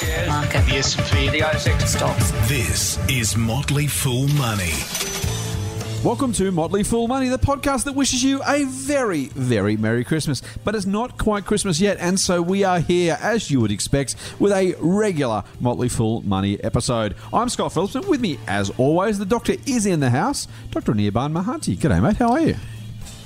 shares, 0.00 0.28
Market. 0.28 0.64
the 0.66 0.76
S&P, 0.76 1.28
the 1.28 1.40
ASX 1.40 1.86
Stocks. 1.86 2.30
This 2.48 2.98
is 3.08 3.36
Motley 3.36 3.86
Fool 3.86 4.28
Money. 4.28 4.72
Welcome 6.02 6.32
to 6.34 6.50
Motley 6.50 6.82
Fool 6.82 7.06
Money, 7.06 7.28
the 7.28 7.38
podcast 7.38 7.84
that 7.84 7.94
wishes 7.94 8.24
you 8.24 8.40
a 8.46 8.64
very, 8.64 9.26
very 9.26 9.76
Merry 9.76 10.02
Christmas. 10.02 10.40
But 10.64 10.74
it's 10.74 10.86
not 10.86 11.18
quite 11.18 11.44
Christmas 11.44 11.80
yet, 11.80 11.98
and 12.00 12.18
so 12.18 12.40
we 12.40 12.64
are 12.64 12.80
here, 12.80 13.18
as 13.20 13.50
you 13.50 13.60
would 13.60 13.70
expect, 13.70 14.16
with 14.38 14.52
a 14.52 14.74
regular 14.80 15.44
Motley 15.60 15.90
Fool 15.90 16.22
Money 16.22 16.62
episode. 16.64 17.14
I'm 17.30 17.50
Scott 17.50 17.74
Phillips, 17.74 17.94
and 17.94 18.06
with 18.06 18.22
me, 18.22 18.38
as 18.46 18.70
always, 18.78 19.18
the 19.18 19.26
doctor 19.26 19.56
is 19.66 19.84
in 19.84 20.00
the 20.00 20.08
house, 20.10 20.48
Dr. 20.70 20.94
Nirban 20.94 21.32
Mahanti. 21.32 21.76
G'day, 21.76 22.02
mate. 22.02 22.16
How 22.16 22.32
are 22.32 22.40
you? 22.40 22.56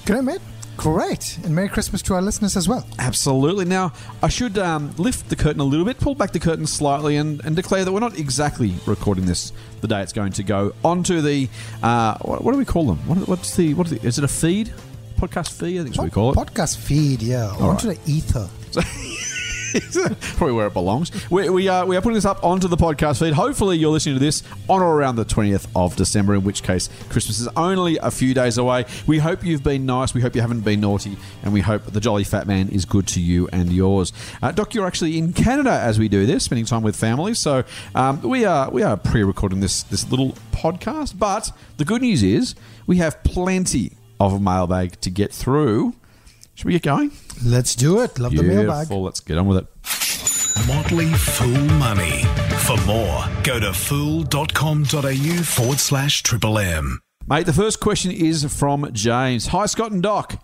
Good, 0.07 0.25
mate. 0.25 0.41
Great. 0.77 1.39
And 1.45 1.55
Merry 1.55 1.69
Christmas 1.69 2.03
to 2.03 2.15
our 2.15 2.23
listeners 2.23 2.57
as 2.57 2.69
well. 2.69 2.87
Absolutely. 2.99 3.65
Now, 3.65 3.93
I 4.23 4.29
should 4.29 4.59
um, 4.59 4.95
lift 4.97 5.29
the 5.29 5.37
curtain 5.37 5.61
a 5.61 5.65
little 5.65 5.87
bit, 5.87 5.99
pull 5.99 6.15
back 6.15 6.33
the 6.33 6.41
curtain 6.41 6.67
slightly, 6.67 7.17
and, 7.17 7.45
and 7.45 7.55
declare 7.55 7.85
that 7.85 7.93
we're 7.93 8.01
not 8.01 8.19
exactly 8.19 8.75
recording 8.87 9.27
this 9.27 9.53
the 9.81 9.89
day 9.89 10.03
it's 10.03 10.13
going 10.13 10.33
to 10.33 10.43
go 10.43 10.73
onto 10.83 11.21
the 11.21 11.49
uh, 11.83 12.17
what, 12.19 12.43
what 12.43 12.53
do 12.53 12.59
we 12.59 12.65
call 12.65 12.87
them? 12.87 12.97
What, 13.07 13.29
what's 13.29 13.55
the 13.57 13.75
what 13.75 13.87
is, 13.89 13.93
it, 13.93 14.05
is 14.05 14.19
it 14.19 14.25
a 14.25 14.29
feed? 14.29 14.73
Podcast 15.17 15.59
feed, 15.59 15.81
I 15.81 15.85
think 15.85 15.97
what 15.97 16.05
we 16.05 16.11
call 16.11 16.33
it. 16.33 16.37
Podcast 16.37 16.77
feed, 16.79 17.23
yeah. 17.23 17.51
onto 17.51 17.93
the 17.93 17.99
ether. 18.07 18.49
Probably 20.37 20.55
where 20.55 20.67
it 20.69 20.73
belongs. 20.73 21.11
We, 21.31 21.49
we, 21.49 21.69
are, 21.69 21.85
we 21.85 21.97
are 21.97 22.01
putting 22.01 22.15
this 22.15 22.25
up 22.25 22.43
onto 22.45 22.69
the 22.69 22.77
podcast 22.77 23.19
feed. 23.19 23.33
Hopefully, 23.33 23.77
you're 23.77 23.91
listening 23.91 24.15
to 24.17 24.21
this 24.21 24.43
on 24.69 24.83
or 24.83 24.95
around 24.95 25.17
the 25.17 25.25
20th 25.25 25.67
of 25.75 25.97
December, 25.97 26.35
in 26.35 26.45
which 26.45 26.63
case 26.63 26.89
Christmas 27.09 27.41
is 27.41 27.49
only 27.57 27.97
a 27.99 28.11
few 28.11 28.35
days 28.35 28.57
away. 28.57 28.85
We 29.07 29.19
hope 29.19 29.45
you've 29.45 29.65
been 29.65 29.85
nice. 29.85 30.15
We 30.15 30.21
hope 30.21 30.35
you 30.35 30.41
haven't 30.41 30.61
been 30.61 30.81
naughty. 30.81 31.17
And 31.43 31.53
we 31.53 31.61
hope 31.61 31.85
the 31.87 32.01
Jolly 32.01 32.25
Fat 32.25 32.47
Man 32.47 32.69
is 32.69 32.85
good 32.85 33.07
to 33.09 33.21
you 33.21 33.49
and 33.53 33.73
yours. 33.73 34.13
Uh, 34.43 34.53
Doc, 34.53 34.75
you're 34.75 34.87
actually 34.87 35.19
in 35.19 35.33
Canada 35.33 35.73
as 35.73 35.99
we 35.99 36.09
do 36.09 36.25
this, 36.27 36.45
spending 36.45 36.67
time 36.67 36.83
with 36.83 36.95
family. 36.95 37.35
So 37.35 37.65
um, 37.95 38.23
we 38.23 38.45
are, 38.45 38.71
we 38.71 38.83
are 38.83 38.97
pre 38.97 39.25
recording 39.25 39.61
this, 39.61 39.83
this 39.83 40.09
little 40.09 40.33
podcast. 40.53 41.19
But 41.19 41.51
the 41.79 41.85
good 41.85 42.03
news 42.03 42.23
is 42.23 42.55
we 42.87 42.99
have 42.99 43.23
plenty 43.25 43.93
of 44.21 44.41
mailbag 44.41 45.01
to 45.01 45.11
get 45.11 45.33
through. 45.33 45.95
Should 46.55 46.67
we 46.67 46.73
get 46.73 46.83
going? 46.83 47.11
Let's 47.45 47.75
do 47.75 48.01
it. 48.01 48.19
Love 48.19 48.35
the 48.37 48.43
mailbag. 48.43 48.91
Let's 48.91 49.21
get 49.21 49.39
on 49.39 49.47
with 49.47 49.59
it. 49.59 49.67
Motley 50.69 51.13
Fool 51.13 51.65
Money. 51.79 52.23
For 52.65 52.77
more, 52.87 53.25
go 53.43 53.59
to 53.61 53.73
fool.com.au 53.73 55.43
forward 55.43 55.79
slash 55.79 56.23
triple 56.23 56.59
M. 56.59 57.01
Mate, 57.27 57.47
the 57.47 57.53
first 57.53 57.81
question 57.81 58.13
is 58.13 58.45
from 58.53 58.89
James. 58.93 59.49
Hi, 59.49 59.67
Scott 59.67 59.93
and 59.93 60.03
Doc. 60.03 60.43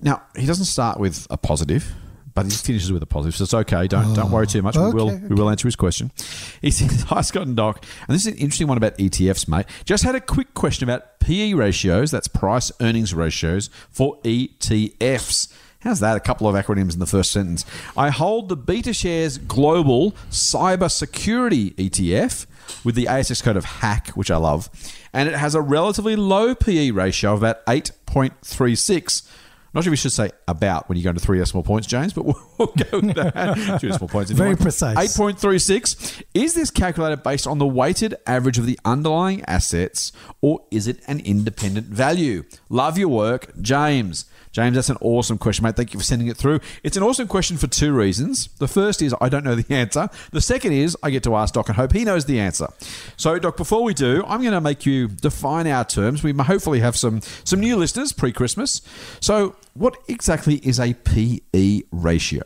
Now, 0.00 0.22
he 0.36 0.46
doesn't 0.46 0.64
start 0.64 0.98
with 0.98 1.26
a 1.30 1.36
positive, 1.36 1.92
but 2.34 2.46
he 2.46 2.52
finishes 2.52 2.92
with 2.92 3.02
a 3.02 3.06
positive, 3.06 3.36
so 3.36 3.44
it's 3.44 3.54
okay. 3.54 3.86
Don't 3.86 4.14
don't 4.14 4.30
worry 4.30 4.46
too 4.46 4.62
much. 4.62 4.76
we 4.76 4.82
oh, 4.82 4.90
will 4.90 5.10
okay, 5.10 5.26
we 5.28 5.34
will 5.34 5.50
answer 5.50 5.68
his 5.68 5.76
question. 5.76 6.10
He 6.60 6.70
says, 6.70 7.02
Hi, 7.04 7.22
Scott 7.22 7.46
and 7.46 7.56
Doc. 7.56 7.84
And 8.06 8.14
this 8.14 8.24
is 8.24 8.32
an 8.32 8.38
interesting 8.38 8.68
one 8.68 8.76
about 8.76 8.96
ETFs, 8.96 9.48
mate. 9.48 9.66
Just 9.84 10.04
had 10.04 10.14
a 10.14 10.20
quick 10.20 10.54
question 10.54 10.88
about 10.88 11.18
PE 11.18 11.54
ratios, 11.54 12.12
that's 12.12 12.28
price 12.28 12.70
earnings 12.80 13.12
ratios, 13.12 13.68
for 13.90 14.18
ETFs. 14.18 15.52
How's 15.80 15.98
that? 15.98 16.16
A 16.16 16.20
couple 16.20 16.46
of 16.46 16.54
acronyms 16.54 16.94
in 16.94 17.00
the 17.00 17.06
first 17.06 17.32
sentence. 17.32 17.64
I 17.96 18.10
hold 18.10 18.48
the 18.48 18.56
Beta 18.56 18.92
Shares 18.92 19.38
Global 19.38 20.12
Cyber 20.30 20.88
Security 20.88 21.72
ETF 21.72 22.46
with 22.84 22.94
the 22.94 23.06
ASX 23.06 23.42
code 23.42 23.56
of 23.56 23.64
HACK, 23.64 24.10
which 24.10 24.30
I 24.30 24.36
love, 24.36 24.70
and 25.12 25.28
it 25.28 25.34
has 25.34 25.56
a 25.56 25.60
relatively 25.60 26.14
low 26.14 26.54
PE 26.54 26.92
ratio 26.92 27.34
of 27.34 27.42
about 27.42 27.66
8.36. 27.66 29.28
Not 29.74 29.84
sure 29.84 29.90
if 29.90 29.92
we 29.92 29.96
should 29.96 30.12
say 30.12 30.30
about 30.46 30.88
when 30.88 30.98
you 30.98 31.04
go 31.04 31.10
into 31.10 31.22
three 31.22 31.38
decimal 31.38 31.62
points, 31.62 31.86
James, 31.86 32.12
but 32.12 32.24
we'll, 32.26 32.40
we'll 32.58 32.68
go 32.68 33.00
with 33.00 33.14
that. 33.14 33.78
Two 33.80 33.88
decimal 33.88 34.08
points. 34.08 34.30
Very 34.30 34.56
precise. 34.56 35.16
8.36. 35.16 36.22
Is 36.34 36.54
this 36.54 36.70
calculated 36.70 37.22
based 37.22 37.46
on 37.46 37.58
the 37.58 37.66
weighted 37.66 38.14
average 38.26 38.58
of 38.58 38.66
the 38.66 38.78
underlying 38.84 39.42
assets 39.46 40.12
or 40.40 40.62
is 40.70 40.86
it 40.86 41.00
an 41.06 41.20
independent 41.20 41.86
value? 41.86 42.44
Love 42.68 42.98
your 42.98 43.08
work, 43.08 43.52
James. 43.60 44.26
James, 44.52 44.74
that's 44.74 44.90
an 44.90 44.98
awesome 45.00 45.38
question, 45.38 45.64
mate. 45.64 45.76
Thank 45.76 45.94
you 45.94 45.98
for 45.98 46.04
sending 46.04 46.28
it 46.28 46.36
through. 46.36 46.60
It's 46.82 46.96
an 46.96 47.02
awesome 47.02 47.26
question 47.26 47.56
for 47.56 47.66
two 47.66 47.92
reasons. 47.92 48.48
The 48.58 48.68
first 48.68 49.00
is 49.02 49.14
I 49.20 49.28
don't 49.28 49.44
know 49.44 49.54
the 49.54 49.74
answer. 49.74 50.08
The 50.30 50.40
second 50.40 50.72
is 50.72 50.96
I 51.02 51.10
get 51.10 51.22
to 51.24 51.34
ask 51.36 51.54
Doc 51.54 51.68
and 51.68 51.76
hope 51.76 51.92
he 51.92 52.04
knows 52.04 52.26
the 52.26 52.38
answer. 52.38 52.68
So, 53.16 53.38
Doc, 53.38 53.56
before 53.56 53.82
we 53.82 53.94
do, 53.94 54.22
I'm 54.26 54.40
going 54.40 54.52
to 54.52 54.60
make 54.60 54.84
you 54.84 55.08
define 55.08 55.66
our 55.66 55.84
terms. 55.84 56.22
We 56.22 56.32
hopefully 56.32 56.80
have 56.80 56.96
some 56.96 57.20
some 57.44 57.60
new 57.60 57.76
listeners 57.76 58.12
pre-Christmas. 58.12 58.82
So, 59.20 59.56
what 59.74 59.96
exactly 60.08 60.56
is 60.56 60.78
a 60.78 60.94
PE 60.94 61.82
ratio? 61.90 62.42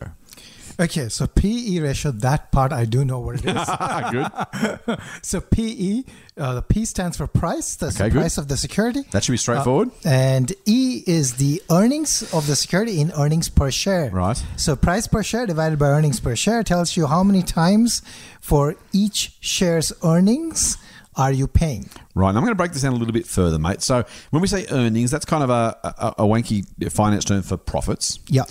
Okay, 0.78 1.08
so 1.08 1.26
PE 1.26 1.78
ratio, 1.80 2.10
that 2.12 2.52
part 2.52 2.70
I 2.72 2.84
do 2.84 3.04
know 3.04 3.18
what 3.20 3.36
it 3.36 3.46
is. 3.46 3.68
Good. 4.12 4.98
so 5.22 5.40
PE, 5.40 6.02
uh, 6.36 6.54
the 6.56 6.62
P 6.62 6.84
stands 6.84 7.16
for 7.16 7.26
price. 7.26 7.76
That's 7.76 7.96
Okay, 7.96 8.04
the 8.08 8.12
good. 8.14 8.20
price 8.20 8.36
of 8.36 8.48
the 8.48 8.56
security. 8.58 9.02
That 9.12 9.24
should 9.24 9.32
be 9.32 9.38
straightforward. 9.38 9.88
Uh, 10.04 10.08
and 10.10 10.52
E 10.66 11.02
is 11.06 11.34
the 11.36 11.62
earnings 11.70 12.22
of 12.34 12.46
the 12.46 12.54
security 12.56 13.00
in 13.00 13.10
earnings 13.12 13.48
per 13.48 13.70
share. 13.70 14.10
Right. 14.10 14.42
So 14.56 14.76
price 14.76 15.06
per 15.06 15.22
share 15.22 15.46
divided 15.46 15.78
by 15.78 15.86
earnings 15.86 16.20
per 16.20 16.36
share 16.36 16.62
tells 16.62 16.94
you 16.96 17.06
how 17.06 17.22
many 17.22 17.42
times 17.42 18.02
for 18.40 18.76
each 18.92 19.32
share's 19.40 19.92
earnings 20.04 20.76
are 21.16 21.32
you 21.32 21.46
paying. 21.46 21.88
Right, 22.14 22.28
and 22.28 22.36
I'm 22.36 22.44
going 22.44 22.52
to 22.52 22.56
break 22.56 22.72
this 22.72 22.82
down 22.82 22.92
a 22.92 22.96
little 22.96 23.14
bit 23.14 23.26
further, 23.26 23.58
mate. 23.58 23.80
So 23.80 24.04
when 24.30 24.42
we 24.42 24.48
say 24.48 24.66
earnings, 24.70 25.10
that's 25.10 25.24
kind 25.24 25.42
of 25.42 25.48
a, 25.48 25.76
a, 25.82 26.14
a 26.18 26.26
wanky 26.26 26.64
finance 26.92 27.24
term 27.24 27.40
for 27.40 27.56
profits. 27.56 28.18
Yeah. 28.28 28.44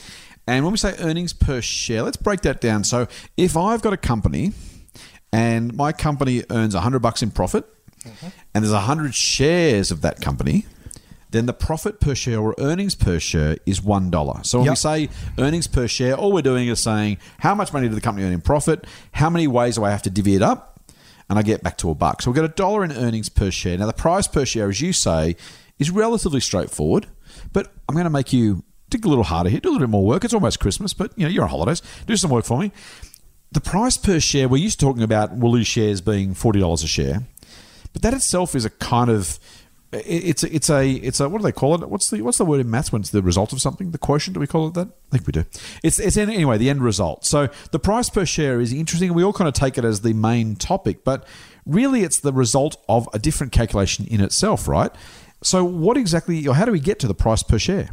And 0.48 0.64
when 0.64 0.72
we 0.72 0.78
say 0.78 0.96
earnings 1.00 1.34
per 1.34 1.62
share, 1.62 2.04
let's 2.04 2.18
break 2.18 2.42
that 2.42 2.62
down. 2.62 2.84
So 2.84 3.08
if 3.36 3.58
I've 3.58 3.82
got 3.82 3.94
a 3.94 3.98
company 3.98 4.54
and 5.34 5.76
my 5.76 5.92
company 5.92 6.44
earns 6.50 6.74
100 6.74 7.00
bucks 7.00 7.24
in 7.24 7.32
profit 7.32 7.66
and 8.54 8.64
there's 8.64 8.72
100 8.72 9.16
shares 9.16 9.90
of 9.90 10.02
that 10.02 10.22
company, 10.22 10.66
then 11.32 11.48
the 11.48 11.54
profit 11.54 12.00
per 12.00 12.16
share 12.16 12.40
or 12.40 12.56
earnings 12.60 12.96
per 12.96 13.20
share 13.20 13.58
is 13.66 13.82
$1. 13.82 14.46
So 14.46 14.60
when 14.60 14.70
we 14.70 14.76
say 14.76 15.10
earnings 15.40 15.68
per 15.68 15.88
share, 15.88 16.16
all 16.16 16.32
we're 16.32 16.42
doing 16.42 16.68
is 16.68 16.80
saying 16.80 17.18
how 17.40 17.56
much 17.56 17.74
money 17.74 17.90
did 17.90 17.98
the 17.98 18.02
company 18.02 18.26
earn 18.26 18.32
in 18.32 18.42
profit, 18.42 18.86
how 19.14 19.30
many 19.30 19.48
ways 19.48 19.76
do 19.76 19.84
I 19.84 19.90
have 19.90 20.04
to 20.04 20.10
divvy 20.10 20.36
it 20.36 20.42
up, 20.42 20.80
and 21.28 21.40
I 21.40 21.42
get 21.42 21.64
back 21.64 21.78
to 21.80 21.90
a 21.90 21.96
buck. 21.96 22.22
So 22.22 22.30
we've 22.30 22.36
got 22.36 22.46
a 22.46 22.50
dollar 22.50 22.84
in 22.84 22.92
earnings 22.92 23.30
per 23.30 23.50
share. 23.50 23.78
Now, 23.78 23.88
the 23.88 23.94
price 23.94 24.28
per 24.28 24.46
share, 24.46 24.70
as 24.70 24.80
you 24.80 24.94
say, 24.94 25.36
is 25.80 25.90
relatively 25.90 26.40
straightforward, 26.40 27.08
but 27.52 27.74
I'm 27.90 27.96
going 27.96 28.06
to 28.06 28.12
make 28.12 28.32
you 28.32 28.64
dig 28.96 29.06
a 29.06 29.10
little 29.10 29.24
harder 29.24 29.50
here, 29.50 29.60
do 29.60 29.70
a 29.70 29.72
little 29.72 29.88
bit 29.88 29.92
more 29.92 30.06
work. 30.06 30.24
It's 30.24 30.34
almost 30.34 30.60
Christmas, 30.60 30.94
but 30.94 31.12
you 31.18 31.26
know, 31.26 31.30
you're 31.30 31.44
on 31.44 31.50
holidays. 31.50 31.82
Do 32.06 32.16
some 32.16 32.32
work 32.32 32.46
for 32.46 32.60
me. 32.60 32.72
The 33.52 33.62
price 33.62 33.98
per 33.98 34.20
share, 34.20 34.48
we're 34.48 34.64
used 34.64 34.80
to 34.80 34.86
talking 34.86 35.04
about 35.04 35.34
Woolies 35.34 35.68
shares 35.68 36.02
being 36.02 36.34
$40 36.34 36.84
a 36.84 36.88
share, 36.88 37.24
but 37.94 38.02
that 38.02 38.14
itself 38.14 38.56
is 38.56 38.66
a 38.66 38.70
kind 38.70 39.10
of 39.10 39.40
it's 39.92 40.44
a, 40.44 40.54
it's 40.54 40.70
a 40.70 40.92
it's 40.92 41.20
a 41.20 41.30
what 41.30 41.38
do 41.40 41.44
they 41.44 41.52
call 41.52 41.76
it? 41.76 41.90
What's 41.90 42.10
the 42.10 42.22
what's 42.22 42.38
the 42.38 42.46
word 42.46 42.60
in 42.60 42.70
maths 42.70 42.92
when 42.92 43.02
it's 43.02 43.12
the 43.12 43.22
result 43.22 43.54
of 43.54 43.62
something? 43.62 43.92
The 43.92 43.98
quotient? 43.98 44.34
Do 44.34 44.40
we 44.40 44.48
call 44.48 44.68
it 44.68 44.74
that? 44.74 44.88
I 44.88 45.12
think 45.12 45.28
we 45.28 45.32
do. 45.32 45.46
It's 45.84 46.00
it's 46.00 46.18
in, 46.18 46.30
anyway 46.30 46.58
the 46.58 46.70
end 46.70 46.84
result. 46.84 47.26
So 47.26 47.48
the 47.72 47.80
price 47.80 48.10
per 48.10 48.26
share 48.26 48.60
is 48.60 48.74
interesting. 48.74 49.14
We 49.14 49.24
all 49.24 49.32
kind 49.32 49.48
of 49.48 49.54
take 49.54 49.78
it 49.78 49.86
as 49.86 50.02
the 50.02 50.14
main 50.14 50.56
topic, 50.56 51.04
but 51.04 51.26
really 51.66 52.04
it's 52.04 52.20
the 52.20 52.34
result 52.34 52.84
of 52.90 53.08
a 53.14 53.20
different 53.20 53.54
calculation 53.54 54.06
in 54.08 54.20
itself, 54.20 54.68
right? 54.68 54.92
So 55.44 55.64
what 55.64 55.96
exactly 55.96 56.46
or 56.48 56.56
how 56.56 56.66
do 56.66 56.72
we 56.72 56.80
get 56.80 57.00
to 57.00 57.08
the 57.08 57.16
price 57.16 57.44
per 57.44 57.58
share? 57.58 57.90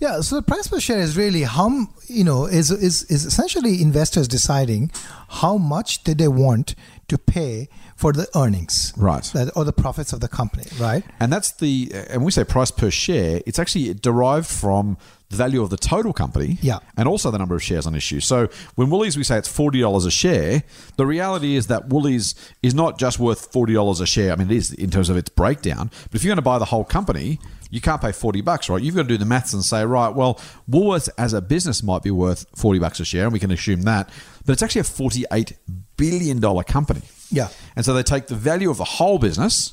Yeah, 0.00 0.22
so 0.22 0.36
the 0.36 0.42
price 0.42 0.66
per 0.66 0.80
share 0.80 0.98
is 1.00 1.16
really 1.16 1.42
how 1.42 1.86
you 2.06 2.24
know 2.24 2.46
is 2.46 2.70
is 2.70 3.04
is 3.04 3.24
essentially 3.26 3.82
investors 3.82 4.26
deciding 4.28 4.90
how 5.28 5.58
much 5.58 6.02
did 6.04 6.16
they 6.18 6.28
want 6.28 6.74
to 7.08 7.18
pay 7.18 7.68
for 7.96 8.12
the 8.14 8.26
earnings, 8.34 8.94
Right. 8.96 9.22
that, 9.34 9.50
or 9.54 9.64
the 9.64 9.74
profits 9.74 10.14
of 10.14 10.20
the 10.20 10.28
company, 10.28 10.64
right? 10.80 11.04
And 11.20 11.30
that's 11.30 11.52
the 11.52 11.92
and 12.08 12.24
we 12.24 12.30
say 12.32 12.44
price 12.44 12.70
per 12.70 12.90
share, 12.90 13.42
it's 13.46 13.58
actually 13.58 13.92
derived 13.92 14.46
from 14.46 14.96
the 15.28 15.36
value 15.36 15.62
of 15.62 15.68
the 15.70 15.76
total 15.76 16.12
company, 16.14 16.58
Yeah. 16.62 16.78
and 16.96 17.06
also 17.06 17.30
the 17.30 17.36
number 17.38 17.54
of 17.54 17.62
shares 17.62 17.86
on 17.86 17.94
issue. 17.94 18.20
So 18.20 18.48
when 18.76 18.88
Woolies 18.90 19.18
we 19.18 19.22
say 19.24 19.36
it's 19.36 19.48
forty 19.48 19.80
dollars 19.80 20.06
a 20.06 20.10
share, 20.10 20.62
the 20.96 21.04
reality 21.06 21.56
is 21.56 21.66
that 21.66 21.90
Woolies 21.90 22.34
is 22.62 22.72
not 22.74 22.98
just 22.98 23.18
worth 23.18 23.52
forty 23.52 23.74
dollars 23.74 24.00
a 24.00 24.06
share. 24.06 24.32
I 24.32 24.36
mean, 24.36 24.50
it 24.50 24.56
is 24.56 24.72
in 24.72 24.90
terms 24.90 25.10
of 25.10 25.18
its 25.18 25.28
breakdown. 25.28 25.90
But 26.10 26.14
if 26.14 26.24
you're 26.24 26.30
going 26.30 26.36
to 26.44 26.50
buy 26.52 26.58
the 26.58 26.64
whole 26.72 26.84
company, 26.84 27.38
you 27.70 27.80
can't 27.80 28.00
pay 28.00 28.12
forty 28.12 28.40
bucks, 28.40 28.68
right? 28.68 28.82
You've 28.82 28.96
got 28.96 29.02
to 29.02 29.08
do 29.08 29.16
the 29.16 29.24
maths 29.24 29.52
and 29.52 29.64
say, 29.64 29.84
right, 29.84 30.14
well, 30.14 30.40
Woolworths 30.68 31.08
as 31.16 31.32
a 31.32 31.40
business 31.40 31.82
might 31.82 32.02
be 32.02 32.10
worth 32.10 32.44
forty 32.54 32.78
bucks 32.78 33.00
a 33.00 33.04
share, 33.04 33.24
and 33.24 33.32
we 33.32 33.38
can 33.38 33.50
assume 33.50 33.82
that, 33.82 34.10
but 34.44 34.52
it's 34.52 34.62
actually 34.62 34.82
a 34.82 34.84
forty-eight 34.84 35.56
billion 35.96 36.40
dollar 36.40 36.64
company. 36.64 37.02
Yeah. 37.30 37.48
And 37.76 37.84
so 37.84 37.94
they 37.94 38.02
take 38.02 38.26
the 38.26 38.34
value 38.34 38.70
of 38.70 38.76
the 38.76 38.84
whole 38.84 39.18
business, 39.18 39.72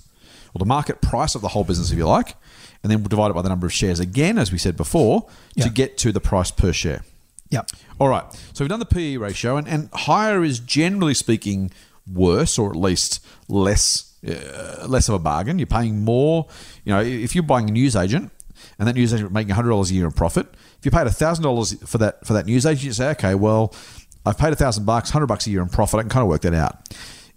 or 0.53 0.59
the 0.59 0.65
market 0.65 1.01
price 1.01 1.35
of 1.35 1.41
the 1.41 1.49
whole 1.49 1.63
business, 1.63 1.91
if 1.91 1.97
you 1.97 2.05
like, 2.05 2.35
and 2.83 2.91
then 2.91 2.99
we'll 2.99 3.09
divide 3.09 3.31
it 3.31 3.33
by 3.33 3.41
the 3.41 3.49
number 3.49 3.65
of 3.65 3.73
shares 3.73 3.99
again, 3.99 4.37
as 4.37 4.51
we 4.51 4.57
said 4.57 4.77
before, 4.77 5.27
to 5.59 5.69
get 5.69 5.97
to 5.97 6.11
the 6.11 6.21
price 6.21 6.51
per 6.51 6.71
share. 6.71 7.03
Yeah. 7.49 7.61
All 7.99 8.09
right. 8.09 8.25
So 8.53 8.63
we've 8.63 8.69
done 8.69 8.79
the 8.79 8.85
PE 8.85 9.17
ratio, 9.17 9.57
and, 9.57 9.67
and 9.67 9.89
higher 9.93 10.43
is 10.43 10.59
generally 10.59 11.13
speaking 11.13 11.71
worse, 12.11 12.59
or 12.59 12.69
at 12.69 12.75
least 12.75 13.25
less 13.47 14.06
uh, 14.25 14.85
less 14.87 15.09
of 15.09 15.15
a 15.15 15.19
bargain. 15.19 15.59
You're 15.59 15.67
paying 15.67 16.03
more. 16.03 16.47
You 16.83 16.93
know, 16.93 17.01
if 17.01 17.35
you're 17.35 17.43
buying 17.43 17.69
a 17.69 17.71
news 17.71 17.95
agent, 17.95 18.31
and 18.79 18.87
that 18.87 18.95
news 18.95 19.13
agent 19.13 19.31
making 19.31 19.53
hundred 19.53 19.69
dollars 19.69 19.91
a 19.91 19.93
year 19.93 20.05
in 20.05 20.11
profit, 20.11 20.47
if 20.79 20.85
you 20.85 20.91
paid 20.91 21.07
thousand 21.09 21.43
dollars 21.43 21.73
for 21.85 21.97
that 21.99 22.25
for 22.25 22.33
that 22.33 22.45
news 22.45 22.65
agent, 22.65 22.85
you 22.85 22.93
say, 22.93 23.09
okay, 23.11 23.35
well, 23.35 23.73
I've 24.25 24.37
paid 24.37 24.57
thousand 24.57 24.85
bucks, 24.85 25.09
hundred 25.09 25.27
bucks 25.27 25.47
a 25.47 25.51
year 25.51 25.61
in 25.61 25.69
profit. 25.69 25.99
I 25.99 26.03
can 26.03 26.09
kind 26.09 26.23
of 26.23 26.29
work 26.29 26.41
that 26.41 26.53
out. 26.53 26.77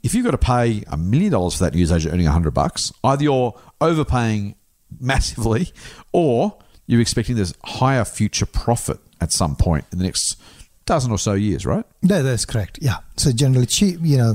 If 0.03 0.15
you've 0.15 0.25
got 0.25 0.31
to 0.31 0.39
pay 0.39 0.83
a 0.91 0.97
million 0.97 1.33
dollars 1.33 1.57
for 1.57 1.65
that 1.65 1.75
news 1.75 1.93
agent 1.93 2.15
earning 2.15 2.27
hundred 2.27 2.53
bucks, 2.53 2.93
either 3.05 3.23
you're 3.23 3.59
overpaying 3.81 4.55
massively, 4.99 5.73
or 6.13 6.57
you're 6.87 7.01
expecting 7.01 7.37
there's 7.37 7.55
higher 7.65 8.05
future 8.05 8.47
profit 8.47 8.99
at 9.21 9.33
some 9.33 9.55
point 9.57 9.85
in 9.93 9.99
the 9.99 10.05
next 10.05 10.41
dozen 10.87 11.13
or 11.13 11.19
so 11.19 11.35
years, 11.35 11.65
right? 11.67 11.85
That, 12.03 12.23
that's 12.23 12.45
correct. 12.45 12.79
Yeah. 12.81 12.97
So 13.17 13.31
generally, 13.31 13.67
cheap. 13.67 14.01
You 14.03 14.17
know, 14.17 14.35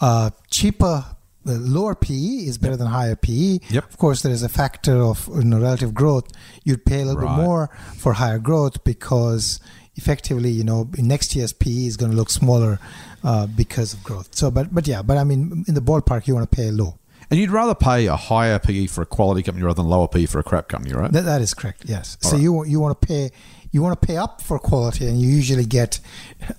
uh, 0.00 0.30
cheaper. 0.50 1.04
Uh, 1.46 1.52
lower 1.52 1.94
PE 1.94 2.46
is 2.48 2.58
better 2.58 2.76
than 2.76 2.88
higher 2.88 3.16
PE. 3.16 3.58
Yep. 3.70 3.84
Of 3.90 3.96
course, 3.98 4.22
there 4.22 4.32
is 4.32 4.42
a 4.42 4.48
factor 4.48 4.96
of 5.02 5.28
you 5.28 5.44
know, 5.44 5.60
relative 5.60 5.94
growth. 5.94 6.28
You'd 6.64 6.84
pay 6.84 7.02
a 7.02 7.04
little 7.04 7.22
Right. 7.22 7.36
bit 7.36 7.42
more 7.44 7.70
for 7.96 8.14
higher 8.14 8.38
growth 8.38 8.82
because 8.84 9.60
effectively, 9.96 10.50
you 10.50 10.64
know, 10.64 10.88
next 10.98 11.34
year's 11.36 11.52
PE 11.52 11.86
is 11.86 11.96
going 11.96 12.10
to 12.10 12.16
look 12.16 12.30
smaller 12.30 12.78
uh, 13.24 13.46
because 13.46 13.92
of 13.94 14.02
growth. 14.04 14.28
So, 14.34 14.50
but 14.50 14.74
but 14.74 14.86
yeah, 14.86 15.02
but 15.02 15.16
I 15.16 15.24
mean, 15.24 15.64
in 15.68 15.74
the 15.74 15.80
ballpark, 15.80 16.26
you 16.26 16.34
want 16.34 16.50
to 16.50 16.56
pay 16.56 16.70
low. 16.70 16.98
And 17.28 17.40
you'd 17.40 17.50
rather 17.50 17.74
pay 17.74 18.06
a 18.06 18.14
higher 18.14 18.58
PE 18.60 18.86
for 18.86 19.02
a 19.02 19.06
quality 19.06 19.42
company 19.42 19.64
rather 19.64 19.82
than 19.82 19.90
lower 19.90 20.06
PE 20.06 20.26
for 20.26 20.38
a 20.38 20.44
crap 20.44 20.68
company, 20.68 20.94
right? 20.94 21.10
That, 21.10 21.24
that 21.24 21.42
is 21.42 21.54
correct. 21.54 21.82
Yes. 21.86 22.16
All 22.22 22.30
so 22.30 22.36
right. 22.36 22.42
you 22.42 22.64
you 22.66 22.78
want 22.80 23.00
to 23.00 23.06
pay 23.06 23.30
you 23.72 23.82
want 23.82 24.00
to 24.00 24.06
pay 24.06 24.16
up 24.16 24.40
for 24.42 24.58
quality, 24.58 25.06
and 25.06 25.20
you 25.20 25.28
usually 25.28 25.64
get 25.66 26.00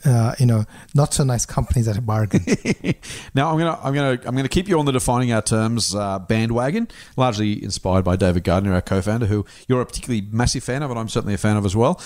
uh, 0.06 0.36
you 0.39 0.45
know 0.45 0.65
not 0.94 1.13
so 1.13 1.24
nice 1.24 1.45
companies 1.45 1.88
at 1.88 1.98
a 1.98 2.01
bargain. 2.01 2.42
now 3.33 3.51
I'm 3.51 3.57
gonna 3.57 3.80
I'm 3.83 3.94
gonna 3.94 4.19
I'm 4.25 4.36
gonna 4.36 4.48
keep 4.50 4.68
you 4.68 4.80
on 4.80 4.86
the 4.86 4.92
defining 4.92 5.31
our 5.31 5.42
terms 5.42 5.95
uh, 5.95 6.19
bandwagon, 6.19 6.88
largely 7.15 7.63
inspired 7.63 8.04
by 8.04 8.15
David 8.15 8.44
Gardner, 8.44 8.74
our 8.74 8.81
co-founder, 8.81 9.25
who 9.27 9.45
you're 9.68 9.81
a 9.81 9.86
particularly 9.86 10.27
massive 10.31 10.63
fan 10.63 10.83
of, 10.83 10.89
and 10.92 11.00
I'm 11.00 11.09
certainly 11.09 11.33
a 11.33 11.38
fan 11.38 11.57
of 11.57 11.65
as 11.65 11.75
well. 11.75 12.01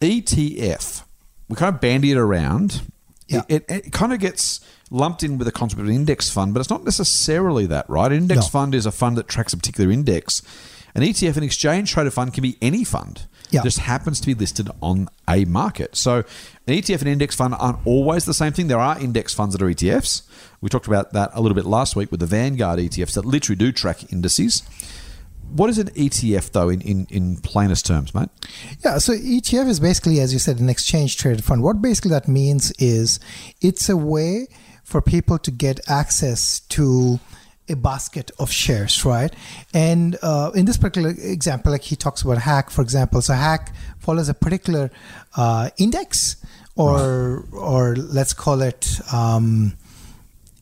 ETF, 0.00 1.04
we 1.48 1.56
kind 1.56 1.74
of 1.74 1.80
bandy 1.80 2.10
it 2.12 2.16
around. 2.16 2.82
Yeah. 3.28 3.42
It, 3.48 3.64
it, 3.68 3.86
it 3.86 3.92
kind 3.92 4.12
of 4.12 4.18
gets 4.18 4.60
lumped 4.90 5.22
in 5.22 5.38
with 5.38 5.46
the 5.46 5.52
concept 5.52 5.80
of 5.80 5.86
an 5.86 5.94
index 5.94 6.30
fund, 6.30 6.52
but 6.52 6.60
it's 6.60 6.70
not 6.70 6.84
necessarily 6.84 7.66
that, 7.66 7.88
right? 7.88 8.10
An 8.10 8.18
index 8.18 8.40
No. 8.40 8.46
fund 8.48 8.74
is 8.74 8.86
a 8.86 8.90
fund 8.92 9.16
that 9.18 9.28
tracks 9.28 9.52
a 9.52 9.56
particular 9.56 9.90
index. 9.90 10.42
An 10.94 11.02
ETF, 11.02 11.36
an 11.36 11.44
exchange 11.44 11.92
traded 11.92 12.12
fund, 12.12 12.34
can 12.34 12.42
be 12.42 12.56
any 12.60 12.82
fund. 12.82 13.26
Yeah. 13.50 13.62
Just 13.62 13.78
happens 13.78 14.20
to 14.20 14.26
be 14.26 14.34
listed 14.34 14.68
on 14.80 15.08
a 15.28 15.44
market. 15.44 15.96
So 15.96 16.18
an 16.66 16.74
ETF 16.74 17.00
and 17.00 17.08
index 17.08 17.34
fund 17.34 17.54
aren't 17.58 17.84
always 17.86 18.24
the 18.24 18.34
same 18.34 18.52
thing. 18.52 18.68
There 18.68 18.78
are 18.78 18.98
index 18.98 19.34
funds 19.34 19.54
that 19.54 19.62
are 19.62 19.68
ETFs. 19.68 20.22
We 20.60 20.68
talked 20.68 20.86
about 20.86 21.12
that 21.12 21.30
a 21.32 21.40
little 21.40 21.54
bit 21.54 21.64
last 21.64 21.96
week 21.96 22.10
with 22.10 22.20
the 22.20 22.26
Vanguard 22.26 22.78
ETFs 22.78 23.14
that 23.14 23.24
literally 23.24 23.56
do 23.56 23.72
track 23.72 24.12
indices. 24.12 24.62
What 25.50 25.68
is 25.68 25.78
an 25.78 25.88
ETF 25.88 26.52
though 26.52 26.68
in, 26.68 26.80
in, 26.82 27.06
in 27.10 27.36
plainest 27.38 27.86
terms, 27.86 28.14
mate? 28.14 28.28
Yeah, 28.84 28.98
so 28.98 29.14
ETF 29.14 29.68
is 29.68 29.80
basically, 29.80 30.20
as 30.20 30.32
you 30.32 30.38
said, 30.38 30.60
an 30.60 30.68
exchange 30.68 31.16
traded 31.16 31.42
fund. 31.42 31.62
What 31.62 31.82
basically 31.82 32.12
that 32.12 32.28
means 32.28 32.70
is 32.72 33.18
it's 33.60 33.88
a 33.88 33.96
way 33.96 34.46
for 34.84 35.02
people 35.02 35.38
to 35.38 35.50
get 35.50 35.80
access 35.88 36.60
to 36.60 37.18
a 37.70 37.76
basket 37.76 38.30
of 38.38 38.50
shares, 38.50 39.04
right? 39.04 39.34
And 39.72 40.18
uh, 40.22 40.50
in 40.54 40.64
this 40.66 40.76
particular 40.76 41.14
example, 41.16 41.72
like 41.72 41.82
he 41.82 41.96
talks 41.96 42.22
about 42.22 42.38
Hack, 42.38 42.70
for 42.70 42.82
example. 42.82 43.22
So 43.22 43.34
Hack 43.34 43.74
follows 43.98 44.28
a 44.28 44.34
particular 44.34 44.90
uh, 45.36 45.70
index, 45.78 46.36
or 46.76 47.44
or 47.52 47.96
let's 47.96 48.32
call 48.32 48.60
it. 48.62 49.00
Um, 49.12 49.76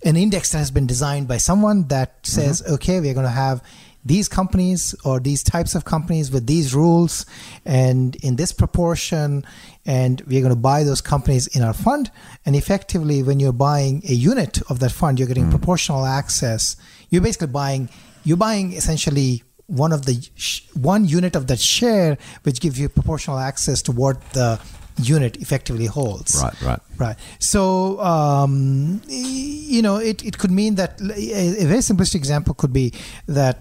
an 0.04 0.16
index 0.16 0.52
that 0.52 0.58
has 0.58 0.70
been 0.70 0.86
designed 0.86 1.26
by 1.26 1.38
someone 1.38 1.88
that 1.88 2.24
says, 2.24 2.62
okay, 2.68 3.00
we're 3.00 3.14
going 3.14 3.26
to 3.26 3.30
have 3.30 3.62
these 4.04 4.28
companies 4.28 4.94
or 5.04 5.20
these 5.20 5.42
types 5.42 5.74
of 5.74 5.84
companies 5.84 6.30
with 6.30 6.46
these 6.46 6.74
rules 6.74 7.26
and 7.64 8.14
in 8.16 8.36
this 8.36 8.52
proportion, 8.52 9.44
and 9.84 10.20
we're 10.22 10.40
going 10.40 10.54
to 10.54 10.60
buy 10.60 10.84
those 10.84 11.00
companies 11.00 11.46
in 11.48 11.62
our 11.62 11.74
fund. 11.74 12.10
And 12.46 12.54
effectively, 12.54 13.22
when 13.22 13.40
you're 13.40 13.52
buying 13.52 14.02
a 14.08 14.14
unit 14.14 14.62
of 14.70 14.78
that 14.78 14.92
fund, 14.92 15.18
you're 15.18 15.28
getting 15.28 15.50
proportional 15.50 16.06
access. 16.06 16.76
You're 17.10 17.22
basically 17.22 17.48
buying, 17.48 17.88
you're 18.24 18.36
buying 18.36 18.72
essentially 18.72 19.42
one 19.66 19.92
of 19.92 20.06
the 20.06 20.20
sh- 20.34 20.62
one 20.74 21.04
unit 21.06 21.36
of 21.36 21.46
that 21.48 21.60
share, 21.60 22.16
which 22.42 22.60
gives 22.60 22.78
you 22.80 22.88
proportional 22.88 23.38
access 23.38 23.82
to 23.82 23.92
what 23.92 24.20
the 24.32 24.58
unit 25.00 25.36
effectively 25.36 25.86
holds. 25.86 26.40
Right, 26.42 26.60
right. 26.62 26.80
Right. 26.96 27.16
So, 27.38 28.00
um, 28.00 29.00
you 29.06 29.82
know, 29.82 29.96
it, 29.96 30.24
it 30.24 30.38
could 30.38 30.50
mean 30.50 30.74
that 30.76 31.00
a, 31.00 31.62
a 31.62 31.66
very 31.66 31.80
simplistic 31.80 32.16
example 32.16 32.54
could 32.54 32.72
be 32.72 32.92
that 33.26 33.58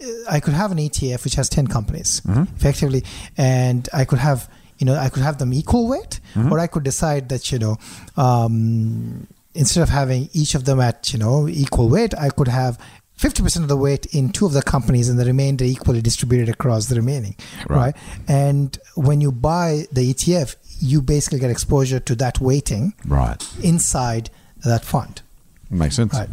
uh, 0.00 0.06
I 0.30 0.40
could 0.40 0.54
have 0.54 0.70
an 0.70 0.78
ETF 0.78 1.24
which 1.24 1.34
has 1.34 1.48
10 1.48 1.66
companies 1.66 2.22
effectively, 2.56 3.02
and 3.36 3.88
I 3.92 4.04
could 4.04 4.18
have, 4.20 4.48
you 4.78 4.84
know, 4.86 4.94
I 4.94 5.08
could 5.08 5.22
have 5.22 5.38
them 5.38 5.52
equal 5.52 5.88
weight, 5.88 6.20
or 6.36 6.58
I 6.60 6.66
could 6.68 6.84
decide 6.84 7.28
that, 7.30 7.50
you 7.50 7.58
know, 7.58 7.76
um, 8.16 9.26
instead 9.54 9.82
of 9.82 9.88
having 9.88 10.28
each 10.32 10.54
of 10.54 10.64
them 10.64 10.80
at, 10.80 11.12
you 11.12 11.18
know, 11.18 11.48
equal 11.48 11.88
weight, 11.88 12.14
I 12.18 12.28
could 12.30 12.48
have 12.48 12.78
50% 13.18 13.56
of 13.62 13.68
the 13.68 13.76
weight 13.76 14.06
in 14.06 14.30
two 14.30 14.46
of 14.46 14.52
the 14.52 14.62
companies 14.62 15.08
and 15.08 15.18
the 15.18 15.24
remainder 15.26 15.64
equally 15.64 16.00
distributed 16.00 16.48
across 16.48 16.86
the 16.86 16.94
remaining, 16.94 17.36
Right. 17.68 17.76
right? 17.76 17.96
And 18.28 18.78
when 18.94 19.20
you 19.20 19.30
buy 19.32 19.86
the 19.92 20.08
ETF, 20.14 20.56
you 20.80 21.02
basically 21.02 21.38
get 21.38 21.50
exposure 21.50 22.00
to 22.00 22.14
that 22.16 22.40
weighting 22.40 22.94
Right. 23.04 23.44
inside 23.62 24.30
that 24.64 24.84
fund. 24.84 25.20
Makes 25.68 25.96
sense. 25.96 26.14
Right. 26.14 26.28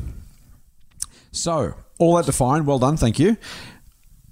So, 1.31 1.73
all 1.97 2.15
that 2.15 2.25
defined, 2.25 2.65
well 2.65 2.79
done, 2.79 2.97
thank 2.97 3.19
you. 3.19 3.37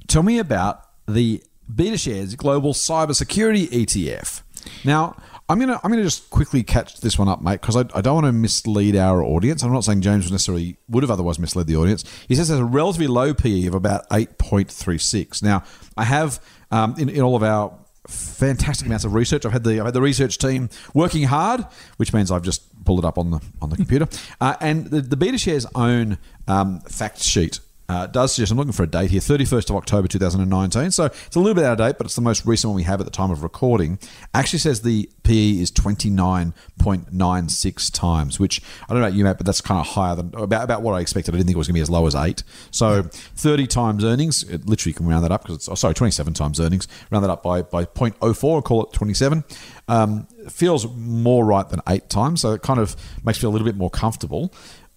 Tell 0.07 0.23
me 0.23 0.39
about 0.39 0.81
the 1.07 1.43
BetaShares 1.73 2.37
Global 2.37 2.73
Cybersecurity 2.73 3.67
ETF. 3.71 4.41
Now, 4.83 5.15
I'm 5.47 5.59
gonna 5.59 5.79
I'm 5.83 5.91
gonna 5.91 6.03
just 6.03 6.29
quickly 6.31 6.63
catch 6.63 7.01
this 7.01 7.19
one 7.19 7.27
up, 7.27 7.41
mate, 7.41 7.61
because 7.61 7.75
I, 7.75 7.81
I 7.93 8.01
don't 8.01 8.15
want 8.15 8.25
to 8.25 8.31
mislead 8.31 8.95
our 8.95 9.23
audience. 9.23 9.63
I'm 9.63 9.71
not 9.71 9.83
saying 9.83 10.01
James 10.01 10.31
necessarily 10.31 10.77
would 10.89 11.03
have 11.03 11.11
otherwise 11.11 11.37
misled 11.37 11.67
the 11.67 11.75
audience. 11.75 12.03
He 12.27 12.35
says 12.35 12.47
there's 12.47 12.59
a 12.59 12.65
relatively 12.65 13.07
low 13.07 13.33
PE 13.33 13.67
of 13.67 13.75
about 13.75 14.09
8.36. 14.09 15.43
Now, 15.43 15.63
I 15.95 16.03
have 16.05 16.41
um, 16.71 16.95
in, 16.97 17.09
in 17.09 17.21
all 17.21 17.35
of 17.35 17.43
our 17.43 17.77
fantastic 18.07 18.87
amounts 18.87 19.05
of 19.05 19.13
research. 19.13 19.45
I've 19.45 19.51
had 19.51 19.63
the 19.63 19.79
I've 19.79 19.85
had 19.85 19.93
the 19.93 20.01
research 20.01 20.39
team 20.39 20.69
working 20.93 21.23
hard, 21.23 21.65
which 21.97 22.11
means 22.11 22.31
I've 22.31 22.43
just 22.43 22.83
pulled 22.83 22.99
it 22.99 23.05
up 23.05 23.17
on 23.19 23.31
the 23.31 23.39
on 23.61 23.69
the 23.69 23.75
computer. 23.75 24.07
Uh, 24.41 24.55
and 24.61 24.87
the, 24.87 25.01
the 25.01 25.17
BetaShares 25.17 25.65
own 25.75 26.17
um, 26.47 26.79
fact 26.81 27.21
sheet 27.21 27.59
uh, 27.87 28.07
does 28.07 28.33
suggest 28.33 28.51
I'm 28.51 28.57
looking 28.57 28.73
for 28.73 28.83
a 28.83 28.87
date 28.87 29.11
here, 29.11 29.19
31st 29.19 29.69
of 29.69 29.75
October 29.75 30.07
2019. 30.07 30.89
So 30.91 31.05
it's 31.05 31.35
a 31.35 31.39
little 31.39 31.53
bit 31.53 31.65
out 31.65 31.73
of 31.73 31.77
date, 31.77 31.97
but 31.97 32.07
it's 32.07 32.15
the 32.15 32.21
most 32.21 32.45
recent 32.45 32.69
one 32.69 32.75
we 32.75 32.83
have 32.83 32.99
at 32.99 33.05
the 33.05 33.11
time 33.11 33.31
of 33.31 33.43
recording. 33.43 33.99
Actually 34.33 34.59
says 34.59 34.81
the 34.81 35.09
PE 35.23 35.59
is 35.59 35.71
29.96 35.71 37.93
times, 37.93 38.39
which 38.39 38.61
I 38.83 38.93
don't 38.93 39.01
know 39.01 39.07
about 39.07 39.15
you, 39.15 39.23
Matt, 39.23 39.37
but 39.37 39.45
that's 39.45 39.61
kind 39.61 39.79
of 39.79 39.85
higher 39.85 40.15
than 40.15 40.33
about, 40.35 40.63
about 40.63 40.81
what 40.81 40.93
I 40.93 41.01
expected. 41.01 41.35
I 41.35 41.37
didn't 41.37 41.47
think 41.47 41.55
it 41.55 41.59
was 41.59 41.67
going 41.67 41.75
to 41.75 41.77
be 41.77 41.81
as 41.81 41.89
low 41.89 42.07
as 42.07 42.15
eight. 42.15 42.43
So 42.71 43.03
30 43.03 43.67
times 43.67 44.03
earnings, 44.03 44.43
it 44.43 44.67
literally 44.67 44.93
can 44.93 45.05
round 45.05 45.23
that 45.23 45.31
up 45.31 45.43
because 45.43 45.57
it's, 45.57 45.69
oh, 45.69 45.75
sorry, 45.75 45.93
27 45.93 46.33
times 46.33 46.59
earnings, 46.59 46.87
round 47.11 47.23
that 47.23 47.29
up 47.29 47.43
by, 47.43 47.61
by 47.61 47.85
0.04, 47.85 48.63
call 48.63 48.83
it 48.83 48.93
27. 48.93 49.43
Um, 49.87 50.27
feels 50.49 50.87
more 50.95 51.45
right 51.45 51.69
than 51.69 51.81
eight 51.87 52.09
times, 52.09 52.41
so 52.41 52.53
it 52.53 52.63
kind 52.63 52.79
of 52.79 52.95
makes 53.23 53.43
me 53.43 53.47
a 53.47 53.51
little 53.51 53.65
bit 53.65 53.75
more 53.75 53.91
comfortable. 53.91 54.51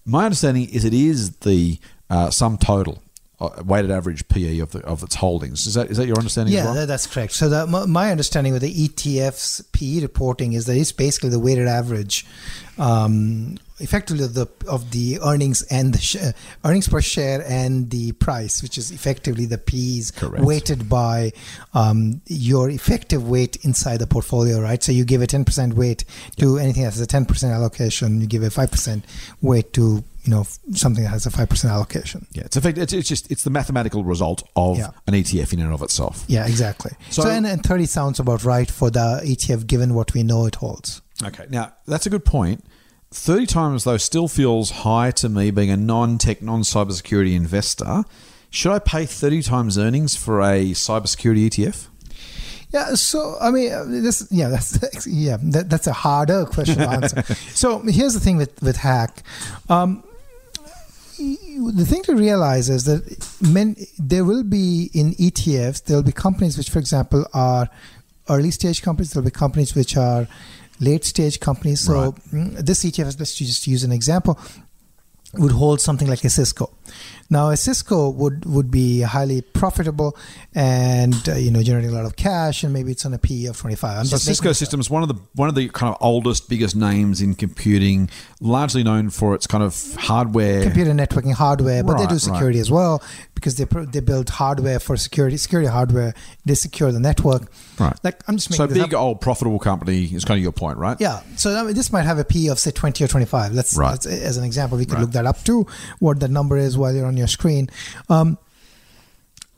My 0.05 0.25
understanding 0.25 0.69
is 0.69 0.85
it 0.85 0.93
is 0.93 1.35
the 1.37 1.79
uh, 2.09 2.29
sum 2.29 2.57
total 2.57 3.01
uh, 3.39 3.63
weighted 3.65 3.91
average 3.91 4.27
PE 4.27 4.59
of 4.59 4.71
the, 4.71 4.79
of 4.79 5.01
its 5.03 5.15
holdings. 5.15 5.65
Is 5.65 5.73
that 5.75 5.89
is 5.89 5.97
that 5.97 6.07
your 6.07 6.17
understanding? 6.17 6.53
as 6.55 6.63
Yeah, 6.63 6.73
well? 6.73 6.87
that's 6.87 7.07
correct. 7.07 7.33
So 7.33 7.49
the, 7.49 7.67
my, 7.67 7.85
my 7.85 8.11
understanding 8.11 8.53
with 8.53 8.61
the 8.61 8.85
ETF's 8.85 9.61
PE 9.71 10.01
reporting 10.01 10.53
is 10.53 10.65
that 10.65 10.75
it's 10.77 10.91
basically 10.91 11.29
the 11.29 11.39
weighted 11.39 11.67
average, 11.67 12.25
um, 12.77 13.57
effectively 13.79 14.23
of 14.25 14.33
the 14.33 14.47
of 14.67 14.91
the 14.91 15.19
earnings 15.23 15.61
and 15.63 15.93
the 15.93 15.99
sh- 15.99 16.17
earnings 16.65 16.87
per 16.87 17.01
share 17.01 17.43
and 17.47 17.89
the 17.89 18.11
price, 18.13 18.61
which 18.61 18.77
is 18.77 18.91
effectively 18.91 19.45
the 19.45 19.57
PEs 19.57 20.11
Correct. 20.11 20.43
weighted 20.43 20.89
by 20.89 21.31
um, 21.73 22.21
your 22.27 22.69
effective 22.69 23.27
weight 23.27 23.57
inside 23.65 23.97
the 23.97 24.07
portfolio, 24.07 24.59
right? 24.61 24.81
So 24.83 24.91
you 24.91 25.05
give 25.05 25.21
a 25.21 25.27
ten 25.27 25.45
percent 25.45 25.73
weight 25.75 26.03
to 26.37 26.57
anything 26.57 26.83
that 26.83 26.91
has 26.93 27.01
a 27.01 27.07
ten 27.07 27.25
percent 27.25 27.53
allocation. 27.53 28.21
You 28.21 28.27
give 28.27 28.43
a 28.43 28.49
five 28.49 28.71
percent 28.71 29.05
weight 29.41 29.73
to 29.73 30.03
you 30.23 30.31
know 30.31 30.43
something 30.73 31.03
that 31.03 31.09
has 31.11 31.25
a 31.25 31.31
five 31.31 31.49
percent 31.49 31.73
allocation. 31.73 32.27
yeah, 32.33 32.43
it's, 32.43 32.57
effect, 32.57 32.77
it's 32.77 32.91
it's 32.93 33.07
just 33.07 33.31
it's 33.31 33.43
the 33.43 33.49
mathematical 33.49 34.03
result 34.03 34.43
of 34.55 34.77
Yeah. 34.77 34.89
an 35.07 35.13
ETF 35.13 35.53
in 35.53 35.61
and 35.61 35.73
of 35.73 35.81
itself. 35.81 36.25
Yeah, 36.27 36.45
exactly. 36.45 36.91
So- 37.09 37.23
So, 37.23 37.29
and, 37.29 37.45
and 37.47 37.63
30 37.63 37.85
sounds 37.85 38.19
about 38.19 38.43
right 38.43 38.69
for 38.69 38.89
the 38.91 39.21
ETF 39.23 39.65
given 39.67 39.93
what 39.93 40.13
we 40.13 40.23
know 40.23 40.45
it 40.45 40.55
holds. 40.55 41.01
Okay, 41.23 41.45
now 41.49 41.73
that's 41.87 42.05
a 42.05 42.09
good 42.09 42.23
point. 42.25 42.63
Thirty 43.11 43.45
times 43.45 43.85
though 43.85 43.97
still 43.97 44.27
feels 44.27 44.69
high 44.69 45.11
to 45.11 45.29
me, 45.29 45.49
being 45.51 45.71
a 45.71 45.77
non-tech, 45.77 46.41
non-cybersecurity 46.41 47.35
investor. 47.35 48.03
Should 48.51 48.71
I 48.71 48.79
pay 48.79 49.05
thirty 49.05 49.41
times 49.41 49.77
earnings 49.77 50.15
for 50.15 50.41
a 50.41 50.71
cybersecurity 50.71 51.49
ETF? 51.49 51.87
Yeah, 52.71 52.93
so 52.93 53.35
I 53.41 53.49
mean, 53.49 54.03
this 54.03 54.27
yeah, 54.29 54.49
that's 54.49 55.07
yeah, 55.07 55.37
that, 55.41 55.69
that's 55.69 55.87
a 55.87 55.93
harder 55.93 56.45
question 56.45 56.77
to 56.77 56.87
answer. 56.87 57.23
so 57.49 57.79
here's 57.79 58.13
the 58.13 58.19
thing 58.19 58.37
with 58.37 58.61
with 58.61 58.77
hack. 58.77 59.23
Um, 59.69 60.03
the 61.17 61.85
thing 61.85 62.03
to 62.03 62.15
realize 62.15 62.69
is 62.69 62.85
that 62.85 63.01
men, 63.41 63.75
there 63.97 64.23
will 64.23 64.43
be 64.43 64.89
in 64.93 65.13
ETFs 65.15 65.83
there 65.83 65.97
will 65.97 66.03
be 66.03 66.11
companies 66.11 66.57
which, 66.57 66.69
for 66.69 66.79
example, 66.79 67.25
are 67.33 67.69
early 68.29 68.51
stage 68.51 68.81
companies. 68.81 69.11
There 69.11 69.21
will 69.21 69.29
be 69.29 69.35
companies 69.35 69.75
which 69.75 69.97
are 69.97 70.27
late 70.79 71.05
stage 71.05 71.39
companies. 71.39 71.81
So 71.81 71.93
Right. 71.93 72.13
mm, 72.33 72.65
this 72.65 72.83
ETF, 72.85 73.19
let's 73.19 73.35
just 73.35 73.67
use 73.67 73.83
an 73.83 73.91
example, 73.91 74.37
would 75.33 75.51
hold 75.51 75.79
something 75.81 76.07
like 76.07 76.23
a 76.23 76.29
Cisco. 76.29 76.69
Now, 77.29 77.49
a 77.49 77.57
Cisco 77.57 78.09
would 78.09 78.45
would 78.45 78.71
be 78.71 79.01
highly 79.01 79.41
profitable 79.41 80.17
and 80.55 81.15
uh, 81.29 81.35
you 81.35 81.51
know 81.51 81.61
generating 81.61 81.91
a 81.91 81.93
lot 81.93 82.05
of 82.05 82.15
cash, 82.15 82.63
and 82.63 82.73
maybe 82.73 82.91
it's 82.91 83.05
on 83.05 83.13
a 83.13 83.17
PE 83.19 83.45
of 83.45 83.57
twenty 83.57 83.75
five. 83.75 84.07
So 84.07 84.17
Cisco 84.17 84.51
Systems, 84.51 84.89
one 84.89 85.03
of 85.03 85.09
the 85.09 85.15
one 85.35 85.47
of 85.49 85.55
the 85.55 85.69
kind 85.69 85.93
of 85.93 85.97
oldest, 86.01 86.49
biggest 86.49 86.75
names 86.75 87.21
in 87.21 87.35
computing, 87.35 88.09
largely 88.41 88.83
known 88.83 89.09
for 89.09 89.35
its 89.35 89.45
kind 89.47 89.63
of 89.63 89.95
hardware. 89.95 90.63
computer 90.63 90.91
networking 90.91 91.33
hardware, 91.33 91.83
but 91.83 91.93
they 91.97 92.03
Right, 92.03 92.09
do 92.09 92.15
right. 92.15 92.21
security 92.21 92.59
as 92.59 92.71
well 92.71 93.01
because 93.35 93.55
they 93.57 93.65
they 93.65 93.99
build 93.99 94.29
hardware 94.29 94.79
for 94.79 94.97
security, 94.97 95.37
security 95.37 95.69
hardware. 95.69 96.13
They 96.45 96.55
secure 96.55 96.91
the 96.91 96.99
network. 96.99 97.51
Right. 97.79 97.95
Like 98.03 98.21
I'm 98.27 98.37
just 98.37 98.51
So 98.53 98.63
making 98.63 98.75
this 98.75 98.83
big, 98.87 98.93
up. 98.95 99.01
old, 99.01 99.21
profitable 99.21 99.59
company 99.59 100.05
is 100.05 100.25
kind 100.25 100.37
of 100.37 100.43
your 100.43 100.51
point, 100.51 100.77
right? 100.77 100.97
Yeah. 100.99 101.21
So 101.35 101.55
I 101.55 101.63
mean, 101.63 101.75
this 101.75 101.91
might 101.93 102.03
have 102.03 102.17
a 102.17 102.23
P 102.25 102.47
of 102.49 102.59
say 102.59 102.71
20 102.71 103.03
or 103.03 103.07
25. 103.07 103.53
Let's, 103.53 103.77
Right. 103.77 103.91
let's 103.91 104.05
as 104.05 104.37
an 104.37 104.43
example, 104.43 104.77
we 104.77 104.85
could 104.85 104.95
Right. 104.95 105.01
look 105.01 105.11
that 105.11 105.25
up 105.25 105.43
too, 105.43 105.67
what 105.99 106.19
that 106.21 106.31
number 106.31 106.57
is 106.57 106.77
while 106.77 106.93
you're 106.93 107.05
on 107.05 107.15
your 107.19 107.27
screen. 107.27 107.69
Um, 108.09 108.37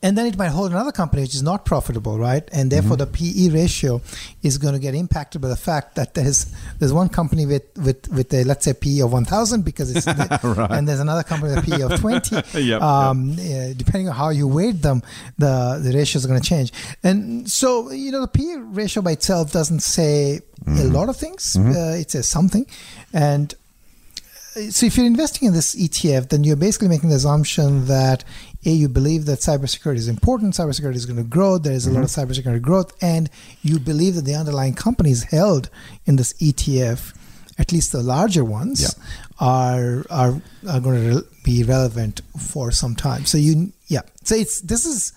and 0.04 0.18
then 0.18 0.26
it 0.26 0.36
might 0.36 0.48
hold 0.48 0.72
another 0.72 0.90
company 0.90 1.22
which 1.22 1.32
is 1.36 1.44
not 1.44 1.64
profitable, 1.64 2.18
right? 2.18 2.42
And 2.52 2.72
therefore, 2.72 2.96
Mm-hmm. 2.96 3.12
the 3.12 3.50
PE 3.50 3.54
ratio 3.54 4.00
is 4.42 4.58
going 4.58 4.74
to 4.74 4.80
get 4.80 4.96
impacted 4.96 5.40
by 5.40 5.46
the 5.46 5.54
fact 5.54 5.94
that 5.94 6.14
there's 6.14 6.46
there's 6.80 6.92
one 6.92 7.08
company 7.08 7.46
with 7.46 7.62
with 7.78 8.08
with 8.08 8.34
a 8.34 8.42
let's 8.42 8.64
say 8.64 8.72
PE 8.74 8.98
of 9.02 9.12
1,000 9.12 9.64
because 9.64 9.94
it's 9.94 10.04
Right. 10.42 10.70
and 10.72 10.88
there's 10.88 10.98
another 10.98 11.22
company 11.22 11.54
with 11.54 11.68
a 11.68 11.70
PE 11.70 11.82
of 11.82 12.00
20. 12.00 12.42
Yep, 12.62 12.82
um, 12.82 13.34
yeah, 13.38 13.72
depending 13.76 14.08
on 14.08 14.16
how 14.16 14.30
you 14.30 14.48
weight 14.48 14.82
them, 14.82 15.02
the 15.38 15.78
the 15.80 15.92
ratios 15.96 16.24
are 16.24 16.28
going 16.28 16.40
to 16.42 16.48
change. 16.48 16.72
And 17.04 17.48
so 17.48 17.92
you 17.92 18.10
know 18.10 18.22
the 18.22 18.26
PE 18.26 18.56
ratio 18.74 19.02
by 19.04 19.12
itself 19.12 19.52
doesn't 19.52 19.80
say 19.80 20.40
Mm-hmm. 20.62 20.78
a 20.78 20.84
lot 20.98 21.08
of 21.08 21.16
things. 21.16 21.56
Uh, 21.56 21.96
it 21.98 22.12
says 22.12 22.28
something, 22.28 22.66
and 23.12 23.52
so 24.70 24.86
if 24.86 24.96
you're 24.96 25.06
investing 25.06 25.48
in 25.48 25.54
this 25.54 25.74
ETF, 25.74 26.28
then 26.28 26.44
you're 26.44 26.56
basically 26.56 26.88
making 26.88 27.08
the 27.10 27.16
assumption 27.16 27.86
that 27.86 28.22
a 28.66 28.70
you 28.70 28.88
believe 28.88 29.24
that 29.26 29.40
cybersecurity 29.40 29.96
is 29.96 30.08
important, 30.08 30.54
cybersecurity 30.54 30.94
is 30.96 31.06
going 31.06 31.16
to 31.16 31.22
grow, 31.22 31.58
there 31.58 31.72
is 31.72 31.86
a 31.86 31.90
lot 31.90 32.04
of 32.04 32.10
Mm-hmm. 32.10 32.30
cybersecurity 32.48 32.60
growth, 32.62 32.92
and 33.02 33.30
you 33.62 33.78
believe 33.78 34.14
that 34.16 34.24
the 34.24 34.34
underlying 34.34 34.74
companies 34.74 35.24
held 35.24 35.68
in 36.06 36.16
this 36.16 36.32
ETF, 36.34 37.14
at 37.58 37.72
least 37.72 37.92
the 37.92 38.02
larger 38.02 38.44
ones, 38.44 38.80
Yeah. 38.82 38.88
are 39.40 40.04
are 40.10 40.40
are 40.68 40.80
going 40.80 41.10
to 41.10 41.24
be 41.44 41.64
relevant 41.64 42.20
for 42.38 42.70
some 42.70 42.94
time. 42.94 43.24
So 43.24 43.38
you 43.38 43.72
yeah, 43.88 44.02
so 44.24 44.34
it's 44.34 44.60
this 44.60 44.84
is 44.86 45.12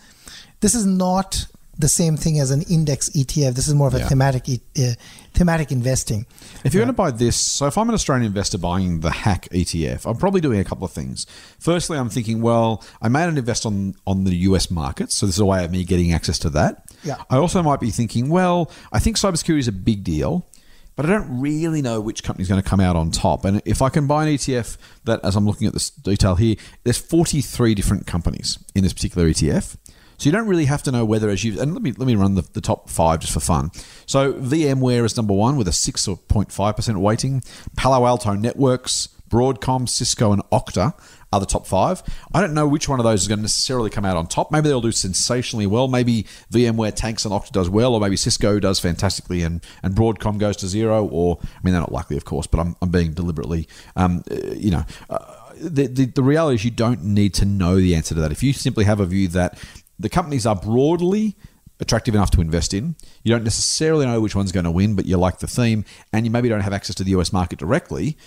this 0.61 0.73
is 0.75 0.85
not 0.85 1.45
the 1.77 1.89
same 1.89 2.15
thing 2.15 2.39
as 2.39 2.51
an 2.51 2.61
index 2.63 3.09
ETF. 3.09 3.53
This 3.53 3.67
is 3.67 3.73
more 3.73 3.87
of 3.87 3.95
a 3.95 3.99
Yeah. 3.99 4.07
thematic 4.07 4.47
e- 4.49 4.61
uh, 4.79 4.93
thematic 5.35 5.71
investing. 5.71 6.25
If 6.63 6.73
you're 6.73 6.81
going 6.81 6.87
to 6.87 6.93
buy 6.93 7.11
this, 7.11 7.35
so 7.35 7.67
if 7.67 7.77
I'm 7.77 7.89
an 7.89 7.95
Australian 7.95 8.25
investor 8.25 8.57
buying 8.57 9.01
the 9.01 9.11
Hack 9.11 9.47
ETF, 9.51 10.05
I'm 10.09 10.17
probably 10.17 10.41
doing 10.41 10.59
a 10.59 10.63
couple 10.63 10.85
of 10.85 10.91
things. 10.91 11.25
Firstly, 11.59 11.97
I'm 11.97 12.09
thinking, 12.09 12.41
well, 12.41 12.83
I 13.01 13.09
made 13.09 13.27
an 13.27 13.37
invest 13.37 13.65
on 13.65 13.95
on 14.07 14.23
the 14.23 14.35
US 14.35 14.71
markets, 14.71 15.15
so 15.15 15.25
this 15.25 15.35
is 15.35 15.39
a 15.39 15.45
way 15.45 15.63
of 15.63 15.71
me 15.71 15.83
getting 15.83 16.13
access 16.13 16.39
to 16.39 16.49
that. 16.51 16.85
Yeah. 17.03 17.23
I 17.29 17.37
also 17.37 17.61
might 17.61 17.79
be 17.79 17.91
thinking, 17.91 18.29
well, 18.29 18.71
I 18.91 18.99
think 18.99 19.17
cybersecurity 19.17 19.59
is 19.59 19.67
a 19.67 19.71
big 19.73 20.03
deal, 20.03 20.47
but 20.95 21.05
I 21.05 21.09
don't 21.09 21.39
really 21.39 21.81
know 21.81 21.99
which 21.99 22.23
company's 22.23 22.47
going 22.47 22.61
to 22.61 22.67
come 22.67 22.79
out 22.79 22.95
on 22.95 23.11
top. 23.11 23.45
And 23.45 23.61
if 23.65 23.81
I 23.81 23.89
can 23.89 24.07
buy 24.07 24.25
an 24.25 24.33
ETF 24.33 24.77
that, 25.03 25.19
as 25.23 25.35
I'm 25.35 25.45
looking 25.45 25.67
at 25.67 25.73
this 25.73 25.89
detail 25.89 26.35
here, 26.35 26.55
there's 26.83 26.97
43 26.97 27.75
different 27.75 28.07
companies 28.07 28.57
in 28.73 28.83
this 28.83 28.93
particular 28.93 29.27
ETF. 29.27 29.75
So 30.17 30.27
you 30.27 30.31
don't 30.31 30.47
really 30.47 30.65
have 30.65 30.83
to 30.83 30.91
know 30.91 31.05
whether 31.05 31.29
as 31.29 31.43
you 31.43 31.59
and 31.59 31.73
let 31.73 31.81
me 31.81 31.91
let 31.91 32.07
me 32.07 32.15
run 32.15 32.35
the, 32.35 32.43
the 32.53 32.61
top 32.61 32.89
five 32.89 33.19
just 33.19 33.33
for 33.33 33.39
fun. 33.39 33.71
So 34.05 34.33
VMware 34.33 35.05
is 35.05 35.17
number 35.17 35.33
one 35.33 35.57
with 35.57 35.67
a 35.67 35.73
six 35.73 36.07
or 36.07 36.17
0.5 36.17 36.75
percent 36.75 36.99
weighting. 36.99 37.43
Palo 37.75 38.05
Alto 38.05 38.33
Networks, 38.33 39.09
Broadcom, 39.29 39.89
Cisco, 39.89 40.31
and 40.31 40.41
Okta 40.51 40.93
are 41.33 41.39
the 41.39 41.45
top 41.45 41.67
five. 41.67 42.01
I 42.33 42.41
don't 42.41 42.53
know 42.53 42.67
which 42.67 42.87
one 42.87 42.99
of 42.99 43.03
those 43.03 43.23
is 43.23 43.27
going 43.27 43.39
to 43.39 43.43
necessarily 43.43 43.89
come 43.89 44.05
out 44.05 44.15
on 44.15 44.27
top. 44.27 44.51
Maybe 44.51 44.69
they'll 44.69 44.81
do 44.81 44.91
sensationally 44.91 45.67
well. 45.67 45.87
Maybe 45.87 46.25
VMware 46.51 46.95
tanks 46.95 47.25
and 47.25 47.33
Okta 47.33 47.51
does 47.51 47.69
well, 47.69 47.93
or 47.93 47.99
maybe 47.99 48.15
Cisco 48.15 48.59
does 48.59 48.79
fantastically 48.79 49.41
and, 49.43 49.61
and 49.83 49.95
Broadcom 49.95 50.37
goes 50.37 50.55
to 50.57 50.67
zero. 50.67 51.05
Or 51.05 51.39
I 51.41 51.47
mean, 51.63 51.73
they're 51.73 51.81
not 51.81 51.91
likely, 51.91 52.17
of 52.17 52.25
course, 52.25 52.47
but 52.47 52.59
I'm, 52.59 52.75
I'm 52.81 52.89
being 52.89 53.13
deliberately, 53.13 53.67
um, 53.95 54.23
uh, 54.31 54.35
you 54.53 54.71
know. 54.71 54.85
Uh, 55.09 55.19
the, 55.57 55.87
the, 55.87 56.05
the 56.05 56.23
reality 56.23 56.55
is 56.55 56.65
you 56.65 56.71
don't 56.71 57.03
need 57.03 57.33
to 57.35 57.45
know 57.45 57.77
the 57.77 57.95
answer 57.95 58.13
to 58.13 58.21
that. 58.21 58.31
If 58.31 58.43
you 58.43 58.51
simply 58.51 58.83
have 58.85 58.99
a 58.99 59.05
view 59.05 59.29
that 59.29 59.57
the 59.99 60.09
companies 60.09 60.45
are 60.45 60.55
broadly 60.55 61.35
attractive 61.79 62.15
enough 62.15 62.31
to 62.31 62.41
invest 62.41 62.73
in, 62.73 62.95
you 63.23 63.33
don't 63.33 63.43
necessarily 63.43 64.05
know 64.05 64.21
which 64.21 64.35
one's 64.35 64.51
going 64.51 64.63
to 64.63 64.71
win, 64.71 64.95
but 64.95 65.05
you 65.05 65.17
like 65.17 65.39
the 65.39 65.47
theme, 65.47 65.83
and 66.13 66.25
you 66.25 66.31
maybe 66.31 66.47
don't 66.47 66.61
have 66.61 66.73
access 66.73 66.95
to 66.95 67.03
the 67.03 67.11
US 67.11 67.33
market 67.33 67.59
directly, 67.59 68.17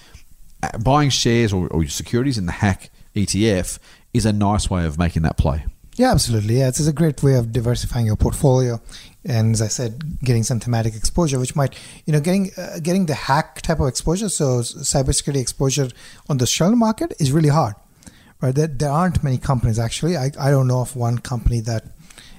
uh, 0.62 0.76
buying 0.78 1.10
shares 1.10 1.52
or, 1.52 1.68
or 1.68 1.86
securities 1.86 2.36
in 2.36 2.46
the 2.46 2.52
Hack 2.52 2.90
ETF 3.14 3.78
is 4.12 4.26
a 4.26 4.32
nice 4.32 4.68
way 4.68 4.84
of 4.84 4.98
making 4.98 5.22
that 5.22 5.36
play. 5.36 5.64
Yeah, 5.96 6.12
absolutely. 6.12 6.58
Yeah, 6.58 6.68
it's 6.68 6.86
a 6.86 6.92
great 6.92 7.22
way 7.24 7.34
of 7.34 7.52
diversifying 7.52 8.06
your 8.06 8.14
portfolio, 8.14 8.80
and 9.24 9.52
as 9.52 9.60
I 9.60 9.66
said, 9.66 10.20
getting 10.20 10.44
some 10.44 10.60
thematic 10.60 10.94
exposure, 10.94 11.40
which 11.40 11.56
might, 11.56 11.76
you 12.06 12.12
know, 12.12 12.20
getting 12.20 12.52
uh, 12.56 12.78
getting 12.80 13.06
the 13.06 13.14
hack 13.14 13.62
type 13.62 13.80
of 13.80 13.88
exposure, 13.88 14.28
so 14.28 14.60
cybersecurity 14.60 15.40
exposure 15.40 15.88
on 16.28 16.38
the 16.38 16.46
shell 16.46 16.76
market 16.76 17.14
is 17.18 17.32
really 17.32 17.48
hard, 17.48 17.74
right? 18.40 18.54
There, 18.54 18.66
there 18.66 18.90
aren't 18.90 19.22
many 19.22 19.38
companies 19.38 19.78
actually. 19.78 20.16
I, 20.16 20.30
I 20.38 20.50
don't 20.50 20.66
know 20.68 20.80
of 20.80 20.96
one 20.96 21.18
company 21.18 21.60
that. 21.62 21.84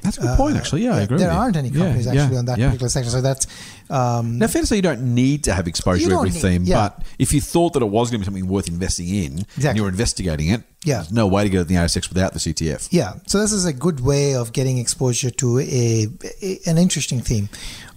That's 0.01 0.17
a 0.17 0.21
good 0.21 0.37
point, 0.37 0.55
uh, 0.55 0.59
actually. 0.59 0.83
Yeah, 0.85 0.95
I 0.95 1.01
agree 1.01 1.17
There 1.17 1.29
aren't 1.29 1.57
any 1.57 1.69
companies 1.69 2.05
yeah, 2.05 2.13
actually 2.13 2.37
on 2.37 2.45
that 2.45 2.57
yeah. 2.57 2.67
particular 2.67 2.87
sector. 2.87 3.09
So 3.09 3.19
that's 3.19 3.47
um, 3.89 4.37
Now, 4.39 4.47
fair 4.47 4.61
to 4.61 4.65
say 4.65 4.77
you 4.77 4.81
don't 4.81 5.13
need 5.13 5.43
to 5.43 5.51
have 5.53 5.67
exposure 5.67 6.07
to 6.07 6.15
every 6.15 6.29
need- 6.29 6.41
theme, 6.41 6.63
yeah. 6.63 6.87
but 6.87 7.03
if 7.19 7.33
you 7.33 7.41
thought 7.41 7.73
that 7.73 7.81
it 7.83 7.89
was 7.89 8.09
going 8.09 8.19
to 8.21 8.23
be 8.23 8.25
something 8.25 8.47
worth 8.47 8.69
investing 8.69 9.09
in 9.09 9.45
and 9.61 9.77
you're 9.77 9.89
investigating 9.89 10.47
it, 10.47 10.61
Yeah. 10.85 10.99
there's 10.99 11.11
no 11.11 11.27
way 11.27 11.43
to 11.43 11.49
get 11.49 11.59
at 11.59 11.67
the 11.67 11.75
ASX 11.75 12.07
without 12.07 12.31
the 12.31 12.39
ETF. 12.39 12.87
Yeah, 12.91 13.15
so 13.27 13.41
this 13.41 13.51
is 13.51 13.65
a 13.65 13.73
good 13.73 13.99
way 13.99 14.35
of 14.35 14.53
getting 14.53 14.77
exposure 14.77 15.31
to 15.31 15.59
a, 15.59 16.07
a 16.41 16.59
an 16.65 16.77
interesting 16.77 17.19
theme. 17.19 17.49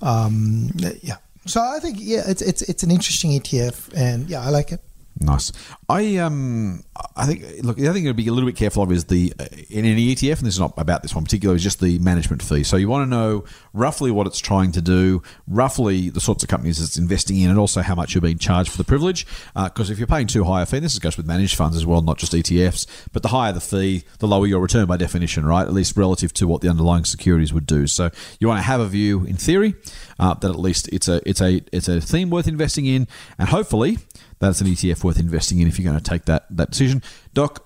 Um, 0.02 0.70
yeah, 1.02 1.18
so 1.46 1.60
I 1.60 1.78
think 1.78 1.98
yeah, 2.00 2.22
it's 2.26 2.42
it's 2.42 2.62
it's 2.62 2.82
an 2.82 2.90
interesting 2.90 3.30
ETF, 3.30 3.92
and 3.96 4.28
yeah, 4.28 4.40
I 4.40 4.48
like 4.50 4.72
it. 4.72 4.80
Nice. 5.22 5.52
I 5.88 6.16
um 6.16 6.82
I 7.16 7.26
think 7.26 7.44
look 7.62 7.76
the 7.76 7.86
other 7.86 7.94
thing 7.94 8.06
to 8.06 8.14
be 8.14 8.26
a 8.26 8.32
little 8.32 8.48
bit 8.48 8.56
careful 8.56 8.82
of 8.82 8.90
is 8.90 9.04
the 9.04 9.32
uh, 9.38 9.46
in 9.70 9.84
any 9.84 10.14
ETF 10.14 10.38
and 10.38 10.46
this 10.46 10.54
is 10.54 10.60
not 10.60 10.74
about 10.76 11.02
this 11.02 11.14
one 11.14 11.24
particular 11.24 11.54
is 11.54 11.62
just 11.62 11.80
the 11.80 11.98
management 12.00 12.42
fee. 12.42 12.64
So 12.64 12.76
you 12.76 12.88
want 12.88 13.06
to 13.06 13.10
know 13.10 13.44
roughly 13.72 14.10
what 14.10 14.26
it's 14.26 14.38
trying 14.38 14.72
to 14.72 14.82
do, 14.82 15.22
roughly 15.46 16.10
the 16.10 16.20
sorts 16.20 16.42
of 16.42 16.48
companies 16.48 16.80
it's 16.80 16.96
investing 16.96 17.38
in, 17.38 17.50
and 17.50 17.58
also 17.58 17.82
how 17.82 17.94
much 17.94 18.14
you're 18.14 18.22
being 18.22 18.38
charged 18.38 18.70
for 18.70 18.78
the 18.78 18.84
privilege. 18.84 19.26
Because 19.54 19.90
if 19.90 19.98
you're 19.98 20.06
paying 20.06 20.26
too 20.26 20.44
high 20.44 20.62
a 20.62 20.66
fee, 20.66 20.80
this 20.80 20.92
is 20.92 20.98
goes 20.98 21.16
with 21.16 21.26
managed 21.26 21.56
funds 21.56 21.76
as 21.76 21.86
well, 21.86 22.02
not 22.02 22.18
just 22.18 22.32
ETFs. 22.32 22.86
But 23.12 23.22
the 23.22 23.28
higher 23.28 23.52
the 23.52 23.60
fee, 23.60 24.04
the 24.18 24.26
lower 24.26 24.46
your 24.46 24.60
return 24.60 24.86
by 24.86 24.96
definition, 24.96 25.46
right? 25.46 25.66
At 25.66 25.72
least 25.72 25.96
relative 25.96 26.32
to 26.34 26.48
what 26.48 26.62
the 26.62 26.68
underlying 26.68 27.04
securities 27.04 27.52
would 27.52 27.66
do. 27.66 27.86
So 27.86 28.10
you 28.40 28.48
want 28.48 28.58
to 28.58 28.64
have 28.64 28.80
a 28.80 28.86
view 28.86 29.24
in 29.24 29.36
theory 29.36 29.74
uh, 30.18 30.34
that 30.34 30.50
at 30.50 30.58
least 30.58 30.88
it's 30.88 31.08
a 31.08 31.20
it's 31.28 31.40
a 31.40 31.62
it's 31.72 31.88
a 31.88 32.00
theme 32.00 32.30
worth 32.30 32.48
investing 32.48 32.86
in, 32.86 33.06
and 33.38 33.48
hopefully 33.48 33.98
that's 34.42 34.60
an 34.60 34.66
ETF 34.66 35.02
worth 35.04 35.18
investing 35.18 35.60
in 35.60 35.68
if 35.68 35.78
you're 35.78 35.90
going 35.90 36.02
to 36.02 36.10
take 36.10 36.24
that 36.26 36.46
that 36.50 36.70
decision. 36.70 37.02
Doc, 37.34 37.64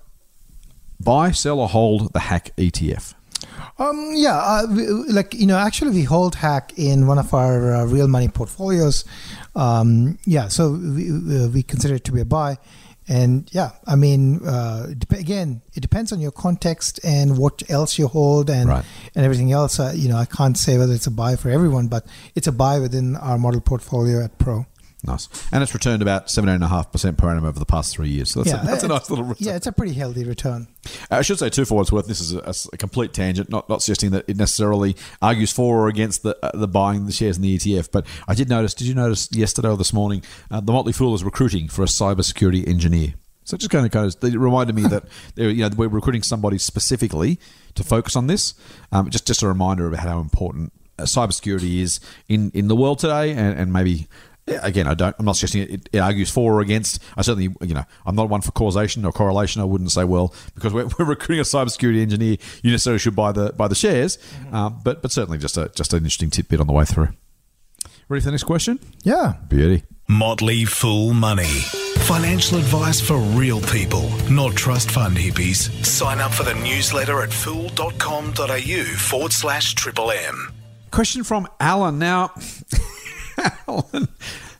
buy, 1.01 1.31
sell, 1.33 1.59
or 1.61 1.69
hold 1.69 2.13
the 2.13 2.21
Hack 2.21 2.51
ETF. 2.57 3.15
Um, 3.79 4.13
yeah, 4.15 4.37
uh, 4.39 4.67
we, 4.71 4.87
like 5.13 5.35
you 5.35 5.47
know, 5.47 5.59
actually, 5.59 5.91
we 5.91 6.03
hold 6.05 6.35
hack 6.37 6.73
in 6.79 7.07
one 7.07 7.19
of 7.19 7.35
our 7.35 7.75
uh, 7.75 7.85
real 7.85 8.09
money 8.09 8.29
portfolios. 8.29 9.05
Um, 9.55 10.19
yeah, 10.25 10.49
so 10.49 10.73
we, 10.73 11.11
uh, 11.11 11.49
we 11.49 11.63
consider 11.63 11.95
it 11.97 12.05
to 12.05 12.13
be 12.13 12.21
a 12.23 12.25
buy, 12.25 12.57
and 13.07 13.47
yeah, 13.53 13.73
I 13.87 13.95
mean, 13.97 14.41
uh, 14.47 14.87
dep- 14.97 15.19
again, 15.21 15.61
it 15.75 15.81
depends 15.81 16.11
on 16.13 16.21
your 16.21 16.33
context 16.33 17.01
and 17.05 17.37
what 17.37 17.63
else 17.69 17.99
you 17.99 18.09
hold 18.09 18.49
and 18.49 18.69
Right. 18.71 18.85
and 19.15 19.25
everything 19.27 19.53
else. 19.53 19.79
Uh, 19.79 19.93
you 19.95 20.09
know, 20.09 20.17
I 20.17 20.25
can't 20.25 20.57
say 20.57 20.79
whether 20.79 20.95
it's 20.95 21.07
a 21.07 21.11
buy 21.11 21.37
for 21.37 21.51
everyone, 21.51 21.89
but 21.89 22.07
it's 22.35 22.47
a 22.47 22.53
buy 22.53 22.79
within 22.81 23.17
our 23.17 23.37
model 23.39 23.61
portfolio 23.61 24.25
at 24.25 24.39
Pro. 24.39 24.65
Nice, 25.05 25.29
and 25.53 25.63
it's 25.63 25.75
returned 25.75 26.03
about 26.03 26.31
seven 26.31 26.49
and 26.49 26.65
a 26.65 26.69
half 26.69 26.91
percent 26.91 27.19
per 27.19 27.31
annum 27.31 27.45
over 27.45 27.59
the 27.59 27.67
past 27.67 27.95
three 27.95 28.09
years. 28.09 28.31
So 28.31 28.43
that's, 28.43 28.55
yeah, 28.55 28.63
a, 28.63 28.67
that's 28.67 28.83
a 28.83 28.89
nice 28.89 29.11
little 29.11 29.25
return. 29.25 29.47
Yeah, 29.47 29.55
it's 29.55 29.67
a 29.67 29.73
pretty 29.73 29.93
healthy 29.93 30.25
return. 30.25 30.67
I 31.11 31.23
should 31.23 31.39
say 31.39 31.51
too 31.51 31.65
for 31.65 31.75
what 31.75 31.83
it's 31.83 31.93
worth. 31.93 32.07
This 32.07 32.21
is 32.21 32.35
a, 32.35 32.55
a 32.73 32.77
complete 32.77 33.13
tangent, 33.13 33.51
not 33.51 33.69
not 33.69 33.83
suggesting 33.83 34.11
that 34.13 34.25
it 34.27 34.37
necessarily 34.37 34.97
argues 35.21 35.53
for 35.53 35.83
or 35.83 35.89
against 35.89 36.23
the 36.23 36.37
uh, 36.43 36.57
the 36.57 36.67
buying 36.67 37.07
the 37.07 37.13
shares 37.13 37.37
in 37.37 37.43
the 37.43 37.57
ETF. 37.57 37.91
But 37.93 38.07
I 38.27 38.35
did 38.35 38.49
notice. 38.49 38.75
Did 38.75 38.89
you 38.89 38.95
notice 38.95 39.29
yesterday 39.33 39.69
or 39.69 39.77
this 39.77 39.93
morning? 39.93 40.23
Uh, 40.51 40.61
the 40.61 40.73
Motley 40.73 40.93
Fool 40.93 41.15
is 41.15 41.23
recruiting 41.23 41.69
for 41.69 41.83
a 41.83 41.87
cybersecurity 41.87 42.67
engineer. 42.67 43.15
So 43.45 43.55
it 43.55 43.59
just 43.59 43.71
kind 43.71 43.87
of 43.87 43.93
goes. 43.93 44.17
It 44.17 44.37
reminded 44.37 44.75
me 44.75 44.83
that 44.89 45.05
they're, 45.35 45.51
you 45.51 45.69
know 45.69 45.77
we're 45.77 45.89
recruiting 45.89 46.23
somebody 46.23 46.59
specifically 46.59 47.39
to 47.75 47.85
focus 47.85 48.17
on 48.17 48.27
this. 48.27 48.55
Um, 48.93 49.11
just 49.11 49.27
just 49.27 49.43
a 49.43 49.49
reminder 49.49 49.87
about 49.87 50.01
how 50.01 50.21
important 50.21 50.73
uh, 50.99 51.03
cybersecurity 51.03 51.81
is 51.81 52.01
in 52.29 52.51
in 52.55 52.69
the 52.69 52.77
world 52.77 52.99
today, 52.99 53.33
and, 53.33 53.59
and 53.59 53.73
maybe. 53.73 54.09
Yeah, 54.47 54.61
Again, 54.63 54.87
I 54.87 54.95
don't. 54.95 55.15
I'm 55.19 55.25
not 55.25 55.37
suggesting 55.37 55.63
it, 55.63 55.71
it, 55.71 55.89
it 55.93 55.99
argues 55.99 56.31
for 56.31 56.55
or 56.55 56.61
against. 56.61 57.03
I 57.17 57.23
certainly, 57.23 57.55
you 57.63 57.75
know, 57.75 57.85
I'm 58.05 58.15
not 58.15 58.29
one 58.29 58.43
for 58.43 58.53
causation 58.53 59.05
or 59.05 59.13
correlation. 59.13 59.61
I 59.61 59.65
wouldn't 59.65 59.91
say, 59.91 60.05
well, 60.05 60.35
because 60.55 60.73
we're, 60.73 60.87
we're 60.99 61.05
recruiting 61.05 61.41
a 61.41 61.45
cybersecurity 61.45 62.01
engineer, 62.01 62.37
you 62.63 62.71
necessarily 62.71 62.99
should 62.99 63.17
buy 63.17 63.33
the 63.33 63.53
buy 63.53 63.69
the 63.69 63.75
shares. 63.75 64.19
Um, 64.53 64.81
but 64.85 65.03
but 65.03 65.11
certainly 65.11 65.39
just 65.39 65.57
a 65.57 65.71
just 65.75 65.93
an 65.93 65.99
interesting 65.99 66.31
tidbit 66.31 66.61
on 66.61 66.67
the 66.67 66.73
way 66.73 66.85
through. 66.85 67.09
Ready 68.09 68.21
for 68.21 68.27
the 68.27 68.33
next 68.33 68.45
question? 68.45 68.79
Yeah. 69.03 69.35
Beauty. 69.49 69.83
Motley 70.09 70.65
Fool 70.65 71.13
Money. 71.13 71.45
Financial 72.07 72.59
advice 72.59 73.01
for 73.01 73.17
real 73.17 73.61
people, 73.61 74.09
not 74.31 74.55
trust 74.55 74.93
fund 74.93 75.17
hippies. 75.17 75.85
Sign 75.85 76.21
up 76.21 76.33
for 76.33 76.45
the 76.45 76.55
newsletter 76.55 77.21
at 77.23 77.33
fool.com.au 77.33 78.85
forward 78.97 79.33
slash 79.33 79.75
triple 79.75 80.13
M. 80.13 80.53
Question 80.93 81.25
from 81.25 81.49
Alan. 81.59 81.99
Now, 81.99 82.33
Alan, 83.69 84.07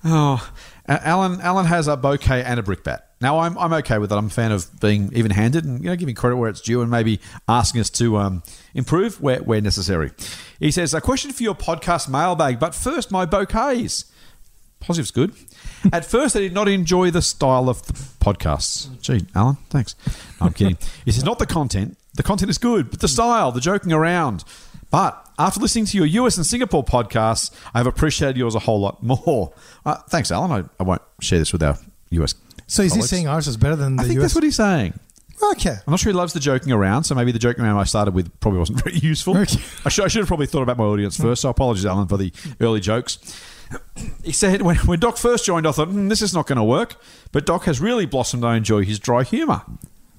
oh, 0.07 0.51
Alan, 0.89 1.41
Alan 1.41 1.67
has 1.67 1.89
a 1.89 1.97
bouquet 1.97 2.43
and 2.43 2.61
a 2.61 2.63
brickbat. 2.63 3.01
Now, 3.21 3.39
I'm, 3.39 3.57
I'm 3.59 3.73
okay 3.75 3.99
with 3.99 4.11
that. 4.11 4.17
I'm 4.17 4.27
a 4.27 4.31
fan 4.31 4.53
of 4.53 4.81
being 4.81 5.11
even-handed 5.15 5.65
and 5.65 5.83
you 5.83 5.91
know 5.91 5.97
giving 5.97 6.15
credit 6.15 6.37
where 6.37 6.51
it's 6.51 6.61
due 6.61 6.83
and 6.83 6.91
maybe 6.91 7.21
asking 7.49 7.81
us 7.81 7.91
to 7.91 8.19
um, 8.19 8.43
improve 8.75 9.21
where, 9.21 9.39
where 9.39 9.61
necessary. 9.61 10.13
He 10.61 10.71
says, 10.71 10.93
"A 10.95 11.01
question 11.01 11.33
for 11.33 11.43
your 11.43 11.55
podcast 11.55 12.09
mailbag, 12.09 12.61
but 12.61 12.75
first, 12.75 13.11
my 13.11 13.25
bouquets." 13.25 14.05
Positive's 14.79 15.11
good. 15.11 15.35
At 15.93 16.05
first, 16.05 16.37
I 16.37 16.41
did 16.41 16.53
not 16.53 16.69
enjoy 16.69 17.11
the 17.11 17.23
style 17.23 17.69
of 17.69 17.83
the 17.87 17.95
podcasts. 17.95 19.01
Gee, 19.01 19.27
Alan, 19.35 19.57
thanks. 19.71 19.97
No, 20.41 20.47
I'm 20.47 20.53
kidding. 20.53 20.77
He 21.05 21.13
says, 21.13 21.25
not 21.25 21.39
the 21.39 21.47
content. 21.47 21.97
The 22.15 22.23
content 22.23 22.51
is 22.51 22.59
good, 22.59 22.91
but 22.91 23.01
the 23.01 23.09
style, 23.09 23.53
the 23.53 23.61
joking 23.61 23.93
around. 23.93 24.45
But 24.91 25.26
after 25.39 25.61
listening 25.61 25.87
to 25.87 25.97
your 25.97 26.07
US 26.07 26.37
and 26.37 26.47
Singapore 26.47 26.85
podcasts, 26.85 27.51
I 27.75 27.79
have 27.79 27.87
appreciated 27.87 28.37
yours 28.37 28.55
a 28.55 28.61
whole 28.61 28.81
lot 28.81 29.03
more. 29.03 29.53
Uh, 29.85 29.97
thanks, 30.09 30.31
Alan. 30.31 30.51
I, 30.51 30.83
I 30.83 30.85
won't 30.85 31.03
share 31.21 31.39
this 31.39 31.53
with 31.53 31.63
our 31.63 31.79
US. 32.11 32.35
So 32.67 32.83
is 32.83 32.95
he 32.95 33.03
saying 33.03 33.29
ours 33.29 33.47
is 33.47 33.57
better 33.57 33.77
than 33.77 33.97
the 33.97 34.03
I 34.03 34.07
think 34.07 34.19
US? 34.19 34.23
that's 34.23 34.35
what 34.35 34.45
he's 34.45 34.57
saying. 34.57 34.99
okay. 35.53 35.71
I'm 35.87 35.91
not 35.91 36.01
sure 36.01 36.11
he 36.11 36.17
loves 36.17 36.33
the 36.33 36.41
joking 36.41 36.73
around, 36.73 37.05
so 37.05 37.15
maybe 37.15 37.31
the 37.33 37.39
joking 37.39 37.65
around 37.65 37.79
I 37.79 37.85
started 37.85 38.15
with 38.15 38.39
probably 38.41 38.59
wasn't 38.61 38.83
very 38.85 38.97
useful. 38.97 39.37
Okay. 39.37 39.61
I, 39.85 39.89
should, 39.89 40.05
I 40.05 40.09
should 40.09 40.21
have 40.21 40.29
probably 40.29 40.47
thought 40.47 40.63
about 40.63 40.79
my 40.79 40.85
audience 40.85 41.17
first, 41.17 41.43
so 41.43 41.51
apologies, 41.51 41.87
Alan, 41.87 42.09
for 42.09 42.17
the 42.17 42.33
early 42.61 42.81
jokes. 42.81 43.19
He 44.23 44.31
said, 44.33 44.63
when, 44.63 44.77
when 44.79 45.01
Doc 45.01 45.17
first 45.17 45.45
joined, 45.45 45.67
I 45.67 45.73
thought, 45.73 45.89
hmm, 45.89 46.09
this 46.09 46.23
is 46.23 46.33
not 46.33 46.47
going 46.47 46.57
to 46.57 46.65
work. 46.65 46.95
But 47.33 47.47
Doc 47.47 47.65
has 47.65 47.81
really 47.81 48.07
blossomed. 48.07 48.45
I 48.45 48.57
enjoy 48.57 48.85
his 48.85 48.99
dry 49.01 49.25
humour. 49.25 49.63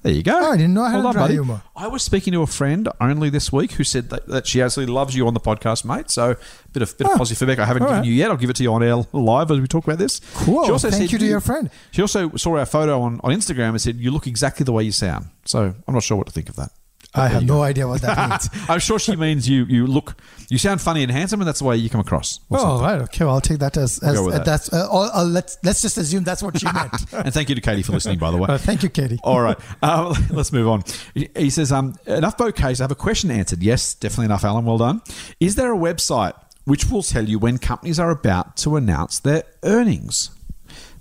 There 0.02 0.12
you 0.12 0.22
go. 0.22 0.32
Oh, 0.40 0.52
I 0.52 0.56
didn't 0.56 0.74
know 0.74 0.82
I 0.84 0.90
had 0.90 0.96
Well 0.98 1.00
a 1.00 1.04
done, 1.04 1.12
dry 1.14 1.22
buddy. 1.22 1.34
humour. 1.34 1.62
I 1.74 1.88
was 1.88 2.02
speaking 2.04 2.32
to 2.32 2.42
a 2.42 2.46
friend 2.46 2.88
only 3.00 3.30
this 3.30 3.52
week 3.52 3.72
who 3.72 3.84
said 3.84 4.10
that, 4.10 4.28
that 4.28 4.46
she 4.46 4.62
absolutely 4.62 4.94
loves 4.94 5.16
you 5.16 5.26
on 5.26 5.34
the 5.34 5.40
podcast, 5.40 5.84
mate. 5.84 6.08
So, 6.10 6.30
a 6.32 6.36
bit 6.72 6.82
of 6.82 6.96
bit 6.96 7.06
of 7.08 7.14
Oh, 7.14 7.18
positive 7.18 7.38
feedback. 7.38 7.58
I 7.58 7.64
haven't 7.66 7.82
given 7.82 7.96
right. 7.96 8.04
you 8.06 8.12
yet. 8.12 8.30
I'll 8.30 8.36
give 8.36 8.48
it 8.50 8.56
to 8.56 8.62
you 8.62 8.72
on 8.72 8.82
air 8.82 8.96
live 9.12 9.50
as 9.50 9.60
we 9.60 9.66
talk 9.66 9.84
about 9.84 9.98
this. 9.98 10.20
Cool. 10.34 10.64
She 10.66 10.70
also 10.70 10.88
Thank 10.90 11.02
said 11.02 11.12
you 11.12 11.18
to 11.18 11.26
your 11.26 11.40
friend. 11.40 11.68
She 11.90 12.00
also 12.00 12.30
saw 12.36 12.56
our 12.58 12.66
photo 12.66 13.00
on, 13.02 13.20
on 13.24 13.32
Instagram 13.32 13.70
and 13.70 13.80
said, 13.80 13.96
You 13.96 14.10
look 14.12 14.26
exactly 14.28 14.62
the 14.64 14.72
way 14.72 14.84
you 14.84 14.92
sound. 14.92 15.26
So, 15.44 15.74
I'm 15.86 15.94
not 15.94 16.04
sure 16.04 16.16
what 16.16 16.26
to 16.28 16.32
think 16.32 16.48
of 16.48 16.56
that. 16.56 16.70
I 17.18 17.28
have 17.28 17.44
no 17.44 17.62
idea 17.62 17.86
what 17.88 18.00
that 18.02 18.30
means. 18.30 18.48
I'm 18.68 18.80
sure 18.80 18.98
she 18.98 19.16
means 19.16 19.48
you 19.48 19.64
you 19.64 19.86
look 19.86 20.16
you 20.48 20.56
sound 20.58 20.80
funny 20.80 21.02
and 21.02 21.12
handsome, 21.12 21.40
and 21.40 21.48
that's 21.48 21.58
the 21.58 21.64
way 21.66 21.76
you 21.76 21.90
come 21.90 22.00
across. 22.00 22.40
Oh, 22.50 22.56
something. 22.58 22.84
right. 22.86 23.00
Okay. 23.02 23.24
Well, 23.24 23.34
I'll 23.34 23.40
take 23.40 23.58
that 23.58 23.76
as, 23.76 23.98
as 24.02 24.18
uh, 24.18 24.26
that. 24.30 24.44
that's. 24.44 24.72
Uh, 24.72 24.88
I'll, 24.90 25.10
I'll, 25.12 25.26
let's 25.26 25.58
let's 25.62 25.82
just 25.82 25.98
assume 25.98 26.24
that's 26.24 26.42
what 26.42 26.58
she 26.58 26.64
meant. 26.72 27.12
And 27.12 27.34
thank 27.34 27.48
you 27.48 27.54
to 27.54 27.60
Katie 27.60 27.82
for 27.82 27.92
listening, 27.92 28.18
by 28.18 28.30
the 28.30 28.36
way. 28.38 28.46
Uh, 28.48 28.56
thank 28.56 28.82
you, 28.82 28.88
Katie. 28.88 29.18
All 29.22 29.40
right, 29.42 29.58
uh, 29.82 30.14
let's 30.30 30.52
move 30.52 30.68
on. 30.68 30.82
He- 31.14 31.28
He 31.36 31.50
says, 31.50 31.70
um, 31.70 31.94
enough 32.06 32.38
bouquets. 32.38 32.80
I 32.80 32.84
have 32.84 32.90
a 32.90 32.94
question 32.94 33.30
answered. 33.30 33.62
Yes, 33.62 33.94
definitely 33.94 34.26
enough, 34.26 34.42
Alan. 34.44 34.64
Well 34.64 34.78
done. 34.78 35.02
Is 35.38 35.54
there 35.56 35.72
a 35.74 35.76
website 35.76 36.32
which 36.64 36.90
will 36.90 37.02
tell 37.02 37.28
you 37.28 37.38
when 37.38 37.58
companies 37.58 37.98
are 38.00 38.10
about 38.10 38.56
to 38.58 38.76
announce 38.76 39.18
their 39.18 39.42
earnings? 39.64 40.30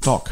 Doc. 0.02 0.32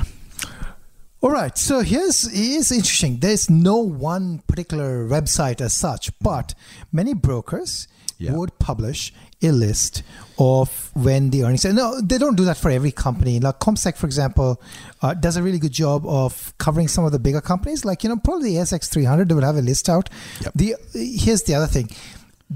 All 1.25 1.31
right. 1.31 1.57
So 1.57 1.79
here's 1.79 2.31
here's 2.31 2.71
interesting. 2.71 3.17
There's 3.17 3.49
no 3.49 3.77
one 3.77 4.43
particular 4.45 5.07
website 5.07 5.59
as 5.59 5.73
such, 5.73 6.11
but 6.19 6.53
many 6.91 7.15
brokers 7.15 7.87
Yeah. 8.19 8.33
would 8.33 8.59
publish 8.59 9.11
a 9.41 9.51
list 9.51 10.03
of 10.37 10.91
when 10.93 11.31
the 11.31 11.43
earnings. 11.43 11.65
No, 11.65 11.99
they 11.99 12.19
don't 12.19 12.37
do 12.37 12.45
that 12.45 12.57
for 12.57 12.69
every 12.69 12.91
company. 12.91 13.39
Like 13.39 13.59
CommSec, 13.59 13.95
for 13.97 14.05
example, 14.05 14.61
uh, 15.01 15.15
does 15.15 15.35
a 15.35 15.41
really 15.41 15.57
good 15.57 15.71
job 15.71 16.05
of 16.05 16.53
covering 16.59 16.87
some 16.87 17.05
of 17.05 17.11
the 17.11 17.17
bigger 17.17 17.41
companies. 17.41 17.83
Like 17.83 18.03
you 18.03 18.09
know, 18.11 18.17
probably 18.17 18.53
the 18.53 18.59
SX 18.61 18.87
300, 18.87 19.27
they 19.27 19.33
would 19.33 19.43
have 19.43 19.57
a 19.57 19.63
list 19.63 19.89
out. 19.89 20.11
Yep. 20.41 20.53
The 20.53 20.75
here's 20.93 21.41
the 21.41 21.55
other 21.55 21.65
thing. 21.65 21.89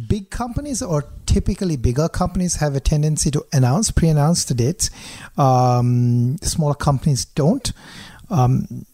Big 0.07 0.29
companies 0.29 0.83
or 0.83 1.05
typically 1.25 1.75
bigger 1.75 2.07
companies 2.07 2.57
have 2.57 2.75
a 2.75 2.79
tendency 2.79 3.31
to 3.31 3.43
announce, 3.51 3.89
pre-announce 3.89 4.43
the 4.43 4.53
dates. 4.53 4.91
Um, 5.39 6.37
smaller 6.43 6.75
companies 6.75 7.25
don't. 7.25 7.73
Um, 8.29 8.85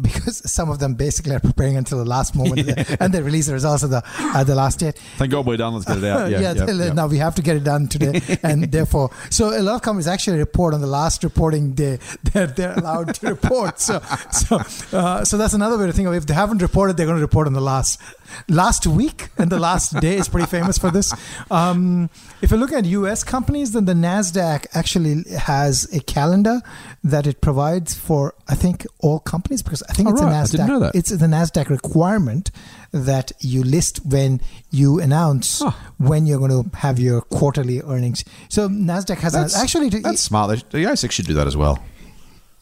because 0.00 0.50
some 0.50 0.70
of 0.70 0.78
them 0.78 0.94
basically 0.94 1.34
are 1.34 1.40
preparing 1.40 1.76
until 1.76 1.98
the 1.98 2.04
last 2.04 2.34
moment 2.34 2.68
and 3.00 3.12
they 3.12 3.22
release 3.22 3.46
the 3.46 3.52
results 3.52 3.84
at 3.84 3.90
the 3.90 4.02
at 4.18 4.44
the 4.44 4.54
last 4.54 4.80
date. 4.80 4.98
Thank 5.18 5.30
God 5.30 5.46
we're 5.46 5.56
done. 5.56 5.74
Let's 5.74 5.86
get 5.86 5.98
it 5.98 6.04
out. 6.04 6.22
Yeah, 6.32 6.40
yeah, 6.40 6.54
yeah, 6.54 6.70
yeah. 6.70 6.92
now 6.92 7.08
we 7.08 7.18
have 7.18 7.34
to 7.34 7.42
get 7.42 7.56
it 7.56 7.64
done 7.64 7.88
today, 7.88 8.20
and 8.42 8.70
therefore, 8.70 9.10
so 9.28 9.58
a 9.58 9.60
lot 9.60 9.74
of 9.74 9.82
companies 9.82 10.06
actually 10.06 10.38
report 10.38 10.72
on 10.72 10.80
the 10.80 10.86
last 10.86 11.24
reporting 11.24 11.72
day 11.72 11.98
that 12.32 12.56
they're 12.56 12.72
allowed 12.74 13.14
to 13.16 13.26
report. 13.28 13.80
So, 13.80 14.00
so, 14.30 14.60
uh, 14.96 15.24
so 15.24 15.36
that's 15.36 15.52
another 15.52 15.76
way 15.76 15.86
to 15.86 15.92
think 15.92 16.06
of 16.06 16.14
it. 16.14 16.18
If 16.18 16.26
they 16.26 16.34
haven't 16.34 16.62
reported, 16.62 16.96
they're 16.96 17.06
going 17.06 17.18
to 17.18 17.22
report 17.22 17.46
on 17.48 17.52
the 17.52 17.60
last 17.60 18.00
last 18.48 18.86
week, 18.86 19.28
and 19.36 19.50
the 19.50 19.58
last 19.58 20.00
day 20.00 20.16
is 20.16 20.28
pretty 20.28 20.46
famous 20.46 20.78
for 20.78 20.90
this. 20.90 21.12
Um, 21.50 22.08
if 22.40 22.50
you 22.50 22.56
look 22.56 22.72
at 22.72 22.84
U.S. 22.84 23.24
companies, 23.24 23.72
then 23.72 23.84
the 23.84 23.94
Nasdaq 23.94 24.66
actually 24.74 25.24
has 25.36 25.92
a 25.92 26.00
calendar 26.00 26.62
that 27.04 27.26
it 27.26 27.40
provides 27.40 27.94
for 27.94 28.34
I 28.48 28.54
think 28.54 28.86
all 29.00 29.18
companies 29.18 29.51
because 29.60 29.82
I 29.90 29.92
think 29.92 30.08
Oh, 30.08 30.12
it's 30.12 30.22
right. 30.22 30.30
a 30.32 30.34
Nasdaq. 30.34 30.50
didn't 30.52 30.66
know 30.68 30.78
that. 30.80 30.94
It's 30.94 31.10
the 31.10 31.26
Nasdaq 31.26 31.68
requirement 31.68 32.50
that 32.92 33.32
you 33.40 33.62
list 33.62 33.98
when 34.06 34.40
you 34.70 35.00
announce 35.00 35.62
when 35.98 36.26
you're 36.26 36.38
going 36.38 36.56
to 36.62 36.76
have 36.78 36.98
your 36.98 37.20
quarterly 37.22 37.82
earnings. 37.82 38.24
So 38.48 38.68
Nasdaq 38.68 39.18
has 39.18 39.32
That's, 39.34 39.56
actually 39.56 39.90
to, 39.90 40.00
that's 40.00 40.20
smart. 40.22 40.64
The 40.70 40.78
ASX 40.84 41.10
should 41.10 41.26
do 41.26 41.34
that 41.34 41.46
as 41.46 41.56
well. 41.56 41.78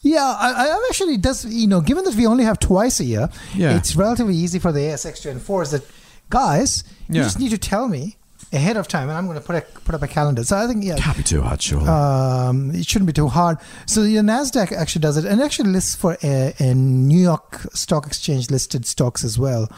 yeah, 0.01 0.35
I, 0.39 0.49
I 0.67 0.87
actually 0.89 1.17
does 1.17 1.45
you 1.45 1.67
know 1.67 1.79
given 1.79 2.03
that 2.05 2.15
we 2.15 2.25
only 2.25 2.43
have 2.43 2.57
twice 2.59 2.99
a 2.99 3.05
year, 3.05 3.29
Yeah. 3.53 3.77
it's 3.77 3.95
relatively 3.95 4.35
easy 4.35 4.57
for 4.59 4.71
the 4.71 4.79
ASX 4.79 5.21
to 5.21 5.29
enforce 5.29 5.71
that. 5.71 5.83
Guys, 6.29 6.83
you 7.09 7.21
just 7.21 7.39
need 7.39 7.49
to 7.51 7.57
tell 7.57 7.87
me 7.89 8.15
ahead 8.53 8.75
of 8.77 8.87
time, 8.87 9.07
and 9.09 9.17
I'm 9.17 9.25
going 9.27 9.39
to 9.39 9.45
put 9.45 9.55
a, 9.55 9.61
put 9.61 9.95
up 9.95 10.01
a 10.01 10.07
calendar. 10.07 10.43
So 10.43 10.57
I 10.57 10.67
think 10.67 10.83
yeah, 10.83 10.97
Can't 10.97 11.15
be 11.17 11.23
too 11.23 11.41
hard, 11.41 11.61
surely. 11.61 11.87
um, 11.87 12.71
it 12.75 12.85
shouldn't 12.85 13.07
be 13.07 13.13
too 13.13 13.27
hard. 13.27 13.57
So 13.85 14.03
the 14.03 14.15
Nasdaq 14.17 14.71
actually 14.71 15.01
does 15.01 15.17
it, 15.17 15.25
and 15.25 15.41
actually 15.41 15.69
lists 15.71 15.95
for 15.95 16.17
a, 16.23 16.53
a 16.59 16.73
New 16.73 17.19
York 17.21 17.61
Stock 17.73 18.05
Exchange 18.07 18.49
listed 18.51 18.85
stocks 18.85 19.23
as 19.23 19.39
well. 19.39 19.69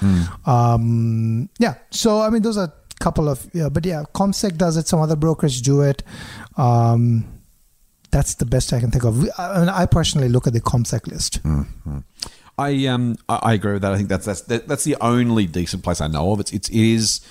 Um, 0.46 1.50
yeah. 1.60 1.76
So 1.92 2.22
I 2.22 2.30
mean, 2.30 2.42
those 2.42 2.58
are 2.58 2.66
a 2.66 2.74
couple 3.04 3.30
of 3.30 3.48
yeah, 3.54 3.70
but 3.70 3.86
yeah, 3.86 4.04
CommSec 4.14 4.58
does 4.58 4.78
it. 4.78 4.88
Some 4.88 5.00
other 5.00 5.16
brokers 5.16 5.62
do 5.62 5.82
it. 5.82 6.04
Um, 6.58 7.26
that's 8.12 8.36
the 8.36 8.46
best 8.46 8.72
I 8.74 8.80
can 8.80 8.92
think 8.92 9.04
of. 9.06 9.28
I, 9.40 9.60
mean, 9.60 9.70
I 9.70 9.86
personally 9.88 10.30
look 10.30 10.46
at 10.46 10.54
the 10.54 10.62
CommSec 10.62 11.08
list. 11.08 11.40
I 12.58 12.86
um 12.86 13.16
I, 13.28 13.36
I 13.44 13.54
agree 13.54 13.74
with 13.74 13.82
that. 13.82 13.94
I 13.94 13.98
think 13.98 14.10
that's 14.10 14.26
that's 14.26 14.42
that, 14.42 14.68
that's 14.68 14.84
the 14.84 14.96
only 15.02 15.48
decent 15.48 15.84
place 15.84 16.00
I 16.02 16.08
know 16.08 16.32
of. 16.32 16.40
It's 16.40 16.52
it's 16.54 16.70
it 16.70 16.78
is. 16.78 17.22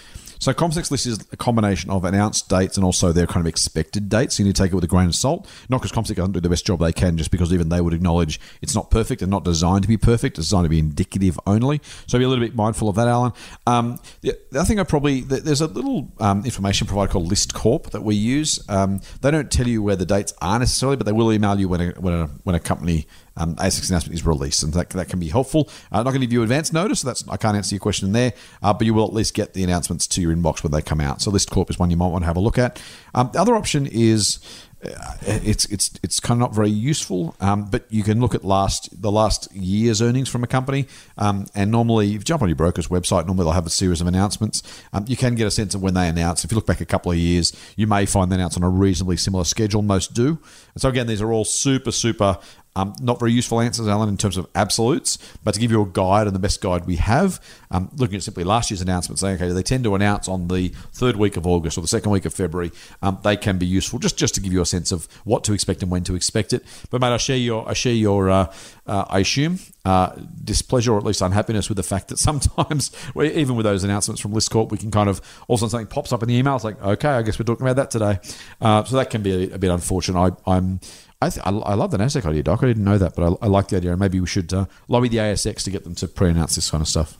So 0.42 0.52
CommSec's 0.52 0.90
list 0.90 1.07
is 1.07 1.24
a 1.31 1.37
combination 1.37 1.88
of 1.88 2.05
announced 2.05 2.48
dates 2.48 2.76
and 2.76 2.85
also 2.85 3.12
their 3.12 3.28
kind 3.28 3.46
of 3.46 3.46
expected 3.46 4.09
dates. 4.09 4.40
You 4.40 4.44
need 4.44 4.57
to 4.57 4.62
take 4.64 4.72
it 4.72 4.74
with 4.74 4.83
a 4.83 4.88
grain 4.88 5.07
of 5.07 5.14
salt. 5.14 5.46
Not 5.68 5.81
because 5.81 5.92
Comsec 5.92 6.16
doesn't 6.16 6.33
do 6.33 6.40
the 6.40 6.48
best 6.48 6.66
job 6.66 6.81
they 6.81 6.92
can, 6.92 7.16
just 7.16 7.31
because 7.31 7.52
even 7.52 7.68
they 7.68 7.81
would 7.81 7.94
acknowledge 7.94 8.40
it's 8.61 8.74
not 8.74 8.90
perfect 8.90 9.22
and 9.22 9.31
not 9.31 9.44
designed 9.44 9.83
to 9.83 9.88
be 9.88 9.96
perfect. 9.96 10.38
It's 10.38 10.48
designed 10.48 10.64
to 10.64 10.68
be 10.68 10.81
indicative 10.81 11.38
only. 11.46 11.81
So 12.09 12.18
be 12.18 12.24
a 12.24 12.28
little 12.28 12.44
bit 12.44 12.57
mindful 12.57 12.88
of 12.88 12.96
that, 12.96 13.07
Alan. 13.07 13.31
Um, 13.68 14.00
the 14.22 14.37
other 14.52 14.64
thing 14.64 14.81
I 14.81 14.83
probably 14.83 15.20
there's 15.20 15.61
a 15.61 15.68
little 15.68 16.11
um, 16.18 16.44
information 16.44 16.88
provider 16.88 17.12
called 17.12 17.31
Listcorp 17.31 17.90
that 17.90 18.02
we 18.02 18.16
use. 18.16 18.68
Um, 18.68 19.00
they 19.20 19.31
don't 19.31 19.48
tell 19.48 19.68
you 19.68 19.81
where 19.81 19.94
the 19.94 20.07
dates 20.07 20.35
are 20.42 20.59
necessarily, 20.59 20.96
but 20.96 21.07
they 21.07 21.12
will 21.12 21.33
email 21.33 21.61
you 21.61 21.68
when 21.68 21.81
a 21.81 21.90
when 22.00 22.14
a 22.14 22.26
when 22.42 22.57
a 22.57 22.61
company 22.61 23.07
um, 23.37 23.57
ASIC's 23.57 23.90
announcement 23.90 24.14
is 24.14 24.27
released, 24.27 24.62
and 24.62 24.73
that, 24.75 24.90
that 24.90 25.09
can 25.09 25.18
be 25.18 25.29
helpful. 25.29 25.68
Uh, 25.90 25.99
I'm 25.99 26.05
not 26.05 26.11
going 26.11 26.21
to 26.21 26.27
give 26.27 26.33
you 26.33 26.42
advance 26.42 26.73
notice, 26.73 27.01
so 27.01 27.09
that's 27.09 27.27
I 27.29 27.37
can't 27.37 27.57
answer 27.57 27.75
your 27.75 27.81
question 27.81 28.12
there, 28.12 28.33
uh, 28.62 28.73
but 28.73 28.87
you 28.87 28.95
will 28.95 29.07
at 29.07 29.12
least 29.12 29.35
get 29.35 29.55
the 29.55 29.64
announcements 29.64 30.07
to 30.09 30.21
your 30.21 30.35
inbox 30.35 30.62
when 30.62 30.73
they 30.73 30.83
come 30.83 31.01
out. 31.01 31.23
So 31.23 31.31
Listcorp 31.31 31.71
is 31.71 31.79
one 31.79 31.90
you 31.90 31.97
might 31.97 32.09
want 32.09 32.23
to 32.23 32.27
have 32.27 32.37
a 32.37 32.40
look 32.40 32.59
at. 32.59 32.81
Um, 33.14 33.31
the 33.33 33.40
other 33.40 33.55
option 33.55 33.87
is 33.87 34.38
uh, 34.85 35.16
it's 35.23 35.64
it's 35.66 35.92
it's 36.03 36.18
kind 36.18 36.38
of 36.38 36.40
not 36.40 36.55
very 36.55 36.71
useful, 36.71 37.37
um, 37.40 37.64
but 37.71 37.85
you 37.88 38.03
can 38.03 38.21
look 38.21 38.35
at 38.35 38.45
last 38.45 39.01
the 39.01 39.12
last 39.12 39.53
year's 39.55 40.03
earnings 40.03 40.29
from 40.29 40.42
a 40.42 40.47
company, 40.47 40.88
um, 41.18 41.47
and 41.55 41.71
normally 41.71 42.09
if 42.09 42.12
you 42.14 42.18
jump 42.21 42.42
on 42.42 42.49
your 42.49 42.57
broker's 42.57 42.88
website, 42.88 43.27
normally 43.27 43.45
they'll 43.45 43.53
have 43.53 43.66
a 43.66 43.71
series 43.71 44.01
of 44.01 44.09
announcements. 44.09 44.62
Um, 44.92 45.05
you 45.07 45.16
can 45.16 45.37
get 45.37 45.47
a 45.47 45.53
sense 45.53 45.77
of 45.77 45.83
when 45.83 45.95
they 45.95 46.09
announce. 46.09 46.45
If 46.45 46.51
you 46.51 46.57
look 46.57 46.66
back 46.66 46.81
a 46.81 46.87
couple 46.87 47.12
of 47.12 47.18
years, 47.18 47.53
you 47.77 47.87
may 47.87 48.07
find 48.07 48.31
they 48.31 48.35
announce 48.35 48.57
on 48.57 48.64
a 48.64 48.68
reasonably 48.68 49.16
similar 49.16 49.45
schedule. 49.45 49.83
Most 49.83 50.14
do, 50.14 50.40
and 50.75 50.83
so 50.83 50.88
again, 50.88 51.07
these 51.07 51.23
are 51.23 51.33
all 51.33 51.45
super 51.45 51.92
super 51.92 52.38
Um, 52.74 52.94
not 53.02 53.20
very 53.20 53.32
useful 53.32 53.61
answers, 53.61 53.87
Alan, 53.87 54.08
in 54.08 54.16
terms 54.16 54.38
of 54.38 54.46
absolutes, 54.54 55.18
but 55.44 55.52
to 55.52 55.61
give 55.61 55.70
you 55.70 55.82
a 55.82 55.87
guide 55.87 56.26
and 56.26 56.35
the 56.35 56.40
best 56.40 56.62
guide 56.62 56.87
we 56.87 56.96
have, 56.96 57.38
um, 57.70 57.90
looking 57.96 58.16
at 58.16 58.22
simply 58.22 58.44
last 58.44 58.70
year's 58.70 58.80
announcement, 58.80 59.18
saying, 59.18 59.37
okay, 59.37 59.48
they 59.48 59.62
tend 59.62 59.85
to 59.85 59.94
announce 59.94 60.26
on 60.26 60.48
the 60.48 60.68
third 60.92 61.16
week 61.16 61.37
of 61.37 61.46
August 61.46 61.76
or 61.76 61.82
the 61.82 61.88
second 61.88 62.11
week 62.11 62.24
of 62.24 62.32
February. 62.32 62.72
Um, 63.02 63.18
they 63.22 63.37
can 63.37 63.58
be 63.58 63.66
useful 63.66 63.98
just, 63.98 64.16
just 64.16 64.35
to 64.37 64.40
give 64.40 64.54
you 64.54 64.62
a 64.62 64.66
sense 64.66 64.90
of 64.90 65.06
what 65.24 65.44
to 65.44 65.52
expect 65.52 65.82
and 65.82 65.90
when 65.90 66.02
to 66.04 66.14
expect 66.14 66.54
it. 66.54 66.64
But 66.90 67.02
mate, 67.02 67.12
I 67.12 67.18
share 67.18 67.37
your, 67.37 67.68
I 67.68 67.74
share 67.74 67.92
your, 67.92 68.30
uh, 68.30 68.52
uh, 68.87 69.04
I 69.08 69.18
assume, 69.18 69.58
uh, 69.85 70.14
displeasure 70.42 70.94
or 70.94 70.98
at 70.98 71.04
least 71.04 71.20
unhappiness 71.20 71.68
with 71.68 71.76
the 71.76 71.82
fact 71.82 72.08
that 72.08 72.18
sometimes, 72.18 72.90
even 73.16 73.54
with 73.54 73.64
those 73.64 73.85
announcements 73.85 74.20
from 74.20 74.32
Listcorp, 74.32 74.70
we 74.70 74.78
can 74.78 74.90
kind 74.90 75.11
of 75.11 75.20
all 75.46 75.54
of 75.54 75.58
a 75.58 75.61
sudden 75.61 75.70
something 75.70 75.87
pops 75.88 76.12
up 76.12 76.22
in 76.22 76.28
the 76.28 76.37
email. 76.37 76.54
It's 76.54 76.64
like, 76.64 76.80
okay, 76.82 77.11
I 77.11 77.22
guess 77.22 77.38
we're 77.38 77.44
talking 77.44 77.66
about 77.66 77.76
that 77.76 77.90
today. 77.90 78.18
Uh, 78.61 78.82
so 78.85 78.96
that 78.96 79.11
can 79.11 79.22
be 79.22 79.50
a, 79.50 79.56
a 79.56 79.58
bit 79.58 79.70
unfortunate. 79.70 80.18
I, 80.18 80.50
I'm 80.50 80.80
I, 81.22 81.30
th- 81.30 81.46
I, 81.46 81.50
I 81.50 81.74
love 81.74 81.92
the 81.92 81.98
NASDAQ 81.98 82.26
idea, 82.26 82.42
Doc. 82.42 82.62
I 82.62 82.66
didn't 82.66 82.85
know 82.85 82.98
that, 82.98 83.14
but 83.14 83.22
I, 83.24 83.46
I 83.46 83.48
like 83.48 83.68
the 83.68 83.76
idea. 83.76 83.92
And 83.92 84.00
maybe 84.00 84.18
we 84.18 84.26
should 84.26 84.52
uh, 84.52 84.66
lobby 84.88 85.08
the 85.08 85.18
ASX 85.18 85.62
to 85.64 85.70
get 85.70 85.85
them 85.85 85.94
to 85.96 86.08
pre 86.08 86.30
announce 86.30 86.56
this 86.56 86.70
kind 86.70 86.82
of 86.82 86.88
stuff. 86.88 87.16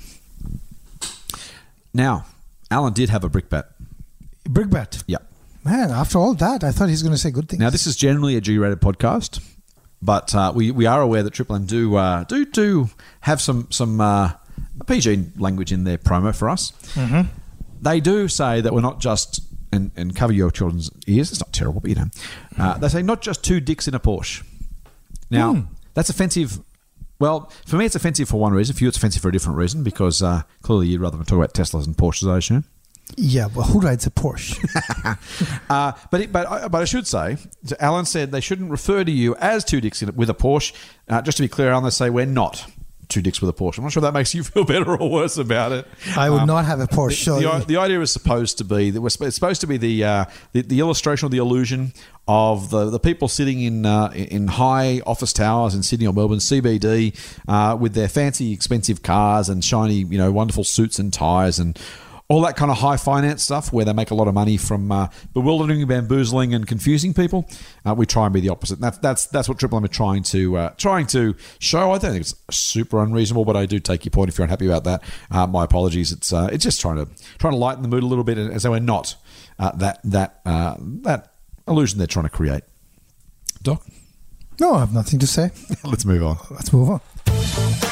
Now, 1.95 2.27
Alan 2.71 2.93
did 2.95 3.11
have 3.11 3.23
a 3.23 3.29
brickbat. 3.29 3.65
Brickbat. 4.45 5.05
Yeah. 5.07 5.19
Man, 5.65 5.91
after 5.91 6.19
all 6.19 6.35
that, 6.35 6.65
I 6.65 6.73
thought 6.73 6.89
he's 6.89 7.03
going 7.03 7.13
to 7.15 7.19
say 7.19 7.31
good 7.31 7.49
things. 7.49 7.61
Now, 7.61 7.71
this 7.71 7.87
is 7.87 7.95
generally 7.95 8.37
a 8.37 8.41
G 8.41 8.59
rated 8.59 8.81
podcast, 8.81 9.41
but 10.01 10.35
uh, 10.35 10.53
we, 10.53 10.73
we 10.73 10.87
are 10.87 11.01
aware 11.01 11.23
that 11.23 11.33
Triple 11.33 11.55
M 11.55 11.67
do, 11.67 11.95
uh, 11.95 12.25
do, 12.25 12.45
do 12.45 12.91
have 13.21 13.41
some, 13.41 13.69
some 13.71 14.01
uh, 14.01 14.33
PG 14.89 15.27
language 15.37 15.71
in 15.71 15.85
their 15.85 15.99
promo 15.99 16.35
for 16.35 16.49
us. 16.49 16.73
Mm-hmm. 16.95 17.29
They 17.81 18.01
do 18.01 18.27
say 18.27 18.61
that 18.61 18.73
we're 18.73 18.81
not 18.81 19.01
just 19.01 19.43
and, 19.73 19.91
and 19.97 20.15
cover 20.15 20.33
your 20.33 20.51
children's 20.51 20.91
ears. 21.07 21.31
It's 21.31 21.41
not 21.41 21.53
terrible, 21.53 21.81
but 21.81 21.89
you 21.89 21.97
know. 21.97 22.07
Uh, 22.59 22.79
they 22.79 22.89
say 22.89 23.03
not 23.03 23.23
just 23.23 23.43
two 23.43 23.61
dicks 23.61 23.89
in 23.89 23.95
a 23.95 24.01
Porsche. 24.01 24.45
Now, 25.31 25.67
that's 25.95 26.11
offensive. 26.11 26.59
Well, 27.19 27.51
for 27.67 27.77
me, 27.77 27.87
it's 27.87 27.95
offensive 27.95 28.29
for 28.29 28.39
one 28.39 28.53
reason. 28.53 28.75
For 28.77 28.83
you, 28.85 28.89
it's 28.89 28.97
offensive 28.99 29.23
for 29.23 29.29
a 29.29 29.33
different 29.33 29.57
reason 29.59 29.83
because 29.83 30.23
uh, 30.23 30.43
clearly 30.63 30.89
you'd 30.89 31.01
rather 31.01 31.17
talk 31.19 31.33
about 31.39 31.55
Teslas 31.55 31.87
and 31.87 31.97
Porsches, 31.97 32.31
I 32.31 32.39
assume. 32.39 32.65
yeah, 33.17 33.47
well, 33.55 33.67
who 33.67 33.81
rides 33.81 34.07
a 34.07 34.11
Porsche? 34.11 34.59
Uh, 35.71 35.93
but 36.11 36.21
it, 36.21 36.33
but 36.33 36.47
I, 36.47 36.69
but 36.69 36.83
I 36.83 36.85
should 36.85 37.07
say, 37.07 37.39
Alan 37.81 38.05
said 38.05 38.31
they 38.31 38.43
shouldn't 38.43 38.71
refer 38.71 39.05
to 39.05 39.11
you 39.11 39.35
as 39.37 39.65
two 39.65 39.81
dicks 39.81 40.03
in, 40.03 40.15
with 40.15 40.29
a 40.29 40.35
Porsche. 40.35 40.75
Uh, 41.09 41.23
just 41.23 41.39
to 41.39 41.43
be 41.43 41.49
clear, 41.49 41.71
Alan, 41.71 41.85
they 41.85 41.91
say 41.91 42.11
we're 42.11 42.27
not 42.27 42.67
two 43.13 43.23
dicks 43.23 43.41
with 43.41 43.51
a 43.51 43.53
Porsche. 43.53 43.79
I'm 43.79 43.85
not 43.85 43.93
sure 43.93 44.01
that 44.01 44.15
makes 44.15 44.35
you 44.35 44.43
feel 44.53 44.65
better 44.65 44.97
or 44.97 45.11
worse 45.11 45.37
about 45.39 45.73
it. 45.73 45.87
I 46.17 46.31
would 46.31 46.41
Um, 46.43 46.47
not 46.49 46.65
have 46.65 46.81
a 46.81 46.87
Porsche. 46.87 47.41
the, 47.41 47.59
the, 47.61 47.65
the 47.67 47.77
idea 47.77 48.01
is 48.01 48.13
supposed 48.13 48.59
to 48.59 48.65
be 48.65 48.91
that 48.91 49.01
we're, 49.01 49.07
it's 49.09 49.35
supposed 49.35 49.61
to 49.61 49.67
be 49.67 49.77
the, 49.77 50.05
uh, 50.05 50.25
the 50.53 50.63
the 50.63 50.81
illustration 50.81 51.27
or 51.27 51.31
the 51.31 51.39
illusion 51.39 51.93
of 52.29 52.71
the, 52.71 52.89
the 52.91 53.01
people 53.01 53.29
sitting 53.29 53.61
in 53.61 53.85
uh, 53.85 54.11
in 54.15 54.47
high 54.49 55.01
office 55.07 55.33
towers 55.33 55.75
in 55.75 55.83
Sydney 55.83 56.07
or 56.07 56.13
Melbourne 56.13 56.39
CBD 56.39 57.15
uh, 57.49 57.77
with 57.77 57.95
their 57.95 58.09
fancy 58.09 58.53
expensive 58.53 59.03
cars 59.03 59.49
and 59.49 59.65
shiny 59.65 59.95
you 59.95 60.19
know 60.19 60.31
wonderful 60.33 60.65
suits 60.65 60.99
and 60.99 61.13
ties 61.13 61.59
and 61.59 61.79
all 62.33 62.41
that 62.41 62.57
kind 62.57 62.71
of 62.71 62.79
high 62.79 62.97
finance 62.97 63.43
stuff 63.43 63.75
where 63.75 63.85
they 63.85 63.93
make 63.93 64.11
a 64.11 64.15
lot 64.15 64.27
of 64.27 64.33
money 64.33 64.57
from 64.57 64.91
uh, 64.91 65.09
bewildering, 65.35 65.87
bamboozling, 65.87 66.55
and 66.55 66.67
confusing 66.67 67.13
people. 67.13 67.47
Uh, 67.85 67.95
we 67.95 68.07
try 68.07 68.25
and 68.25 68.33
be 68.33 68.41
the 68.41 68.49
opposite. 68.49 68.75
And 68.75 68.85
that's 68.85 68.97
that's 68.99 69.27
that's 69.27 69.51
what 69.51 69.59
Triple 69.59 69.77
M 69.77 69.85
are 69.85 69.89
trying 69.89 70.23
to 70.25 70.57
uh, 70.57 70.71
trying 70.79 71.07
to 71.09 71.37
show. 71.59 71.93
I 71.93 71.99
don't 71.99 72.13
think 72.13 72.23
it's 72.23 72.35
super 72.51 73.03
unreasonable, 73.03 73.45
but 73.45 73.55
I 73.55 73.67
do 73.67 73.79
take 73.79 74.07
your 74.07 74.11
point. 74.13 74.31
If 74.31 74.39
you're 74.39 74.45
unhappy 74.45 74.67
about 74.67 74.85
that, 74.85 75.03
uh, 75.31 75.47
my 75.47 75.65
apologies. 75.65 76.11
It's 76.11 76.33
uh, 76.33 76.49
it's 76.51 76.65
just 76.65 76.81
trying 76.81 76.97
to 76.97 77.07
trying 77.37 77.53
to 77.53 77.59
lighten 77.59 77.83
the 77.83 77.89
mood 77.89 78.03
a 78.03 78.07
little 78.07 78.25
bit, 78.25 78.39
and 78.39 78.63
so 78.63 78.71
we're 78.71 78.81
not 78.81 79.15
uh, 79.59 79.73
that 79.73 80.01
that 80.05 80.41
uh, 80.47 80.77
that 80.81 81.35
illusion 81.69 81.99
they're 81.99 82.07
trying 82.07 82.25
to 82.25 82.31
create. 82.31 82.63
Doc, 83.63 83.85
no, 84.59 84.73
I 84.73 84.81
have 84.81 84.95
nothing 84.95 85.19
to 85.19 85.27
say. 85.27 85.51
let's 85.85 86.07
move 86.07 86.23
on. 86.23 86.39
Let's 86.51 86.73
move 86.73 86.89
on. 86.89 87.92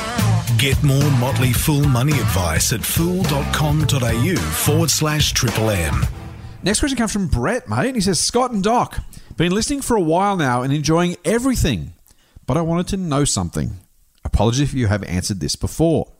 Get 0.60 0.82
more 0.82 1.10
Motley 1.12 1.54
Fool 1.54 1.88
money 1.88 2.12
advice 2.12 2.74
at 2.74 2.84
fool.com.au 2.84 4.36
forward 4.36 4.90
slash 4.90 5.32
triple 5.32 5.70
M. 5.70 6.04
Next 6.62 6.80
question 6.80 6.98
comes 6.98 7.14
from 7.14 7.28
Brett, 7.28 7.66
mate. 7.66 7.94
He 7.94 8.02
says, 8.02 8.20
Scott 8.20 8.50
and 8.50 8.62
Doc, 8.62 8.98
been 9.38 9.52
listening 9.52 9.80
for 9.80 9.96
a 9.96 10.02
while 10.02 10.36
now 10.36 10.60
and 10.60 10.70
enjoying 10.70 11.16
everything, 11.24 11.94
but 12.46 12.58
I 12.58 12.60
wanted 12.60 12.88
to 12.88 12.98
know 12.98 13.24
something. 13.24 13.78
Apologies 14.22 14.60
if 14.60 14.74
you 14.74 14.88
have 14.88 15.02
answered 15.04 15.40
this 15.40 15.56
before. 15.56 16.12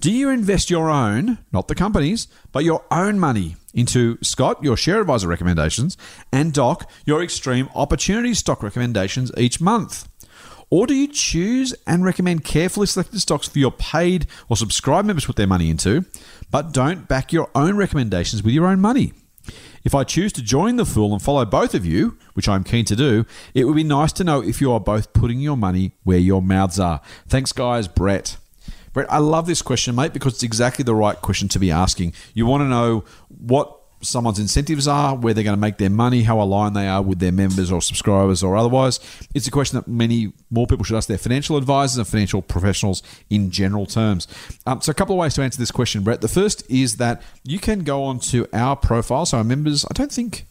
Do 0.00 0.10
you 0.10 0.28
invest 0.28 0.68
your 0.68 0.90
own, 0.90 1.38
not 1.52 1.68
the 1.68 1.76
company's, 1.76 2.26
but 2.50 2.64
your 2.64 2.84
own 2.90 3.20
money 3.20 3.54
into 3.72 4.18
Scott, 4.24 4.64
your 4.64 4.76
share 4.76 5.00
advisor 5.00 5.28
recommendations, 5.28 5.96
and 6.32 6.52
Doc, 6.52 6.90
your 7.04 7.22
extreme 7.22 7.68
opportunity 7.76 8.34
stock 8.34 8.64
recommendations 8.64 9.30
each 9.36 9.60
month? 9.60 10.08
Or 10.68 10.86
do 10.86 10.94
you 10.94 11.06
choose 11.06 11.74
and 11.86 12.04
recommend 12.04 12.44
carefully 12.44 12.86
selected 12.86 13.20
stocks 13.20 13.48
for 13.48 13.58
your 13.58 13.70
paid 13.70 14.26
or 14.48 14.56
subscribed 14.56 15.06
members 15.06 15.22
to 15.24 15.28
put 15.28 15.36
their 15.36 15.46
money 15.46 15.70
into, 15.70 16.04
but 16.50 16.72
don't 16.72 17.06
back 17.06 17.32
your 17.32 17.50
own 17.54 17.76
recommendations 17.76 18.42
with 18.42 18.52
your 18.52 18.66
own 18.66 18.80
money? 18.80 19.12
If 19.84 19.94
I 19.94 20.02
choose 20.02 20.32
to 20.32 20.42
join 20.42 20.74
the 20.74 20.84
fool 20.84 21.12
and 21.12 21.22
follow 21.22 21.44
both 21.44 21.72
of 21.72 21.86
you, 21.86 22.18
which 22.34 22.48
I'm 22.48 22.64
keen 22.64 22.84
to 22.86 22.96
do, 22.96 23.24
it 23.54 23.64
would 23.64 23.76
be 23.76 23.84
nice 23.84 24.12
to 24.14 24.24
know 24.24 24.42
if 24.42 24.60
you 24.60 24.72
are 24.72 24.80
both 24.80 25.12
putting 25.12 25.38
your 25.38 25.56
money 25.56 25.92
where 26.02 26.18
your 26.18 26.42
mouths 26.42 26.80
are. 26.80 27.00
Thanks, 27.28 27.52
guys. 27.52 27.86
Brett. 27.86 28.36
Brett, 28.92 29.12
I 29.12 29.18
love 29.18 29.46
this 29.46 29.62
question, 29.62 29.94
mate, 29.94 30.12
because 30.12 30.32
it's 30.32 30.42
exactly 30.42 30.82
the 30.82 30.94
right 30.94 31.20
question 31.20 31.46
to 31.48 31.60
be 31.60 31.70
asking. 31.70 32.14
You 32.34 32.46
want 32.46 32.62
to 32.62 32.66
know 32.66 33.04
what 33.28 33.75
someone's 34.00 34.38
incentives 34.38 34.86
are, 34.86 35.16
where 35.16 35.34
they're 35.34 35.44
going 35.44 35.56
to 35.56 35.60
make 35.60 35.78
their 35.78 35.90
money, 35.90 36.22
how 36.22 36.40
aligned 36.40 36.76
they 36.76 36.86
are 36.86 37.02
with 37.02 37.18
their 37.18 37.32
members 37.32 37.72
or 37.72 37.80
subscribers 37.82 38.42
or 38.42 38.56
otherwise. 38.56 39.00
It's 39.34 39.46
a 39.46 39.50
question 39.50 39.76
that 39.78 39.88
many 39.88 40.32
more 40.50 40.66
people 40.66 40.84
should 40.84 40.96
ask 40.96 41.08
their 41.08 41.18
financial 41.18 41.56
advisors 41.56 41.98
and 41.98 42.06
financial 42.06 42.42
professionals 42.42 43.02
in 43.30 43.50
general 43.50 43.86
terms. 43.86 44.28
Um, 44.66 44.80
so, 44.80 44.90
a 44.90 44.94
couple 44.94 45.14
of 45.14 45.18
ways 45.18 45.34
to 45.34 45.42
answer 45.42 45.58
this 45.58 45.70
question, 45.70 46.02
Brett. 46.02 46.20
The 46.20 46.28
first 46.28 46.68
is 46.70 46.96
that 46.96 47.22
you 47.44 47.58
can 47.58 47.80
go 47.80 48.04
on 48.04 48.20
to 48.20 48.46
our 48.52 48.76
profile. 48.76 49.26
So, 49.26 49.38
our 49.38 49.44
members, 49.44 49.84
I 49.84 49.94
don't 49.94 50.12
think. 50.12 50.46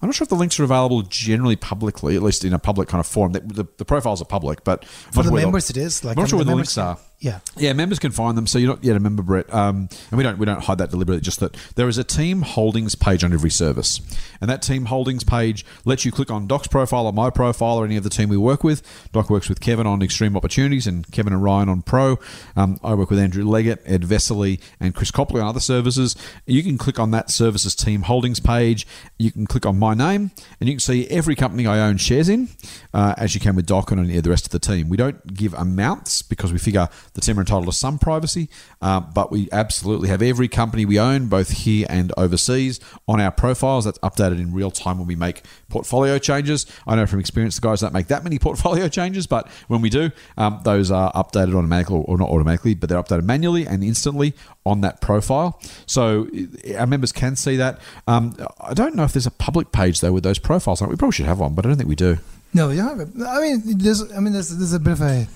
I'm 0.00 0.08
not 0.08 0.14
sure 0.14 0.24
if 0.24 0.28
the 0.28 0.36
links 0.36 0.60
are 0.60 0.64
available 0.64 1.02
generally 1.02 1.56
publicly, 1.56 2.14
at 2.14 2.22
least 2.22 2.44
in 2.44 2.52
a 2.52 2.58
public 2.60 2.88
kind 2.88 3.00
of 3.00 3.06
forum. 3.06 3.32
The, 3.32 3.40
the, 3.40 3.66
the 3.78 3.84
profiles 3.84 4.22
are 4.22 4.26
public, 4.26 4.62
but 4.62 4.84
For 4.84 5.24
the 5.24 5.32
members, 5.32 5.70
it 5.70 5.76
is. 5.76 6.04
Like, 6.04 6.16
I'm 6.16 6.22
not 6.22 6.28
sure 6.28 6.38
where 6.38 6.44
the 6.44 6.54
links 6.54 6.78
are. 6.78 6.98
Yeah. 7.20 7.40
Yeah, 7.56 7.72
members 7.72 7.98
can 7.98 8.12
find 8.12 8.38
them. 8.38 8.46
So 8.46 8.60
you're 8.60 8.68
not 8.68 8.84
yet 8.84 8.96
a 8.96 9.00
member, 9.00 9.24
Brett. 9.24 9.52
Um, 9.52 9.88
and 10.10 10.18
we 10.18 10.22
don't 10.22 10.38
we 10.38 10.46
don't 10.46 10.62
hide 10.62 10.78
that 10.78 10.90
deliberately. 10.90 11.20
Just 11.20 11.40
that 11.40 11.56
there 11.74 11.88
is 11.88 11.98
a 11.98 12.04
team 12.04 12.42
holdings 12.42 12.94
page 12.94 13.24
on 13.24 13.32
every 13.32 13.50
service, 13.50 14.00
and 14.40 14.48
that 14.48 14.62
team 14.62 14.84
holdings 14.84 15.24
page 15.24 15.66
lets 15.84 16.04
you 16.04 16.12
click 16.12 16.30
on 16.30 16.46
Doc's 16.46 16.68
profile 16.68 17.06
or 17.06 17.12
my 17.12 17.30
profile 17.30 17.78
or 17.78 17.84
any 17.84 17.96
of 17.96 18.04
the 18.04 18.10
team 18.10 18.28
we 18.28 18.36
work 18.36 18.62
with. 18.62 18.82
Doc 19.12 19.30
works 19.30 19.48
with 19.48 19.60
Kevin 19.60 19.84
on 19.84 20.00
Extreme 20.00 20.36
Opportunities 20.36 20.86
and 20.86 21.10
Kevin 21.10 21.32
and 21.32 21.42
Ryan 21.42 21.68
on 21.68 21.82
Pro. 21.82 22.20
Um, 22.54 22.78
I 22.84 22.94
work 22.94 23.10
with 23.10 23.18
Andrew 23.18 23.44
Leggett, 23.44 23.82
Ed 23.84 24.02
Vesely, 24.02 24.60
and 24.78 24.94
Chris 24.94 25.10
Copley 25.10 25.40
on 25.40 25.48
other 25.48 25.60
services. 25.60 26.14
You 26.46 26.62
can 26.62 26.78
click 26.78 27.00
on 27.00 27.10
that 27.10 27.30
services 27.30 27.74
team 27.74 28.02
holdings 28.02 28.38
page. 28.38 28.86
You 29.18 29.32
can 29.32 29.46
click 29.46 29.66
on 29.66 29.76
my 29.76 29.92
name, 29.92 30.30
and 30.60 30.68
you 30.68 30.76
can 30.76 30.80
see 30.80 31.08
every 31.08 31.34
company 31.34 31.66
I 31.66 31.80
own 31.80 31.96
shares 31.96 32.28
in, 32.28 32.48
uh, 32.94 33.14
as 33.18 33.34
you 33.34 33.40
can 33.40 33.56
with 33.56 33.66
Doc 33.66 33.90
and 33.90 34.08
the 34.08 34.30
rest 34.30 34.46
of 34.46 34.52
the 34.52 34.60
team. 34.60 34.88
We 34.88 34.96
don't 34.96 35.34
give 35.34 35.52
amounts 35.54 36.22
because 36.22 36.52
we 36.52 36.58
figure 36.58 36.88
the 37.14 37.20
team 37.20 37.38
are 37.38 37.40
entitled 37.40 37.66
to 37.66 37.72
some 37.72 37.98
privacy, 37.98 38.48
uh, 38.82 39.00
but 39.00 39.30
we 39.30 39.48
absolutely 39.52 40.08
have 40.08 40.22
every 40.22 40.48
company 40.48 40.84
we 40.84 40.98
own, 40.98 41.28
both 41.28 41.50
here 41.50 41.86
and 41.88 42.12
overseas, 42.16 42.80
on 43.06 43.20
our 43.20 43.30
profiles. 43.30 43.84
That's 43.84 43.98
updated 43.98 44.38
in 44.38 44.52
real 44.52 44.70
time 44.70 44.98
when 44.98 45.06
we 45.06 45.16
make 45.16 45.42
portfolio 45.68 46.18
changes. 46.18 46.66
I 46.86 46.96
know 46.96 47.06
from 47.06 47.20
experience 47.20 47.56
the 47.56 47.60
guys 47.62 47.80
don't 47.80 47.92
make 47.92 48.08
that 48.08 48.24
many 48.24 48.38
portfolio 48.48 48.88
changes, 48.88 49.26
but 49.26 49.48
when 49.68 49.80
we 49.80 49.90
do, 49.90 50.10
um, 50.36 50.60
those 50.64 50.90
are 50.90 51.12
updated 51.12 51.54
automatically, 51.54 52.02
or 52.06 52.18
not 52.18 52.28
automatically, 52.28 52.74
but 52.74 52.88
they're 52.88 53.02
updated 53.02 53.24
manually 53.24 53.66
and 53.66 53.82
instantly 53.82 54.34
on 54.64 54.80
that 54.82 55.00
profile. 55.00 55.60
So 55.86 56.28
our 56.76 56.86
members 56.86 57.12
can 57.12 57.36
see 57.36 57.56
that. 57.56 57.80
Um, 58.06 58.36
I 58.60 58.74
don't 58.74 58.94
know 58.94 59.04
if 59.04 59.12
there's 59.12 59.26
a 59.26 59.30
public 59.30 59.72
page 59.72 60.00
though 60.00 60.12
with 60.12 60.24
those 60.24 60.38
profiles. 60.38 60.80
We 60.82 60.96
probably 60.96 61.12
should 61.12 61.26
have 61.26 61.40
one, 61.40 61.54
but 61.54 61.64
I 61.64 61.68
don't 61.68 61.78
think 61.78 61.88
we 61.88 61.96
do. 61.96 62.18
No, 62.54 62.70
yeah. 62.70 62.90
I 62.90 63.40
mean, 63.40 63.78
there's. 63.78 64.10
I 64.12 64.20
mean, 64.20 64.32
there's. 64.32 64.48
There's 64.48 64.72
a 64.72 64.80
bit 64.80 64.92
of 64.92 65.02
a. 65.02 65.26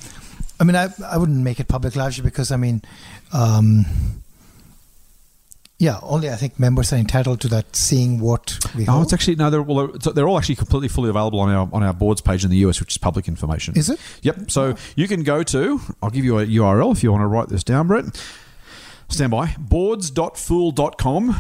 I 0.62 0.64
mean, 0.64 0.76
I. 0.76 0.88
I 1.04 1.16
wouldn't 1.18 1.42
make 1.42 1.58
it 1.58 1.66
public 1.66 1.96
largely 1.96 2.22
because 2.22 2.52
I 2.52 2.56
mean, 2.56 2.82
um, 3.32 3.84
yeah. 5.78 5.98
Only 6.02 6.30
I 6.30 6.36
think 6.36 6.60
members 6.60 6.92
are 6.92 6.96
entitled 6.96 7.40
to 7.40 7.48
that, 7.48 7.74
seeing 7.74 8.20
what 8.20 8.58
we 8.76 8.86
Oh, 8.86 8.92
hold. 8.92 9.02
it's 9.06 9.12
actually 9.12 9.34
no. 9.34 9.50
They're 9.50 9.60
well, 9.60 9.88
they're- 9.88 10.12
they're 10.12 10.28
all 10.28 10.38
actually 10.38 10.54
completely 10.54 10.86
fully 10.86 11.10
available 11.10 11.40
on 11.40 11.50
our 11.50 11.68
on 11.72 11.82
our 11.82 11.92
boards 11.92 12.20
page 12.20 12.44
in 12.44 12.50
the 12.50 12.58
US, 12.58 12.78
which 12.78 12.92
is 12.92 12.98
public 12.98 13.26
information. 13.26 13.74
Is 13.76 13.90
it? 13.90 13.98
Yep. 14.22 14.52
So 14.52 14.76
you 14.94 15.08
can 15.08 15.24
go 15.24 15.42
to. 15.42 15.80
I'll 16.00 16.10
give 16.10 16.24
you 16.24 16.38
a 16.38 16.46
URL 16.46 16.92
if 16.92 17.02
you 17.02 17.10
want 17.10 17.22
to 17.22 17.26
write 17.26 17.48
this 17.48 17.64
down, 17.64 17.88
Brett. 17.88 18.04
Stand 19.08 19.32
by. 19.32 19.56
Boards.fool.com 19.58 21.36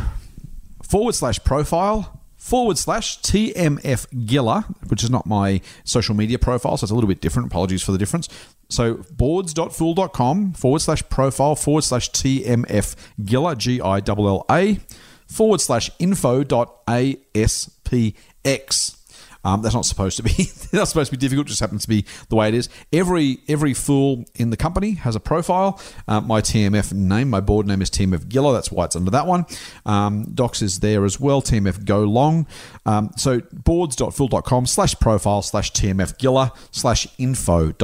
forward 0.82 1.14
slash 1.14 1.38
profile 1.44 2.20
forward 2.42 2.76
slash 2.76 3.20
TMF 3.20 4.08
Giller, 4.26 4.64
which 4.88 5.04
is 5.04 5.10
not 5.10 5.26
my 5.26 5.60
social 5.84 6.12
media 6.16 6.40
profile, 6.40 6.76
so 6.76 6.84
it's 6.84 6.90
a 6.90 6.94
little 6.94 7.06
bit 7.06 7.20
different. 7.20 7.46
Apologies 7.46 7.84
for 7.84 7.92
the 7.92 7.98
difference. 7.98 8.28
So 8.68 8.94
boards.fool.com 9.12 10.54
forward 10.54 10.80
slash 10.80 11.08
profile 11.08 11.54
forward 11.54 11.84
slash 11.84 12.10
TMF 12.10 12.96
Giller, 13.20 13.56
G 13.56 13.80
I 13.80 14.02
L 14.08 14.28
L 14.28 14.44
A, 14.50 14.80
forward 15.28 15.60
slash 15.60 15.88
info 16.00 16.42
dot 16.42 16.84
ASPX. 16.86 18.16
Um, 19.44 19.62
that's 19.62 19.74
not 19.74 19.84
supposed 19.84 20.16
to 20.18 20.22
be. 20.22 20.50
not 20.72 20.88
supposed 20.88 21.10
to 21.10 21.16
be 21.16 21.20
difficult. 21.20 21.46
Just 21.46 21.60
happens 21.60 21.82
to 21.82 21.88
be 21.88 22.04
the 22.28 22.36
way 22.36 22.48
it 22.48 22.54
is. 22.54 22.68
Every 22.92 23.38
every 23.48 23.74
fool 23.74 24.24
in 24.34 24.50
the 24.50 24.56
company 24.56 24.92
has 24.92 25.16
a 25.16 25.20
profile. 25.20 25.80
Uh, 26.06 26.20
my 26.20 26.40
TMF 26.40 26.92
name, 26.92 27.30
my 27.30 27.40
board 27.40 27.66
name 27.66 27.82
is 27.82 27.90
TMF 27.90 28.26
Giller. 28.26 28.54
That's 28.54 28.70
why 28.70 28.84
it's 28.84 28.96
under 28.96 29.10
that 29.10 29.26
one. 29.26 29.46
Um, 29.84 30.24
Docs 30.34 30.62
is 30.62 30.80
there 30.80 31.04
as 31.04 31.18
well. 31.20 31.42
TMF 31.42 31.84
Go 31.84 32.04
Long. 32.04 32.46
Um, 32.86 33.10
so 33.16 33.40
boards.fool.com 33.52 34.66
slash 34.66 34.94
profile 34.98 35.42
slash 35.42 35.72
TMF 35.72 36.16
Giller 36.18 36.52
slash 36.70 37.06
info.aspx. 37.18 37.80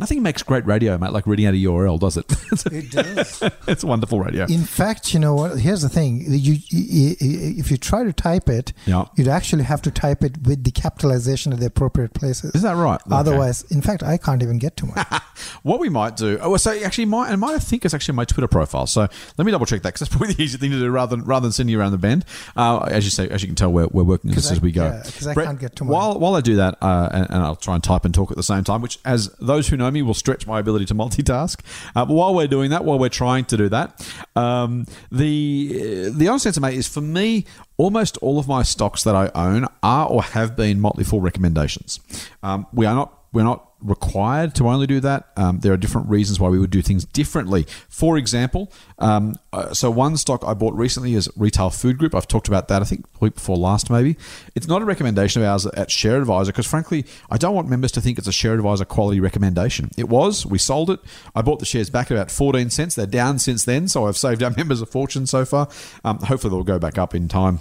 Nothing 0.00 0.22
makes 0.22 0.42
great 0.42 0.66
radio, 0.66 0.98
mate, 0.98 1.12
like 1.12 1.26
reading 1.26 1.46
out 1.46 1.54
a 1.54 1.58
URL, 1.58 2.00
does 2.00 2.16
it? 2.16 2.26
It 2.72 2.90
does. 2.90 3.42
it's 3.68 3.84
wonderful 3.84 4.18
radio. 4.20 4.44
In 4.46 4.62
fact, 4.64 5.14
you 5.14 5.20
know 5.20 5.34
what? 5.34 5.58
Here's 5.58 5.82
the 5.82 5.88
thing: 5.88 6.24
you, 6.28 6.56
you 6.68 7.16
if 7.20 7.70
you 7.70 7.76
try 7.76 8.02
to 8.04 8.12
type 8.12 8.48
it, 8.48 8.72
Yeah. 8.86 9.04
you'd 9.16 9.28
actually 9.28 9.62
have 9.64 9.82
to 9.82 9.90
type 9.90 10.22
it 10.24 10.42
with 10.46 10.64
the 10.64 10.70
capitalization 10.72 11.52
at 11.52 11.60
the 11.60 11.66
appropriate 11.66 12.12
places. 12.14 12.54
Is 12.54 12.62
that 12.62 12.74
right? 12.76 13.00
Okay. 13.06 13.14
Otherwise, 13.14 13.62
in 13.70 13.82
fact, 13.82 14.02
I 14.02 14.16
can't 14.16 14.42
even 14.42 14.58
get 14.58 14.76
to 14.78 14.86
mine. 14.86 15.04
What 15.62 15.80
we 15.80 15.88
might 15.88 16.16
do, 16.16 16.38
oh, 16.42 16.56
so 16.58 16.70
actually, 16.72 17.06
my, 17.06 17.30
and 17.30 17.40
my, 17.40 17.54
I 17.54 17.58
think 17.58 17.84
it's 17.86 17.94
actually 17.94 18.14
my 18.14 18.26
Twitter 18.26 18.46
profile. 18.48 18.86
So 18.86 19.08
let 19.38 19.44
me 19.46 19.50
double 19.52 19.64
check 19.64 19.80
that 19.82 19.88
because 19.94 20.00
that's 20.00 20.14
probably 20.14 20.34
the 20.34 20.42
easy 20.42 20.58
thing 20.58 20.70
to 20.70 20.78
do 20.78 20.90
rather 20.90 21.16
than 21.16 21.24
rather 21.24 21.44
than 21.44 21.52
sending 21.52 21.72
you 21.72 21.80
around 21.80 21.92
the 21.92 21.98
bend. 21.98 22.24
Uh, 22.56 22.80
as 22.80 23.04
you 23.04 23.10
say, 23.10 23.26
as 23.28 23.42
you 23.42 23.48
can 23.48 23.54
tell, 23.56 23.72
we're, 23.72 23.86
we're 23.86 24.02
working 24.04 24.30
this 24.32 24.50
I- 24.50 24.52
as 24.52 24.60
we 24.60 24.70
go. 24.72 24.84
yeah, 24.84 25.02
'cause 25.02 25.26
I 25.26 25.32
Brett, 25.34 25.46
can't 25.46 25.60
get 25.60 25.76
to 25.76 25.84
mine. 25.84 25.92
while 25.92 26.18
while 26.18 26.34
I 26.34 26.40
do 26.42 26.56
that, 26.56 26.76
uh, 26.82 27.08
and, 27.12 27.26
and 27.30 27.42
I'll 27.42 27.56
try 27.56 27.74
and 27.74 27.82
type 27.82 28.04
and 28.04 28.14
talk 28.14 28.30
at 28.30 28.36
the 28.36 28.42
same 28.42 28.64
time, 28.64 28.82
which, 28.82 28.98
as 29.04 29.28
those 29.40 29.68
who 29.68 29.76
know 29.78 29.89
me, 29.90 30.02
will 30.02 30.14
stretch 30.14 30.46
my 30.46 30.58
ability 30.58 30.84
to 30.86 30.94
multitask. 30.94 31.60
Uh, 31.94 32.04
but 32.04 32.14
while 32.14 32.34
we're 32.34 32.46
doing 32.46 32.70
that, 32.70 32.84
while 32.84 32.98
we're 32.98 33.08
trying 33.08 33.44
to 33.46 33.56
do 33.56 33.68
that, 33.68 34.06
um, 34.36 34.86
the 35.10 36.10
the 36.10 36.28
honest 36.28 36.46
answer, 36.46 36.60
mate, 36.60 36.74
is 36.74 36.88
for 36.88 37.00
me, 37.00 37.44
almost 37.76 38.16
all 38.18 38.38
of 38.38 38.48
my 38.48 38.62
stocks 38.62 39.02
that 39.04 39.14
I 39.14 39.30
own 39.34 39.66
are 39.82 40.06
or 40.06 40.22
have 40.22 40.56
been 40.56 40.80
Motley 40.80 41.04
Fool 41.04 41.20
recommendations. 41.20 42.00
Um, 42.42 42.66
we 42.72 42.86
are 42.86 42.94
not 42.94 43.19
we're 43.32 43.44
not 43.44 43.70
required 43.82 44.54
to 44.56 44.68
only 44.68 44.86
do 44.86 45.00
that. 45.00 45.28
Um, 45.36 45.60
there 45.60 45.72
are 45.72 45.76
different 45.76 46.08
reasons 46.08 46.38
why 46.38 46.48
we 46.48 46.58
would 46.58 46.70
do 46.70 46.82
things 46.82 47.04
differently. 47.04 47.66
For 47.88 48.18
example, 48.18 48.70
um, 48.98 49.36
uh, 49.52 49.72
so 49.72 49.90
one 49.90 50.16
stock 50.16 50.44
I 50.46 50.54
bought 50.54 50.74
recently 50.74 51.14
is 51.14 51.30
Retail 51.36 51.70
Food 51.70 51.98
Group. 51.98 52.14
I've 52.14 52.28
talked 52.28 52.48
about 52.48 52.68
that, 52.68 52.82
I 52.82 52.84
think, 52.84 53.06
week 53.20 53.34
before 53.34 53.56
last, 53.56 53.90
maybe. 53.90 54.16
It's 54.54 54.68
not 54.68 54.82
a 54.82 54.84
recommendation 54.84 55.42
of 55.42 55.48
ours 55.48 55.66
at 55.66 55.90
Share 55.90 56.18
Advisor 56.18 56.52
because, 56.52 56.66
frankly, 56.66 57.06
I 57.30 57.38
don't 57.38 57.54
want 57.54 57.68
members 57.68 57.92
to 57.92 58.00
think 58.00 58.18
it's 58.18 58.28
a 58.28 58.32
Share 58.32 58.54
Advisor 58.54 58.84
quality 58.84 59.20
recommendation. 59.20 59.90
It 59.96 60.08
was. 60.08 60.44
We 60.44 60.58
sold 60.58 60.90
it. 60.90 61.00
I 61.34 61.42
bought 61.42 61.58
the 61.58 61.66
shares 61.66 61.90
back 61.90 62.10
at 62.10 62.16
about 62.16 62.30
14 62.30 62.70
cents. 62.70 62.94
They're 62.94 63.06
down 63.06 63.38
since 63.38 63.64
then, 63.64 63.88
so 63.88 64.06
I've 64.06 64.16
saved 64.16 64.42
our 64.42 64.50
members 64.56 64.82
a 64.82 64.86
fortune 64.86 65.26
so 65.26 65.44
far. 65.44 65.68
Um, 66.04 66.18
hopefully, 66.18 66.50
they'll 66.50 66.64
go 66.64 66.78
back 66.78 66.98
up 66.98 67.14
in 67.14 67.28
time 67.28 67.60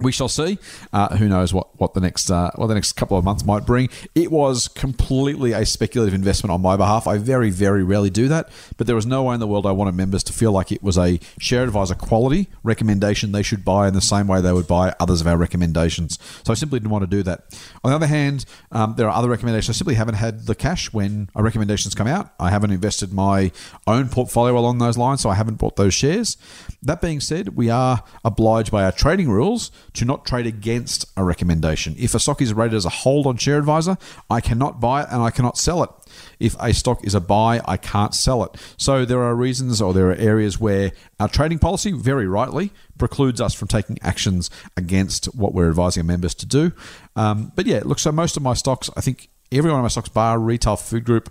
we 0.00 0.12
shall 0.12 0.28
see. 0.28 0.58
Uh, 0.92 1.16
who 1.16 1.28
knows 1.28 1.52
what, 1.54 1.78
what 1.80 1.94
the 1.94 2.00
next 2.00 2.30
uh, 2.30 2.50
what 2.56 2.66
the 2.66 2.74
next 2.74 2.92
couple 2.92 3.16
of 3.16 3.24
months 3.24 3.44
might 3.44 3.66
bring? 3.66 3.88
It 4.14 4.30
was 4.30 4.68
completely 4.68 5.52
a 5.52 5.64
speculative 5.66 6.14
investment 6.14 6.52
on 6.52 6.60
my 6.60 6.76
behalf. 6.76 7.06
I 7.06 7.18
very 7.18 7.50
very 7.50 7.82
rarely 7.82 8.10
do 8.10 8.28
that, 8.28 8.48
but 8.76 8.86
there 8.86 8.96
was 8.96 9.06
no 9.06 9.24
way 9.24 9.34
in 9.34 9.40
the 9.40 9.46
world 9.46 9.66
I 9.66 9.72
wanted 9.72 9.94
members 9.94 10.22
to 10.24 10.32
feel 10.32 10.52
like 10.52 10.72
it 10.72 10.82
was 10.82 10.98
a 10.98 11.20
share 11.38 11.62
advisor 11.62 11.94
quality 11.94 12.48
recommendation 12.62 13.32
they 13.32 13.42
should 13.42 13.64
buy 13.64 13.88
in 13.88 13.94
the 13.94 14.00
same 14.00 14.26
way 14.26 14.40
they 14.40 14.52
would 14.52 14.66
buy 14.66 14.94
others 15.00 15.20
of 15.20 15.26
our 15.26 15.36
recommendations. 15.36 16.18
So 16.44 16.52
I 16.52 16.54
simply 16.54 16.78
didn't 16.78 16.90
want 16.90 17.02
to 17.02 17.16
do 17.16 17.22
that. 17.24 17.44
On 17.84 17.90
the 17.90 17.96
other 17.96 18.06
hand, 18.06 18.44
um, 18.72 18.94
there 18.96 19.08
are 19.08 19.16
other 19.16 19.28
recommendations. 19.28 19.76
I 19.76 19.78
simply 19.78 19.94
haven't 19.94 20.14
had 20.14 20.46
the 20.46 20.54
cash 20.54 20.92
when 20.92 21.30
a 21.34 21.42
recommendations 21.42 21.94
come 21.94 22.06
out. 22.06 22.32
I 22.38 22.50
haven't 22.50 22.70
invested 22.70 23.12
my 23.12 23.52
own 23.86 24.08
portfolio 24.08 24.58
along 24.58 24.78
those 24.78 24.98
lines, 24.98 25.20
so 25.20 25.30
I 25.30 25.34
haven't 25.34 25.56
bought 25.56 25.76
those 25.76 25.94
shares. 25.94 26.36
That 26.82 27.00
being 27.00 27.20
said, 27.20 27.56
we 27.56 27.70
are 27.70 28.02
obliged 28.24 28.70
by 28.70 28.84
our 28.84 28.92
trading 28.92 29.30
rules 29.30 29.70
to 29.94 30.04
not 30.04 30.24
trade 30.24 30.46
against 30.46 31.04
a 31.16 31.24
recommendation. 31.24 31.94
If 31.98 32.14
a 32.14 32.20
stock 32.20 32.40
is 32.40 32.52
rated 32.52 32.76
as 32.76 32.84
a 32.84 32.90
hold 32.90 33.26
on 33.26 33.36
Share 33.36 33.58
Advisor, 33.58 33.96
I 34.28 34.40
cannot 34.40 34.80
buy 34.80 35.02
it 35.02 35.08
and 35.10 35.22
I 35.22 35.30
cannot 35.30 35.58
sell 35.58 35.82
it. 35.82 35.90
If 36.38 36.56
a 36.60 36.72
stock 36.72 37.04
is 37.04 37.14
a 37.14 37.20
buy, 37.20 37.60
I 37.64 37.76
can't 37.76 38.14
sell 38.14 38.44
it. 38.44 38.56
So 38.76 39.04
there 39.04 39.22
are 39.22 39.34
reasons 39.34 39.80
or 39.80 39.92
there 39.92 40.10
are 40.10 40.14
areas 40.14 40.58
where 40.58 40.92
our 41.18 41.28
trading 41.28 41.58
policy, 41.58 41.92
very 41.92 42.26
rightly, 42.26 42.72
precludes 42.98 43.40
us 43.40 43.54
from 43.54 43.68
taking 43.68 43.98
actions 44.02 44.50
against 44.76 45.26
what 45.34 45.54
we're 45.54 45.68
advising 45.68 46.02
our 46.02 46.06
members 46.06 46.34
to 46.36 46.46
do. 46.46 46.72
Um, 47.16 47.52
but 47.54 47.66
yeah, 47.66 47.82
look, 47.84 47.98
so 47.98 48.12
most 48.12 48.36
of 48.36 48.42
my 48.42 48.54
stocks, 48.54 48.90
I 48.96 49.00
think 49.00 49.28
every 49.52 49.70
one 49.70 49.80
of 49.80 49.84
my 49.84 49.88
stocks, 49.88 50.08
bar 50.08 50.38
Retail 50.38 50.76
Food 50.76 51.04
Group, 51.04 51.30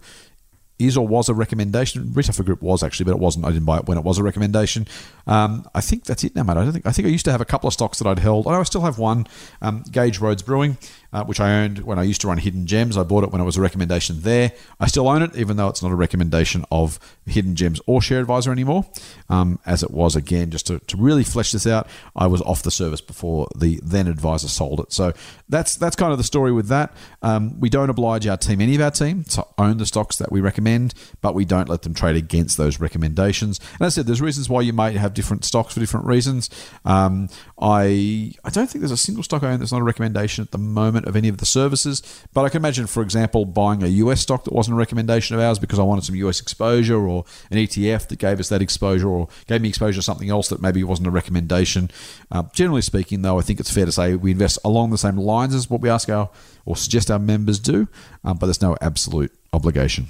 is 0.79 0.95
or 0.97 1.07
was 1.07 1.29
a 1.29 1.33
recommendation. 1.33 2.13
Retail 2.13 2.33
Food 2.33 2.45
Group 2.45 2.61
was 2.61 2.81
actually, 2.81 3.03
but 3.03 3.11
it 3.11 3.19
wasn't. 3.19 3.45
I 3.45 3.49
didn't 3.49 3.65
buy 3.65 3.77
it 3.77 3.85
when 3.85 3.97
it 3.97 4.03
was 4.03 4.17
a 4.17 4.23
recommendation. 4.23 4.87
Um, 5.27 5.69
I 5.75 5.81
think 5.81 6.05
that's 6.05 6.23
it 6.23 6.35
now, 6.35 6.43
mate. 6.43 6.53
I 6.53 6.63
don't 6.63 6.71
think. 6.71 6.87
I 6.87 6.91
think 6.91 7.07
I 7.07 7.11
used 7.11 7.25
to 7.25 7.31
have 7.31 7.41
a 7.41 7.45
couple 7.45 7.67
of 7.67 7.73
stocks 7.73 7.99
that 7.99 8.07
I'd 8.07 8.19
held. 8.19 8.47
I 8.47 8.51
know 8.51 8.61
I 8.61 8.63
still 8.63 8.81
have 8.81 8.97
one, 8.97 9.27
um, 9.61 9.83
Gage 9.91 10.19
Roads 10.19 10.41
Brewing, 10.41 10.77
uh, 11.13 11.23
which 11.23 11.39
I 11.39 11.63
owned 11.63 11.79
when 11.79 11.97
I 11.97 12.03
used 12.03 12.21
to 12.21 12.27
run 12.27 12.37
Hidden 12.37 12.65
Gems. 12.65 12.97
I 12.97 13.03
bought 13.03 13.23
it 13.23 13.31
when 13.31 13.41
it 13.41 13.45
was 13.45 13.57
a 13.57 13.61
recommendation 13.61 14.21
there. 14.21 14.51
I 14.79 14.87
still 14.87 15.07
own 15.07 15.21
it, 15.21 15.35
even 15.35 15.57
though 15.57 15.67
it's 15.67 15.81
not 15.81 15.91
a 15.91 15.95
recommendation 15.95 16.65
of 16.71 16.99
Hidden 17.25 17.55
Gems 17.55 17.81
or 17.85 18.01
Share 18.01 18.19
Advisor 18.19 18.51
anymore, 18.51 18.85
um, 19.29 19.59
as 19.65 19.83
it 19.83 19.91
was 19.91 20.15
again. 20.15 20.51
Just 20.51 20.67
to, 20.67 20.79
to 20.79 20.97
really 20.97 21.23
flesh 21.23 21.51
this 21.51 21.65
out, 21.65 21.87
I 22.15 22.27
was 22.27 22.41
off 22.41 22.63
the 22.63 22.71
service 22.71 23.01
before 23.01 23.47
the 23.55 23.79
then 23.83 24.07
advisor 24.07 24.47
sold 24.47 24.79
it. 24.79 24.93
So 24.93 25.13
that's 25.47 25.75
that's 25.75 25.95
kind 25.95 26.11
of 26.11 26.17
the 26.17 26.23
story 26.23 26.51
with 26.51 26.67
that. 26.67 26.93
Um, 27.21 27.59
we 27.59 27.69
don't 27.69 27.89
oblige 27.89 28.27
our 28.27 28.37
team, 28.37 28.61
any 28.61 28.75
of 28.75 28.81
our 28.81 28.91
team, 28.91 29.23
to 29.25 29.45
own 29.57 29.77
the 29.77 29.85
stocks 29.85 30.17
that 30.17 30.31
we 30.31 30.41
recommend, 30.41 30.93
but 31.21 31.33
we 31.35 31.45
don't 31.45 31.69
let 31.69 31.81
them 31.81 31.93
trade 31.93 32.15
against 32.15 32.57
those 32.57 32.79
recommendations. 32.79 33.59
And 33.79 33.85
I 33.85 33.89
said, 33.89 34.05
there's 34.05 34.21
reasons 34.21 34.49
why 34.49 34.61
you 34.61 34.73
might 34.73 34.95
have 34.95 35.13
different 35.13 35.45
stocks 35.45 35.73
for 35.73 35.79
different 35.79 36.05
reasons. 36.05 36.49
Um, 36.85 37.29
I 37.61 38.33
I 38.45 38.49
don't 38.49 38.67
think 38.67 38.81
there's 38.81 38.91
a 38.91 38.97
single 38.97 39.23
stock 39.23 39.43
I 39.43 39.51
own 39.51 39.59
that's 39.59 39.73
not 39.73 39.81
a 39.81 39.83
recommendation 39.83 40.41
at 40.43 40.51
the 40.51 40.57
moment 40.57 41.07
of 41.07 41.15
any 41.15 41.27
of 41.27 41.37
the 41.37 41.45
services, 41.45 42.01
but 42.33 42.45
I 42.45 42.49
can 42.49 42.61
imagine, 42.61 42.87
for 42.87 43.03
example, 43.03 43.43
buying 43.43 43.83
a 43.83 43.87
US 43.87 44.21
stock 44.21 44.45
that 44.45 44.53
wasn't 44.53 44.75
a 44.75 44.77
recommendation 44.77 45.35
of 45.35 45.41
ours 45.41 45.59
because 45.59 45.77
I 45.77 45.83
wanted 45.83 46.05
some 46.05 46.15
US 46.15 46.39
exposure 46.39 46.97
or 46.97 47.25
an 47.51 47.57
ETF 47.57 48.07
that 48.07 48.19
gave 48.19 48.39
us 48.39 48.47
that 48.49 48.61
exposure 48.61 49.09
or 49.09 49.27
gave 49.47 49.61
me 49.61 49.67
exposure 49.67 49.99
to 49.99 50.01
something 50.01 50.29
else 50.29 50.47
that 50.49 50.61
maybe 50.61 50.83
wasn't 50.83 51.09
a 51.09 51.11
recommendation. 51.11 51.91
Uh, 52.31 52.43
generally 52.53 52.81
speaking, 52.81 53.23
though, 53.23 53.37
I 53.37 53.41
think 53.41 53.59
it's 53.59 53.71
fair 53.71 53.85
to 53.85 53.91
say 53.91 54.15
we 54.15 54.31
invest 54.31 54.57
along 54.63 54.91
the 54.91 54.97
same 54.97 55.17
lines 55.17 55.53
as 55.53 55.69
what 55.69 55.81
we 55.81 55.89
ask 55.89 56.07
our 56.07 56.29
or 56.65 56.77
suggest 56.77 57.11
our 57.11 57.19
members 57.19 57.59
do, 57.59 57.89
um, 58.23 58.37
but 58.37 58.45
there's 58.45 58.61
no 58.61 58.77
absolute 58.81 59.31
obligation. 59.51 60.07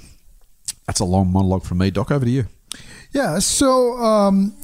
That's 0.86 1.00
a 1.00 1.04
long 1.04 1.32
monologue 1.32 1.64
from 1.64 1.78
me. 1.78 1.90
Doc, 1.90 2.10
over 2.10 2.24
to 2.24 2.30
you. 2.30 2.46
Yeah, 3.12 3.40
so 3.40 3.96
um, 3.96 4.54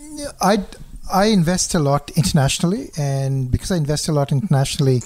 I 0.41 0.65
I 1.13 1.27
invest 1.27 1.75
a 1.75 1.79
lot 1.79 2.11
internationally, 2.17 2.91
and 2.97 3.51
because 3.51 3.71
I 3.71 3.77
invest 3.77 4.09
a 4.09 4.13
lot 4.13 4.33
internationally, 4.33 5.03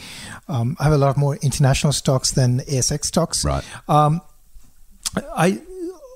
um, 0.49 0.77
I 0.81 0.85
have 0.85 0.93
a 0.93 0.99
lot 0.99 1.17
more 1.17 1.37
international 1.37 1.93
stocks 1.93 2.33
than 2.33 2.61
ASX 2.61 3.07
stocks. 3.07 3.45
Right. 3.45 3.65
Um, 3.89 4.21
I 5.35 5.61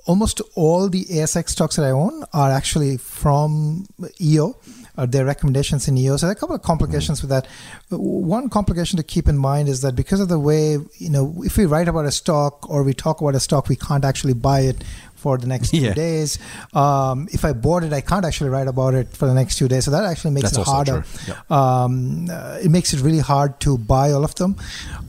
almost 0.05 0.41
all 0.55 0.87
the 0.89 1.05
ASX 1.05 1.49
stocks 1.49 1.75
that 1.75 1.85
I 1.85 1.91
own 1.91 2.23
are 2.33 2.51
actually 2.51 2.97
from 2.97 3.87
EO. 4.21 4.55
Uh, 4.97 5.05
their 5.05 5.25
recommendations 5.25 5.89
in 5.89 5.97
EO. 5.97 6.15
So 6.15 6.25
there 6.25 6.31
are 6.31 6.37
a 6.37 6.39
couple 6.39 6.55
of 6.55 6.61
complications 6.61 7.21
with 7.21 7.29
that. 7.29 7.47
One 7.89 8.47
complication 8.47 8.95
to 8.95 9.03
keep 9.03 9.27
in 9.27 9.37
mind 9.37 9.67
is 9.67 9.81
that 9.81 9.93
because 9.93 10.21
of 10.21 10.29
the 10.29 10.39
way 10.39 10.77
you 10.97 11.09
know, 11.09 11.35
if 11.43 11.57
we 11.57 11.65
write 11.65 11.89
about 11.89 12.05
a 12.05 12.13
stock 12.13 12.69
or 12.69 12.81
we 12.81 12.93
talk 12.93 13.19
about 13.19 13.35
a 13.35 13.41
stock, 13.41 13.67
we 13.67 13.75
can't 13.75 14.05
actually 14.05 14.35
buy 14.35 14.61
it 14.61 14.85
for 15.25 15.37
the 15.43 15.47
next 15.47 15.73
Yeah. 15.73 15.89
two 15.89 15.93
days. 15.95 16.37
Um, 16.81 17.27
if 17.37 17.43
I 17.49 17.53
bought 17.65 17.83
it, 17.87 17.93
I 17.99 18.01
can't 18.01 18.25
actually 18.29 18.51
write 18.55 18.67
about 18.75 18.93
it 18.93 19.07
for 19.19 19.25
the 19.29 19.33
next 19.33 19.57
two 19.59 19.67
days. 19.67 19.85
So 19.85 19.91
that 19.91 20.05
actually 20.11 20.33
makes 20.37 20.51
That's 20.51 20.67
it 20.67 20.71
harder. 20.73 20.97
Yep. 21.27 21.51
Um, 21.59 22.29
uh, 22.29 22.59
it 22.65 22.69
makes 22.69 22.93
it 22.93 23.01
really 23.07 23.23
hard 23.33 23.59
to 23.65 23.77
buy 23.93 24.11
all 24.11 24.23
of 24.23 24.35
them. 24.35 24.55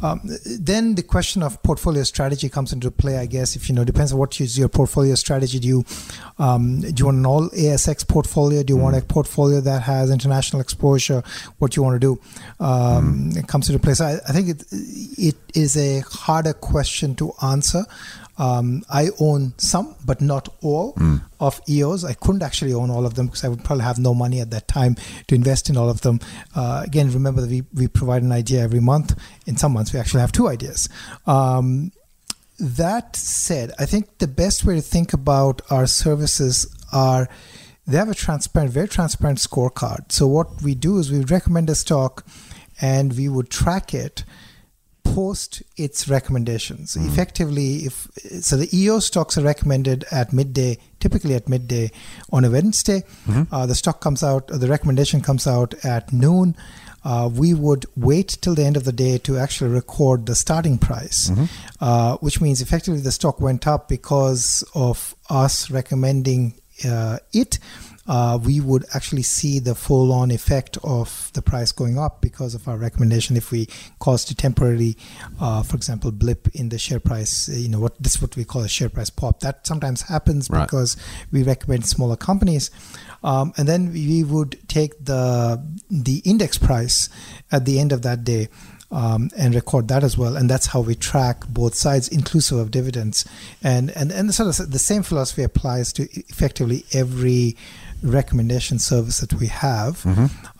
Um, 0.02 0.20
then 0.68 0.94
the 0.94 1.02
question 1.02 1.42
of 1.42 1.62
portfolio 1.62 2.02
strategy 2.05 2.48
comes 2.48 2.72
into 2.72 2.90
play. 3.02 3.18
I 3.18 3.26
guess 3.26 3.57
if 3.57 3.68
you 3.68 3.74
know 3.74 3.85
depends 3.85 4.12
on 4.14 4.18
what 4.18 4.40
is 4.40 4.57
your 4.62 4.70
portfolio 4.70 5.14
strategy. 5.16 5.59
Do 5.59 5.68
you 5.68 5.85
um, 6.38 6.81
do 6.81 6.94
you 7.00 7.05
want 7.11 7.18
an 7.18 7.26
all 7.26 7.48
ASX 7.50 8.09
portfolio? 8.09 8.62
Do 8.62 8.72
you 8.74 8.81
want 8.87 8.96
a 8.96 9.02
portfolio 9.02 9.61
that 9.68 9.83
has 9.83 10.11
international 10.11 10.62
exposure? 10.66 11.22
What 11.59 11.72
do 11.72 11.79
you 11.79 11.85
want 11.88 12.00
to 12.00 12.05
do? 12.09 12.12
Um, 12.64 13.33
It 13.37 13.46
comes 13.52 13.68
into 13.68 13.81
play. 13.87 13.94
So 13.94 14.07
I, 14.07 14.12
I 14.29 14.33
think 14.33 14.48
it 14.55 14.61
it 15.29 15.37
is 15.64 15.76
a 15.76 16.00
harder 16.24 16.55
question 16.72 17.14
to 17.16 17.33
answer. 17.52 17.85
Um, 18.38 18.83
I 18.90 19.09
own 19.18 19.55
some, 19.57 19.94
but 20.05 20.20
not 20.20 20.49
all 20.62 20.94
of 21.40 21.61
EOS. 21.68 22.05
I 22.05 22.14
couldn't 22.14 22.42
actually 22.42 22.75
own 22.75 22.90
all 22.90 23.07
of 23.07 23.14
them 23.14 23.27
because 23.27 23.44
I 23.44 23.49
would 23.49 23.64
probably 23.64 23.85
have 23.85 23.99
no 23.99 24.14
money 24.14 24.40
at 24.40 24.51
that 24.51 24.68
time 24.68 24.96
to 25.29 25.35
invest 25.35 25.70
in 25.70 25.77
all 25.77 25.88
of 25.88 26.03
them. 26.03 26.20
Uh, 26.55 26.83
again, 26.85 27.11
remember 27.11 27.40
that 27.40 27.51
we, 27.51 27.62
we 27.75 27.88
provide 27.88 28.22
an 28.22 28.33
idea 28.33 28.62
every 28.62 28.81
month. 28.81 29.18
In 29.46 29.57
some 29.57 29.72
months, 29.72 29.92
we 29.92 30.01
actually 30.01 30.20
have 30.20 30.33
two 30.33 30.49
ideas. 30.49 30.88
Um, 31.27 31.92
that 32.59 33.16
said, 33.16 33.72
I 33.79 33.87
think 33.87 34.18
the 34.18 34.29
best 34.29 34.64
way 34.64 34.77
to 34.77 34.83
think 34.83 35.12
about 35.12 35.62
our 35.70 35.87
services 35.87 36.66
are 36.92 37.29
they 37.87 37.99
have 37.99 38.09
a 38.09 38.14
transparent, 38.14 38.72
very 38.72 38.88
transparent 38.88 39.38
scorecard. 39.38 40.11
So 40.11 40.27
what 40.27 40.62
we 40.62 40.75
do 40.75 40.99
is 40.99 41.11
we 41.11 41.20
recommend 41.20 41.70
a 41.70 41.75
stock 41.75 42.27
and 42.81 43.16
we 43.16 43.29
would 43.29 43.51
track 43.51 43.94
it 43.94 44.25
post 45.14 45.62
its 45.77 46.09
recommendations. 46.09 46.97
Effectively, 46.97 47.87
if 47.87 48.09
so, 48.40 48.57
the 48.57 48.69
EO 48.77 49.01
stocks 49.01 49.38
are 49.38 49.42
recommended 49.42 50.05
at 50.11 50.33
midday, 50.33 50.79
typically 51.01 51.35
at 51.35 51.49
midday 51.49 51.90
on 52.33 52.45
a 52.45 52.51
Wednesday. 52.51 53.05
Uh, 53.53 53.66
the 53.66 53.75
stock 53.75 54.01
comes 54.01 54.23
out, 54.23 54.49
the 54.49 54.69
recommendation 54.69 55.21
comes 55.21 55.47
out 55.47 55.75
at 55.85 56.12
noon. 56.12 56.57
uh, 57.07 57.29
we 57.33 57.55
would 57.55 57.87
wait 57.95 58.37
till 58.40 58.57
the 58.57 58.64
end 58.64 58.77
of 58.77 58.83
the 58.83 58.92
day 58.92 59.16
to 59.16 59.38
actually 59.38 59.71
record 59.71 60.27
the 60.27 60.35
starting 60.35 60.77
price, 60.77 61.31
uh, 61.81 62.16
which 62.16 62.40
means 62.40 62.61
effectively 62.61 63.01
the 63.01 63.12
stock 63.12 63.40
went 63.40 63.64
up 63.66 63.88
because 63.88 64.64
of 64.75 65.14
us 65.31 65.71
recommending 65.71 66.55
uh, 66.85 67.19
it. 67.33 67.61
Uh, 68.09 68.38
we 68.42 68.61
would 68.61 68.85
actually 68.95 69.23
see 69.23 69.59
the 69.59 69.75
full 69.75 70.12
on 70.12 70.31
effect 70.31 70.79
of 70.85 71.31
the 71.35 71.42
price 71.42 71.73
going 71.73 71.99
up 71.99 72.21
because 72.21 72.55
of 72.55 72.69
our 72.69 72.77
recommendation 72.77 73.37
if 73.37 73.51
we 73.51 73.66
caused 73.99 74.31
a 74.31 74.35
temporary, 74.35 74.97
uh, 75.40 75.62
for 75.62 75.77
example, 75.77 76.12
blip 76.12 76.49
in 76.55 76.69
the 76.69 76.79
share 76.79 77.01
price. 77.01 77.49
You 77.49 77.69
know, 77.69 77.81
what 77.81 78.01
this 78.03 78.14
is 78.16 78.23
what 78.23 78.37
we 78.37 78.45
call 78.45 78.62
a 78.62 78.69
share 78.69 78.88
price 78.88 79.11
pop. 79.11 79.40
That 79.40 79.66
sometimes 79.66 80.03
happens 80.03 80.49
Right. 80.49 80.66
because 80.66 80.97
we 81.33 81.42
recommend 81.42 81.87
smaller 81.87 82.16
companies. 82.16 82.71
Um, 83.25 83.53
and 83.57 83.66
then 83.66 83.92
we 83.92 84.23
would 84.23 84.59
take 84.69 85.05
the 85.05 85.61
the 85.90 86.19
index 86.25 86.59
price 86.59 87.09
at 87.51 87.64
the 87.64 87.81
end 87.81 87.90
of 87.92 88.03
that 88.03 88.23
day 88.23 88.49
um, 88.92 89.31
and 89.37 89.55
record 89.55 89.88
that 89.88 90.05
as 90.05 90.16
well. 90.16 90.37
And 90.37 90.49
that's 90.49 90.66
how 90.66 90.81
we 90.81 90.95
track 90.95 91.45
both 91.49 91.75
sides, 91.75 92.07
inclusive 92.09 92.59
of 92.59 92.71
dividends. 92.71 93.25
And 93.64 93.90
and 93.97 94.12
and 94.12 94.33
sort 94.33 94.61
of 94.61 94.71
the 94.71 94.79
same 94.79 95.03
philosophy 95.03 95.42
applies 95.42 95.92
to 95.95 96.03
effectively 96.29 96.85
every 96.92 97.57
recommendation 98.02 98.78
service 98.78 99.18
that 99.18 99.32
we 99.35 99.46
have. 99.48 100.04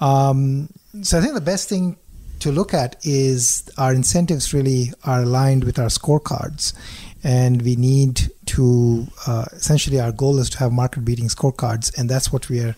Um, 0.01 0.69
so 1.03 1.19
I 1.19 1.21
think 1.21 1.35
the 1.35 1.41
best 1.41 1.69
thing 1.69 1.97
to 2.41 2.53
look 2.53 2.75
at 2.75 2.97
is 3.05 3.69
our 3.79 3.93
incentives 3.95 4.53
really 4.53 4.93
are 5.05 5.23
aligned 5.23 5.65
with 5.65 5.79
our 5.79 5.87
scorecards. 5.89 6.75
And 7.25 7.63
we 7.63 7.77
need 7.77 8.31
to 8.47 9.07
uh, 9.27 9.47
essentially 9.53 10.01
our 10.01 10.13
goal 10.13 10.39
is 10.39 10.49
to 10.51 10.59
have 10.59 10.73
market 10.73 11.05
beating 11.05 11.29
scorecards 11.29 11.97
and 11.99 12.09
that's 12.09 12.33
what 12.33 12.49
we 12.49 12.61
are 12.61 12.75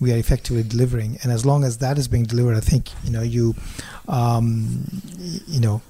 we 0.00 0.12
are 0.12 0.16
effectively 0.16 0.62
delivering. 0.62 1.18
And 1.22 1.32
as 1.32 1.44
long 1.44 1.64
as 1.64 1.78
that 1.78 1.98
is 1.98 2.06
being 2.06 2.24
delivered 2.24 2.54
i 2.56 2.60
think 2.60 2.90
you 3.04 3.10
know 3.10 3.22
you 3.22 3.54
um, 4.06 4.84
you 5.48 5.60
know 5.60 5.82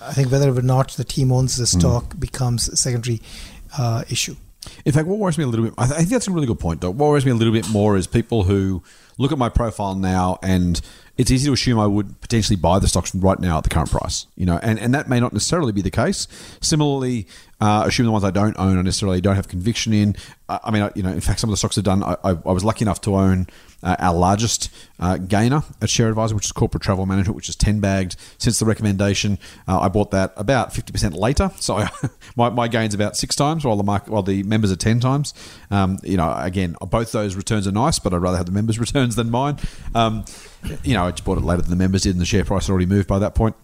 i 0.00 0.12
think 0.12 0.30
whether 0.30 0.50
or 0.56 0.62
not 0.62 0.92
the 0.92 1.04
team 1.04 1.32
owns 1.32 1.56
the 1.56 1.66
stock 1.66 2.18
becomes 2.20 2.68
a 2.68 2.76
secondary 2.76 3.20
uh, 3.76 4.04
issue 4.08 4.36
In 4.84 4.92
fact, 4.92 5.06
what 5.06 5.18
worries 5.18 5.38
me 5.38 5.44
a 5.44 5.46
little 5.46 5.64
bit, 5.64 5.74
I 5.78 5.86
th- 5.86 5.94
I 5.94 5.98
think 5.98 6.10
that's 6.10 6.28
a 6.28 6.30
really 6.30 6.46
good 6.46 6.60
point, 6.60 6.80
Doc. 6.80 6.94
What 6.94 7.08
worries 7.08 7.24
me 7.24 7.32
a 7.32 7.34
little 7.34 7.52
bit 7.52 7.68
more 7.70 7.96
is 7.96 8.06
people 8.06 8.44
who 8.44 8.82
look 9.18 9.32
at 9.32 9.38
my 9.38 9.48
profile 9.48 9.94
now 9.94 10.38
and 10.42 10.80
it's 11.16 11.30
easy 11.30 11.46
to 11.46 11.52
assume 11.52 11.78
I 11.78 11.86
would 11.86 12.20
potentially 12.20 12.56
buy 12.56 12.78
the 12.78 12.88
stocks 12.88 13.14
right 13.14 13.38
now 13.38 13.56
at 13.56 13.64
the 13.64 13.70
current 13.70 13.90
price, 13.90 14.26
you 14.36 14.44
know, 14.44 14.58
and, 14.62 14.78
and 14.78 14.94
that 14.94 15.08
may 15.08 15.18
not 15.18 15.32
necessarily 15.32 15.72
be 15.72 15.80
the 15.80 15.90
case. 15.90 16.28
Similarly, 16.60 17.26
uh, 17.60 17.84
assume 17.86 18.04
the 18.04 18.12
ones 18.12 18.24
I 18.24 18.30
don't 18.30 18.58
own 18.58 18.78
I 18.78 18.82
necessarily 18.82 19.22
don't 19.22 19.36
have 19.36 19.48
conviction 19.48 19.94
in. 19.94 20.16
Uh, 20.48 20.58
I 20.62 20.70
mean, 20.70 20.82
I, 20.82 20.90
you 20.94 21.02
know, 21.02 21.10
in 21.10 21.22
fact, 21.22 21.40
some 21.40 21.48
of 21.48 21.52
the 21.52 21.56
stocks 21.56 21.78
I've 21.78 21.84
done, 21.84 22.02
I, 22.02 22.16
I, 22.22 22.30
I 22.30 22.52
was 22.52 22.64
lucky 22.64 22.84
enough 22.84 23.00
to 23.02 23.16
own 23.16 23.46
uh, 23.86 23.94
our 24.00 24.14
largest 24.14 24.68
uh, 24.98 25.16
gainer 25.16 25.62
at 25.80 25.88
Share 25.88 26.08
Advisor, 26.08 26.34
which 26.34 26.44
is 26.44 26.52
Corporate 26.52 26.82
Travel 26.82 27.06
Management, 27.06 27.36
which 27.36 27.48
is 27.48 27.54
10 27.54 27.78
bagged 27.78 28.16
since 28.36 28.58
the 28.58 28.66
recommendation. 28.66 29.38
Uh, 29.68 29.78
I 29.78 29.88
bought 29.88 30.10
that 30.10 30.32
about 30.36 30.74
50% 30.74 31.16
later. 31.16 31.52
So 31.60 31.76
I, 31.76 31.90
my, 32.36 32.50
my 32.50 32.66
gain's 32.66 32.94
about 32.94 33.16
six 33.16 33.36
times 33.36 33.64
while 33.64 33.76
the 33.76 33.84
market, 33.84 34.10
while 34.10 34.24
the 34.24 34.42
members 34.42 34.72
are 34.72 34.76
10 34.76 34.98
times. 34.98 35.32
Um, 35.70 35.98
you 36.02 36.16
know, 36.16 36.34
again, 36.36 36.76
both 36.90 37.12
those 37.12 37.36
returns 37.36 37.68
are 37.68 37.72
nice, 37.72 38.00
but 38.00 38.12
I'd 38.12 38.18
rather 38.20 38.36
have 38.36 38.46
the 38.46 38.52
members' 38.52 38.78
returns 38.80 39.14
than 39.14 39.30
mine. 39.30 39.58
Um, 39.94 40.24
you 40.82 40.94
know, 40.94 41.04
I 41.04 41.12
just 41.12 41.24
bought 41.24 41.38
it 41.38 41.44
later 41.44 41.62
than 41.62 41.70
the 41.70 41.76
members 41.76 42.02
did, 42.02 42.10
and 42.10 42.20
the 42.20 42.26
share 42.26 42.44
price 42.44 42.66
had 42.66 42.72
already 42.72 42.86
moved 42.86 43.06
by 43.06 43.20
that 43.20 43.36
point. 43.36 43.54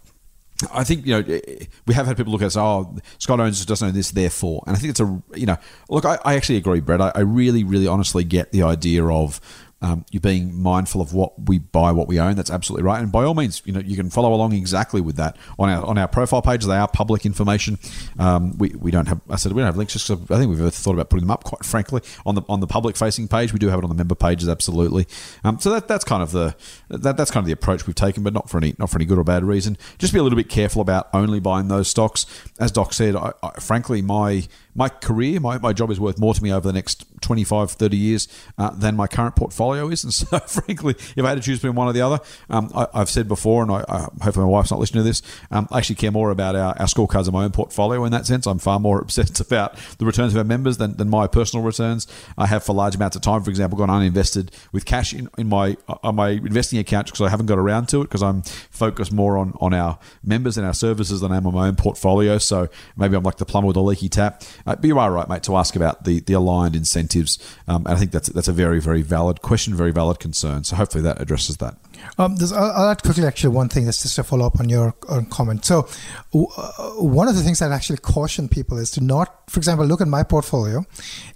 I 0.73 0.85
think 0.85 1.07
you 1.07 1.21
know 1.21 1.41
we 1.87 1.95
have 1.95 2.07
had 2.07 2.17
people 2.17 2.33
look 2.33 2.43
at 2.43 2.47
us. 2.47 2.57
Oh, 2.57 2.97
Scott 3.19 3.41
owns 3.41 3.65
doesn't 3.65 3.89
own 3.89 3.95
this, 3.95 4.11
therefore, 4.11 4.63
and 4.67 4.77
I 4.77 4.79
think 4.79 4.91
it's 4.91 5.01
a 5.01 5.23
you 5.35 5.47
know 5.47 5.57
look. 5.89 6.05
I, 6.05 6.19
I 6.25 6.35
actually 6.35 6.59
agree, 6.59 6.81
Brett. 6.81 7.01
I, 7.01 7.11
I 7.15 7.21
really, 7.21 7.65
really, 7.65 7.87
honestly 7.87 8.25
get 8.25 8.53
the 8.53 8.63
idea 8.63 9.05
of 9.05 9.41
um, 9.83 10.07
you 10.11 10.21
being 10.21 10.63
mindful 10.63 11.01
of 11.01 11.13
what 11.13 11.33
we 11.49 11.59
buy, 11.59 11.93
what 11.93 12.09
we 12.09 12.21
own. 12.21 12.37
That's 12.37 12.51
absolutely 12.51 12.85
right, 12.85 13.03
and 13.03 13.11
by 13.11 13.25
all 13.25 13.35
means, 13.35 13.61
you 13.65 13.73
know 13.73 13.81
you 13.81 13.97
can 13.97 14.11
follow 14.11 14.33
along 14.33 14.53
exactly 14.53 15.01
with 15.01 15.17
that 15.17 15.37
on 15.59 15.69
our 15.69 15.85
on 15.85 15.99
our 15.99 16.09
profile 16.09 16.41
page. 16.41 16.65
They 16.65 16.77
are 16.77 16.89
public 16.89 17.27
information. 17.27 17.79
Um, 18.19 18.57
we, 18.59 18.71
we 18.71 18.91
don't 18.91 19.09
have. 19.09 19.21
I 19.29 19.37
said 19.37 19.53
we 19.53 19.61
don't 19.61 19.67
have 19.67 19.77
links. 19.77 19.93
Just 19.93 20.11
I 20.11 20.15
think 20.15 20.49
we've 20.49 20.61
ever 20.61 20.71
thought 20.71 20.95
about 20.95 21.11
putting 21.11 21.25
them 21.25 21.33
up. 21.33 21.45
Quite 21.45 21.65
frankly, 21.65 22.01
on 22.25 22.37
the 22.37 22.43
on 22.49 22.61
the 22.61 22.67
public 22.67 22.97
facing 22.97 23.29
page, 23.29 23.53
we 23.53 23.59
do 23.59 23.69
have 23.69 23.79
it 23.81 23.85
on 23.85 23.91
the 23.91 23.97
member 23.97 24.15
pages. 24.15 24.49
Absolutely. 24.49 25.07
Um, 25.43 25.59
so 25.59 25.71
that 25.71 25.89
that's 25.89 26.05
kind 26.05 26.23
of 26.23 26.31
the 26.31 26.55
that, 26.89 27.17
that's 27.17 27.31
kind 27.31 27.43
of 27.43 27.47
the 27.47 27.53
approach 27.53 27.87
we've 27.87 27.97
taken, 27.97 28.23
but 28.23 28.33
not 28.33 28.49
for 28.49 28.59
any 28.59 28.75
not 28.79 28.89
for 28.89 28.99
any 28.99 29.05
good 29.05 29.19
or 29.19 29.25
bad 29.25 29.45
reason. 29.45 29.77
Just 29.99 30.13
be 30.13 30.19
a 30.19 30.23
little 30.23 30.37
bit 30.37 30.49
careful 30.49 30.81
about 30.81 31.09
only 31.13 31.41
buying 31.41 31.69
those 31.69 31.89
stocks. 31.89 32.25
As 32.61 32.71
Doc 32.71 32.93
said, 32.93 33.17
I, 33.17 33.33
I, 33.43 33.51
frankly, 33.61 34.01
my 34.01 34.47
my 34.75 34.89
career, 34.89 35.41
my, 35.41 35.59
my 35.59 35.73
job 35.73 35.91
is 35.91 36.01
worth 36.01 36.19
more 36.19 36.35
to 36.35 36.43
me 36.43 36.53
over 36.53 36.67
the 36.67 36.73
next 36.73 37.05
25, 37.21 37.73
30 37.73 37.97
years 37.97 38.29
uh, 38.59 38.71
than 38.71 38.97
my 38.97 39.07
current 39.07 39.37
portfolio 39.37 39.89
is. 39.89 40.05
And 40.05 40.13
so, 40.15 40.39
frankly, 40.41 40.95
if 41.17 41.25
I 41.25 41.29
had 41.29 41.35
to 41.37 41.41
choose 41.41 41.59
between 41.59 41.75
one 41.75 41.89
or 41.89 41.93
the 41.93 42.01
other, 42.01 42.21
um, 42.51 42.71
I, 42.75 42.87
I've 42.95 43.11
said 43.11 43.29
before, 43.29 43.63
and 43.63 43.71
I, 43.71 43.85
I, 43.89 43.99
hopefully 44.23 44.47
my 44.47 44.53
wife's 44.53 44.71
not 44.71 44.81
listening 44.81 45.05
to 45.05 45.09
this, 45.09 45.23
um, 45.51 45.69
I 45.71 45.79
actually 45.79 45.97
care 45.97 46.11
more 46.11 46.31
about 46.31 46.57
our, 46.57 46.79
our 46.79 46.87
scorecards 46.87 47.29
of 47.29 47.35
my 47.35 47.45
own 47.45 47.53
portfolio 47.53 48.05
in 48.05 48.13
that 48.13 48.27
sense. 48.27 48.47
I'm 48.47 48.59
far 48.59 48.81
more 48.81 48.99
obsessed 49.03 49.41
about 49.41 49.77
the 49.99 50.07
returns 50.07 50.33
of 50.33 50.39
our 50.39 50.45
members 50.45 50.79
than, 50.79 50.97
than 50.97 51.09
my 51.09 51.27
personal 51.27 51.65
returns. 51.65 52.07
I 52.39 52.47
have 52.47 52.65
for 52.65 52.75
large 52.75 52.95
amounts 52.95 53.17
of 53.17 53.23
time, 53.23 53.43
for 53.43 53.51
example, 53.51 53.79
gone 53.79 53.89
uninvested 53.89 54.51
with 54.73 54.85
cash 54.85 55.13
in, 55.15 55.29
in 55.39 55.49
my 55.49 55.77
on 56.03 56.17
my 56.17 56.31
investing 56.31 56.79
account 56.79 57.07
because 57.07 57.21
I 57.21 57.29
haven't 57.29 57.47
got 57.47 57.59
around 57.59 57.89
to 57.89 58.01
it 58.01 58.05
because 58.05 58.23
I'm 58.23 58.43
focused 58.43 59.13
more 59.13 59.37
on, 59.37 59.55
on 59.61 59.75
our 59.75 59.99
members 60.25 60.57
and 60.57 60.67
our 60.67 60.75
services 60.75 61.21
than 61.21 61.33
I 61.33 61.37
am 61.37 61.47
on 61.47 61.55
my 61.55 61.69
own 61.69 61.77
portfolio. 61.77 62.39
So 62.39 62.69
maybe 62.97 63.17
I'm 63.17 63.23
like 63.23 63.37
the 63.37 63.45
plumber 63.45 63.69
with 63.69 63.77
a 63.77 63.81
leaky 63.81 64.09
tap. 64.09 64.43
Uh, 64.67 64.77
but 64.77 64.85
you 64.85 64.99
are 64.99 65.11
right, 65.13 65.29
mate, 65.29 65.43
to 65.45 65.57
ask 65.57 65.77
about 65.77 66.05
the, 66.05 66.21
the 66.21 66.33
aligned 66.35 66.77
incentives. 66.77 67.39
Um, 67.69 67.85
and 67.87 67.95
I 67.95 67.97
think 67.97 68.11
that's 68.13 68.29
that's 68.29 68.49
a 68.49 68.53
very, 68.53 68.81
very 68.81 69.03
valid 69.03 69.43
question, 69.43 69.75
very 69.75 69.93
valid 69.93 70.19
concern. 70.21 70.65
So 70.65 70.77
hopefully 70.77 71.03
that 71.05 71.21
addresses 71.21 71.57
that. 71.59 71.77
Um, 72.19 72.37
there's, 72.37 72.53
I'll, 72.53 72.71
I'll 72.73 72.91
add 72.91 73.03
quickly, 73.03 73.25
actually, 73.25 73.55
one 73.55 73.69
thing 73.69 73.85
that's 73.85 74.03
just 74.03 74.19
a 74.19 74.25
follow 74.25 74.45
up 74.47 74.59
on 74.59 74.69
your 74.69 74.93
comment. 75.31 75.65
So, 75.65 75.89
w- 76.33 76.49
uh, 76.57 76.73
one 77.03 77.29
of 77.29 77.37
the 77.37 77.43
things 77.43 77.61
that 77.61 77.71
actually 77.71 77.99
caution 77.99 78.49
people 78.49 78.77
is 78.79 78.91
to 78.93 79.01
not, 79.01 79.49
for 79.49 79.59
example, 79.59 79.87
look 79.87 80.01
at 80.01 80.09
my 80.09 80.25
portfolio 80.25 80.85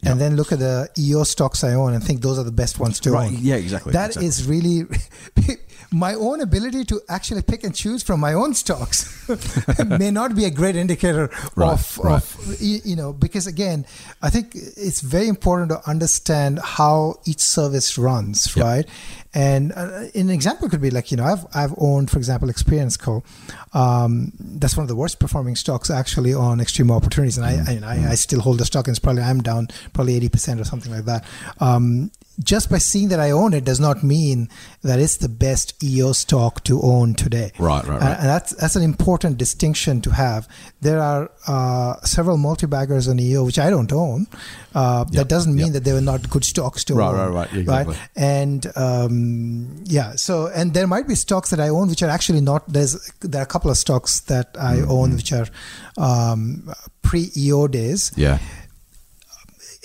and 0.02 0.20
then 0.20 0.34
look 0.34 0.50
at 0.50 0.58
the 0.58 0.88
EO 0.98 1.22
stocks 1.22 1.62
I 1.62 1.74
own 1.74 1.94
and 1.94 2.02
think 2.02 2.20
those 2.20 2.36
are 2.38 2.42
the 2.44 2.50
best 2.52 2.80
ones 2.80 2.98
to 3.00 3.12
Right. 3.12 3.28
own. 3.32 3.38
Yeah, 3.40 3.54
exactly. 3.56 3.92
That 3.92 4.16
Exactly. 4.16 4.26
is 4.26 4.46
really 4.48 4.82
my 5.92 6.14
own 6.14 6.40
ability 6.40 6.84
to 6.84 7.00
actually 7.08 7.42
pick 7.42 7.62
and 7.64 7.74
choose 7.74 8.02
from 8.02 8.20
my 8.20 8.32
own 8.32 8.54
stocks 8.54 9.28
may 9.86 10.10
not 10.10 10.34
be 10.34 10.44
a 10.44 10.50
great 10.50 10.76
indicator 10.76 11.30
Right, 11.54 11.72
of, 11.72 11.98
right. 11.98 12.16
of 12.16 12.56
you 12.60 12.96
know 12.96 13.12
because 13.12 13.46
again 13.46 13.86
i 14.22 14.30
think 14.30 14.54
it's 14.54 15.00
very 15.00 15.28
important 15.28 15.70
to 15.70 15.80
understand 15.88 16.58
how 16.60 17.16
each 17.24 17.40
service 17.40 17.96
runs 17.98 18.54
Yep. 18.56 18.64
right 18.64 18.86
and 19.34 19.72
uh, 19.72 20.04
an 20.14 20.30
example 20.30 20.68
could 20.68 20.80
be 20.80 20.90
like 20.90 21.10
you 21.10 21.16
know 21.16 21.24
i've 21.24 21.46
i've 21.54 21.74
owned 21.78 22.10
for 22.10 22.18
example 22.18 22.48
experience 22.50 22.96
co 22.96 23.22
um, 23.74 24.32
that's 24.38 24.76
one 24.76 24.82
of 24.84 24.88
the 24.88 24.96
worst 24.96 25.18
performing 25.18 25.56
stocks 25.56 25.90
actually 25.90 26.32
on 26.34 26.60
extreme 26.60 26.90
opportunities 26.90 27.38
and 27.38 27.46
Mm-hmm. 27.46 27.84
I, 27.84 28.08
I 28.08 28.10
i 28.12 28.14
still 28.14 28.40
hold 28.40 28.58
the 28.58 28.64
stock 28.64 28.86
and 28.88 28.92
it's 28.96 28.98
probably 28.98 29.22
i'm 29.22 29.40
down 29.42 29.68
probably 29.92 30.18
80% 30.20 30.60
or 30.60 30.64
something 30.64 30.90
like 30.92 31.04
that 31.04 31.24
um, 31.60 32.10
just 32.42 32.68
by 32.70 32.78
seeing 32.78 33.08
that 33.08 33.18
I 33.20 33.30
own 33.30 33.54
it 33.54 33.64
does 33.64 33.80
not 33.80 34.02
mean 34.02 34.48
that 34.82 34.98
it's 34.98 35.16
the 35.16 35.28
best 35.28 35.82
EO 35.82 36.12
stock 36.12 36.62
to 36.64 36.80
own 36.82 37.14
today. 37.14 37.52
Right, 37.58 37.82
right, 37.86 38.00
right. 38.00 38.02
And- 38.02 38.18
And 38.20 38.28
that's 38.28 38.54
that's 38.56 38.76
an 38.76 38.82
important 38.82 39.38
distinction 39.38 40.00
to 40.02 40.10
have. 40.10 40.46
There 40.80 41.00
are 41.00 41.30
uh, 41.48 41.96
several 42.04 42.36
multi-baggers 42.36 43.08
on 43.08 43.18
EO 43.20 43.44
which 43.44 43.58
I 43.58 43.70
don't 43.70 43.92
own. 43.92 44.26
Uh, 44.74 45.04
Yep, 45.06 45.12
that 45.18 45.28
doesn't 45.28 45.54
mean 45.54 45.66
yep. 45.66 45.74
that 45.74 45.84
they 45.84 45.92
were 45.94 46.00
not 46.02 46.28
good 46.28 46.44
stocks 46.44 46.84
to 46.84 46.94
Right, 46.94 47.08
own. 47.08 47.16
right, 47.16 47.28
right. 47.34 47.52
Exactly. 47.54 47.96
And 48.16 48.66
um, 48.76 49.82
yeah, 49.84 50.14
so 50.16 50.46
and 50.48 50.74
there 50.74 50.86
might 50.86 51.08
be 51.08 51.14
stocks 51.14 51.50
that 51.50 51.60
I 51.60 51.68
own 51.70 51.88
which 51.88 52.02
are 52.02 52.10
actually 52.10 52.40
not. 52.42 52.70
There's 52.70 52.94
there 53.20 53.40
are 53.40 53.44
a 53.44 53.52
couple 53.54 53.70
of 53.70 53.76
stocks 53.78 54.20
that 54.32 54.48
I 54.58 54.76
Mm-hmm. 54.76 54.90
own 54.90 55.14
which 55.16 55.32
are 55.32 55.46
um, 55.96 56.70
pre 57.02 57.30
EO 57.36 57.66
days 57.68 58.12
Yeah. 58.16 58.38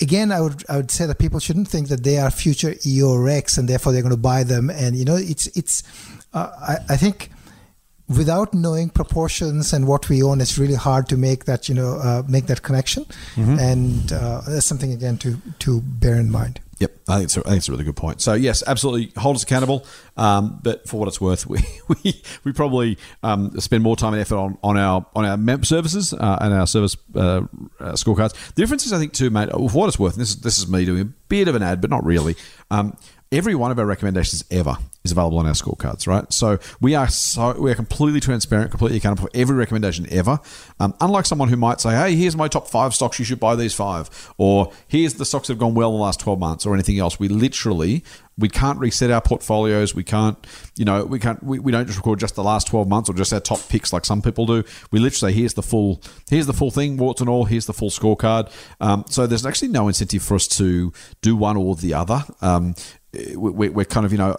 Again, 0.02 0.32
I 0.32 0.42
would 0.42 0.64
I 0.70 0.78
would 0.78 0.92
say 0.92 1.06
that 1.06 1.20
people 1.20 1.40
shouldn't 1.40 1.68
think 1.68 1.88
that 1.90 2.04
they 2.04 2.18
are 2.18 2.32
future 2.32 2.76
EO 2.86 3.16
Rex 3.18 3.58
and 3.58 3.68
therefore 3.68 3.94
they're 3.94 4.02
going 4.02 4.12
to 4.12 4.18
buy 4.18 4.44
them. 4.44 4.70
And 4.70 4.96
you 4.96 5.06
know, 5.06 5.16
it's 5.16 5.48
it's 5.58 5.84
uh, 6.34 6.52
I, 6.60 6.94
I 6.94 6.98
think 6.98 7.32
without 8.10 8.54
knowing 8.54 8.90
proportions 8.90 9.74
and 9.74 9.88
what 9.88 10.10
we 10.10 10.22
own, 10.24 10.42
it's 10.42 10.58
really 10.58 10.76
hard 10.76 11.08
to 11.10 11.18
make 11.18 11.46
that 11.46 11.70
you 11.70 11.76
know 11.76 11.96
uh, 11.98 12.24
make 12.28 12.48
that 12.48 12.62
connection. 12.62 13.06
And 13.60 14.12
uh, 14.12 14.42
that's 14.48 14.66
something 14.66 14.92
again 14.92 15.18
to 15.20 15.38
to 15.60 15.82
bear 15.82 16.16
in 16.16 16.32
mind. 16.32 16.60
Yep, 16.82 16.98
I 17.10 17.14
think 17.18 17.26
it's 17.26 17.38
a, 17.38 17.42
I 17.42 17.44
think 17.44 17.58
it's 17.58 17.70
a 17.70 17.72
really 17.74 17.84
good 17.84 17.96
point. 17.96 18.22
So 18.22 18.34
yes, 18.34 18.64
absolutely, 18.66 19.14
hold 19.16 19.36
us 19.36 19.44
accountable. 19.44 19.86
Um, 20.18 20.60
but 20.64 20.90
for 20.90 21.00
what 21.00 21.08
it's 21.08 21.22
worth, 21.22 21.46
we 21.48 21.60
we, 21.88 22.24
we 22.44 22.54
probably 22.54 22.98
um, 23.22 23.60
spend 23.60 23.84
more 23.84 23.96
time 23.96 24.14
and 24.14 24.22
effort 24.22 24.38
on, 24.38 24.58
on 24.64 24.78
our 24.78 25.06
on 25.16 25.24
our 25.24 25.38
member 25.38 25.64
services 25.66 26.12
uh, 26.12 26.40
and 26.42 26.52
our 26.56 26.66
service 26.66 26.98
uh, 27.16 27.20
uh, 27.20 27.92
scorecards. 27.94 28.34
The 28.56 28.64
difference 28.64 28.88
is, 28.88 28.94
I 28.94 28.98
think, 28.98 29.14
too, 29.14 29.30
mate. 29.30 29.52
For 29.52 29.60
what 29.60 29.90
it's 29.90 30.00
worth, 30.00 30.16
this 30.16 30.30
is 30.32 30.42
this 30.42 30.58
is 30.58 30.68
me 30.68 30.84
doing 30.84 31.02
a 31.02 31.06
bit 31.06 31.48
of 31.48 31.54
an 31.54 31.62
ad, 31.62 31.82
but 31.82 31.92
not 31.92 32.04
really. 32.04 32.36
Um, 32.72 32.98
every 33.32 33.54
one 33.54 33.70
of 33.70 33.78
our 33.78 33.86
recommendations 33.86 34.44
ever 34.50 34.76
is 35.04 35.12
available 35.12 35.40
on 35.40 35.48
our 35.48 35.54
scorecards, 35.54 36.08
right? 36.08 36.32
So 36.32 36.60
we 36.80 36.96
are 36.96 37.08
so 37.08 37.60
we 37.60 37.72
are 37.72 37.76
completely 37.76 38.20
transparent, 38.20 38.72
completely 38.72 38.98
accountable 38.98 39.28
for 39.28 39.38
every 39.38 39.56
recommendation 39.56 40.08
ever. 40.12 40.40
Um, 40.80 40.94
unlike 41.02 41.26
someone 41.26 41.50
who 41.50 41.58
might 41.58 41.82
say, 41.82 41.92
"Hey, 41.92 42.16
here's 42.16 42.36
my 42.36 42.48
top 42.48 42.68
five 42.68 42.94
stocks. 42.94 43.20
You 43.20 43.26
should 43.26 43.40
buy 43.40 43.56
these 43.56 43.74
five," 43.74 44.34
or 44.38 44.72
"Here's 44.88 45.16
the 45.16 45.26
stocks 45.26 45.48
that 45.48 45.54
have 45.54 45.60
gone 45.60 45.74
well 45.74 45.90
in 45.92 45.98
the 45.98 46.04
last 46.04 46.20
twelve 46.20 46.40
months," 46.40 46.66
or 46.66 46.74
anything 46.74 47.00
else. 47.00 47.20
We 47.20 47.28
literally 47.28 48.04
we 48.38 48.50
can't 48.50 48.80
reset 48.80 49.12
our 49.12 49.22
portfolios. 49.22 49.94
We 49.94 50.04
can't, 50.04 50.38
you 50.76 50.86
know, 50.86 51.06
we 51.06 51.20
can't. 51.20 51.42
We, 51.44 51.60
we 51.60 51.72
don't 51.72 51.86
just 51.86 51.98
record 51.98 52.20
just 52.20 52.36
the 52.36 52.44
last 52.44 52.68
twelve 52.68 52.88
months 52.88 53.10
or 53.10 53.14
just 53.14 53.34
our 53.34 53.40
top 53.40 53.60
picks 53.70 53.94
like 53.94 54.06
some 54.06 54.22
people 54.22 54.46
do. 54.46 54.64
We 54.92 55.00
literally 55.00 55.34
say, 55.34 55.40
"Here's 55.40 55.54
the 55.54 55.64
full. 55.64 56.02
Here's 56.30 56.48
the 56.48 56.54
full 56.54 56.72
thing, 56.72 56.98
warts 56.98 57.22
and 57.22 57.30
all. 57.30 57.46
Here's 57.46 57.66
the 57.66 57.74
full 57.74 57.90
scorecard." 57.90 58.52
Um, 58.80 59.06
so 59.08 59.28
there's 59.28 59.46
actually 59.46 59.70
no 59.70 59.88
incentive 59.88 60.24
for 60.24 60.36
us 60.36 60.48
to 60.50 60.92
do 61.22 61.36
one 61.36 61.58
or 61.58 61.76
the 61.76 61.94
other. 61.94 62.24
Um, 62.42 62.76
we're 63.14 63.86
kind 63.86 64.06
of 64.06 64.12
you 64.12 64.18
know 64.18 64.36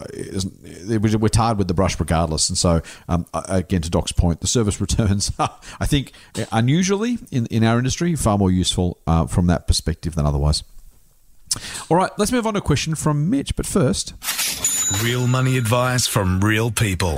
we're 0.87 1.29
tired 1.29 1.57
with 1.57 1.67
the 1.67 1.73
brush 1.73 1.99
regardless. 1.99 2.49
And 2.49 2.57
so 2.57 2.81
um, 3.07 3.25
again 3.33 3.81
to 3.81 3.89
doc's 3.89 4.11
point 4.11 4.41
the 4.41 4.47
service 4.47 4.81
returns 4.81 5.31
i 5.39 5.85
think 5.85 6.11
unusually 6.51 7.17
in, 7.31 7.45
in 7.47 7.63
our 7.63 7.77
industry 7.77 8.15
far 8.15 8.37
more 8.37 8.51
useful 8.51 8.97
uh, 9.07 9.25
from 9.27 9.47
that 9.47 9.67
perspective 9.67 10.15
than 10.15 10.25
otherwise. 10.25 10.63
All 11.89 11.97
right 11.97 12.11
let's 12.17 12.31
move 12.31 12.47
on 12.47 12.53
to 12.55 12.59
a 12.59 12.61
question 12.61 12.95
from 12.95 13.29
mitch 13.29 13.55
but 13.55 13.65
first. 13.65 14.13
Real 15.03 15.27
money 15.27 15.57
advice 15.57 16.07
from 16.07 16.39
real 16.41 16.69
people. 16.71 17.15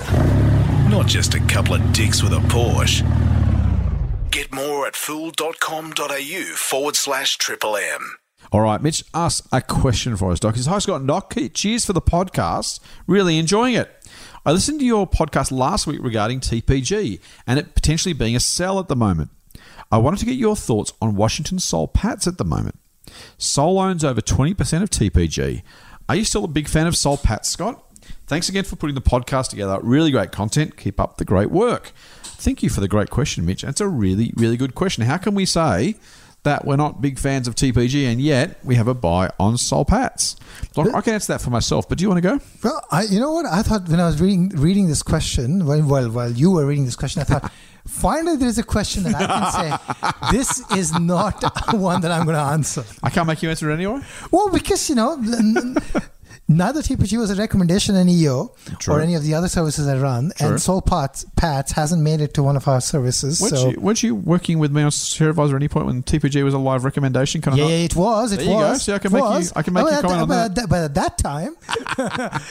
Not 0.90 1.08
just 1.08 1.34
a 1.34 1.40
couple 1.42 1.74
of 1.74 1.94
dicks 1.94 2.22
with 2.22 2.32
a 2.32 2.40
porsche. 2.40 3.02
Get 4.30 4.54
more 4.54 4.86
at 4.86 4.96
fool.com.au 4.96 6.42
forward 6.56 6.96
slash 6.96 7.38
triple 7.38 7.78
m 7.78 8.18
all 8.56 8.62
right, 8.62 8.82
Mitch, 8.82 9.04
ask 9.14 9.46
a 9.52 9.60
question 9.60 10.16
for 10.16 10.32
us, 10.32 10.40
Doc. 10.40 10.56
Hi, 10.56 10.80
Scott 10.80 11.02
and 11.02 11.08
Doc. 11.10 11.36
Cheers 11.54 11.84
for 11.84 11.92
the 11.92 12.02
podcast. 12.02 12.80
Really 13.06 13.38
enjoying 13.38 13.74
it. 13.74 13.92
I 14.46 14.54
listened 14.54 14.80
to 14.80 14.86
your 14.86 15.06
podcast 15.06 15.52
last 15.52 15.86
week 15.86 16.00
regarding 16.02 16.40
TPG 16.40 17.20
and 17.46 17.60
it 17.60 17.76
potentially 17.76 18.14
being 18.14 18.34
a 18.34 18.40
sell 18.40 18.80
at 18.80 18.88
the 18.88 18.96
moment. 18.96 19.32
I 19.92 19.98
wanted 19.98 20.22
to 20.22 20.26
get 20.26 20.38
your 20.38 20.56
thoughts 20.56 20.94
on 21.02 21.18
Washington 21.18 21.60
Soul 21.60 21.90
Pats 21.90 22.28
at 22.28 22.38
the 22.38 22.46
moment. 22.46 22.80
Soul 23.38 23.78
owns 23.78 24.06
over 24.06 24.22
20% 24.22 24.54
of 24.82 24.90
TPG. 24.90 25.62
Are 26.08 26.16
you 26.16 26.24
still 26.24 26.46
a 26.46 26.48
big 26.48 26.70
fan 26.70 26.88
of 26.88 26.96
Soul 26.96 27.18
Pats, 27.18 27.50
Scott? 27.50 27.84
Thanks 28.26 28.48
again 28.48 28.64
for 28.64 28.78
putting 28.78 28.96
the 28.96 29.02
podcast 29.02 29.50
together. 29.50 29.82
Really 29.84 30.12
great 30.12 30.32
content. 30.32 30.78
Keep 30.78 31.02
up 31.02 31.18
the 31.18 31.26
great 31.26 31.52
work. 31.52 31.92
Thank 32.24 32.64
you 32.64 32.70
for 32.70 32.80
the 32.80 32.88
great 32.88 33.10
question, 33.10 33.46
Mitch. 33.46 33.66
It's 33.66 33.82
a 33.82 33.88
really, 33.90 34.32
really 34.38 34.56
good 34.56 34.76
question. 34.76 35.04
How 35.04 35.18
can 35.18 35.36
we 35.36 35.46
say 35.46 35.96
that 36.46 36.66
we're 36.66 36.78
not 36.78 37.02
big 37.02 37.20
fans 37.20 37.48
of 37.48 37.56
TPG, 37.56 38.10
and 38.10 38.22
yet 38.22 38.58
we 38.64 38.76
have 38.76 38.88
a 38.88 38.94
buy 38.94 39.30
on 39.40 39.58
Soul 39.58 39.86
Pats. 39.86 40.38
Look, 40.76 40.94
I 40.94 41.02
can 41.02 41.14
answer 41.14 41.34
that 41.34 41.42
for 41.42 41.50
myself, 41.50 41.88
but 41.88 41.98
do 41.98 42.04
you 42.04 42.10
want 42.10 42.24
to 42.24 42.30
go? 42.30 42.40
Well, 42.64 42.82
I, 42.92 43.04
you 43.04 43.20
know 43.20 43.34
what? 43.34 43.46
I 43.46 43.62
thought 43.62 43.88
when 43.88 44.00
I 44.00 44.06
was 44.06 44.22
reading 44.22 44.50
reading 44.50 44.88
this 44.88 45.04
question, 45.04 45.66
while, 45.66 45.82
while, 45.84 46.10
while 46.10 46.32
you 46.32 46.52
were 46.52 46.66
reading 46.66 46.86
this 46.86 46.96
question, 46.96 47.22
I 47.22 47.26
thought, 47.26 47.52
finally 47.88 48.38
there's 48.38 48.58
a 48.58 48.64
question 48.64 49.04
that 49.04 49.16
I 49.16 49.26
can 49.28 49.52
say, 49.52 50.32
this 50.32 50.72
is 50.72 50.98
not 51.00 51.44
one 51.74 52.02
that 52.02 52.12
I'm 52.12 52.26
going 52.26 52.38
to 52.38 52.42
answer. 52.42 52.84
I 53.04 53.10
can't 53.10 53.28
make 53.28 53.44
you 53.44 53.50
answer 53.50 53.70
it 53.70 53.74
anyway? 53.74 54.02
Well, 54.32 54.50
because, 54.50 54.90
you 54.90 54.96
know, 54.96 55.18
Neither 56.48 56.84
TPG 56.84 57.18
was 57.18 57.32
a 57.32 57.36
recommendation 57.36 57.96
in 57.96 58.08
EO 58.08 58.54
True. 58.78 58.94
or 58.94 59.02
any 59.02 59.16
of 59.16 59.24
the 59.24 59.34
other 59.34 59.48
services 59.48 59.88
I 59.88 59.98
run, 59.98 60.32
True. 60.36 60.50
and 60.50 60.62
Soul 60.62 60.80
Pats, 60.80 61.26
Pats 61.36 61.72
hasn't 61.72 62.04
made 62.04 62.22
it 62.22 62.36
to 62.36 62.44
one 62.44 62.56
of 62.56 62.68
our 62.68 62.82
services. 62.82 63.42
Weren't, 63.42 63.58
so. 63.58 63.70
you, 63.72 63.80
weren't 63.80 64.04
you 64.04 64.14
working 64.14 64.60
with 64.60 64.72
me 64.72 64.84
on 64.84 64.92
Share 64.92 65.32
Advisor 65.32 65.56
at 65.56 65.60
any 65.60 65.70
point 65.70 65.88
when 65.88 66.04
TPG 66.04 66.44
was 66.44 66.54
a 66.54 66.60
live 66.60 66.86
recommendation? 66.86 67.42
Kind 67.42 67.60
of 67.60 67.68
yeah, 67.68 67.78
it 67.78 67.96
was. 67.96 68.32
It 68.32 68.42
there 68.42 68.54
was. 68.54 68.88
You 68.88 68.92
go. 68.92 68.96
I 68.96 69.00
can 69.00 69.12
make 69.12 69.24
you. 69.24 69.52
I 69.56 69.62
can 69.64 69.74
make 69.74 69.86
oh, 69.86 69.90
you 69.90 70.02
comment 70.02 70.22
on 70.22 70.54
that. 70.54 70.70
But 70.70 70.84
at 70.84 70.94
that 70.94 71.18
time, 71.18 71.56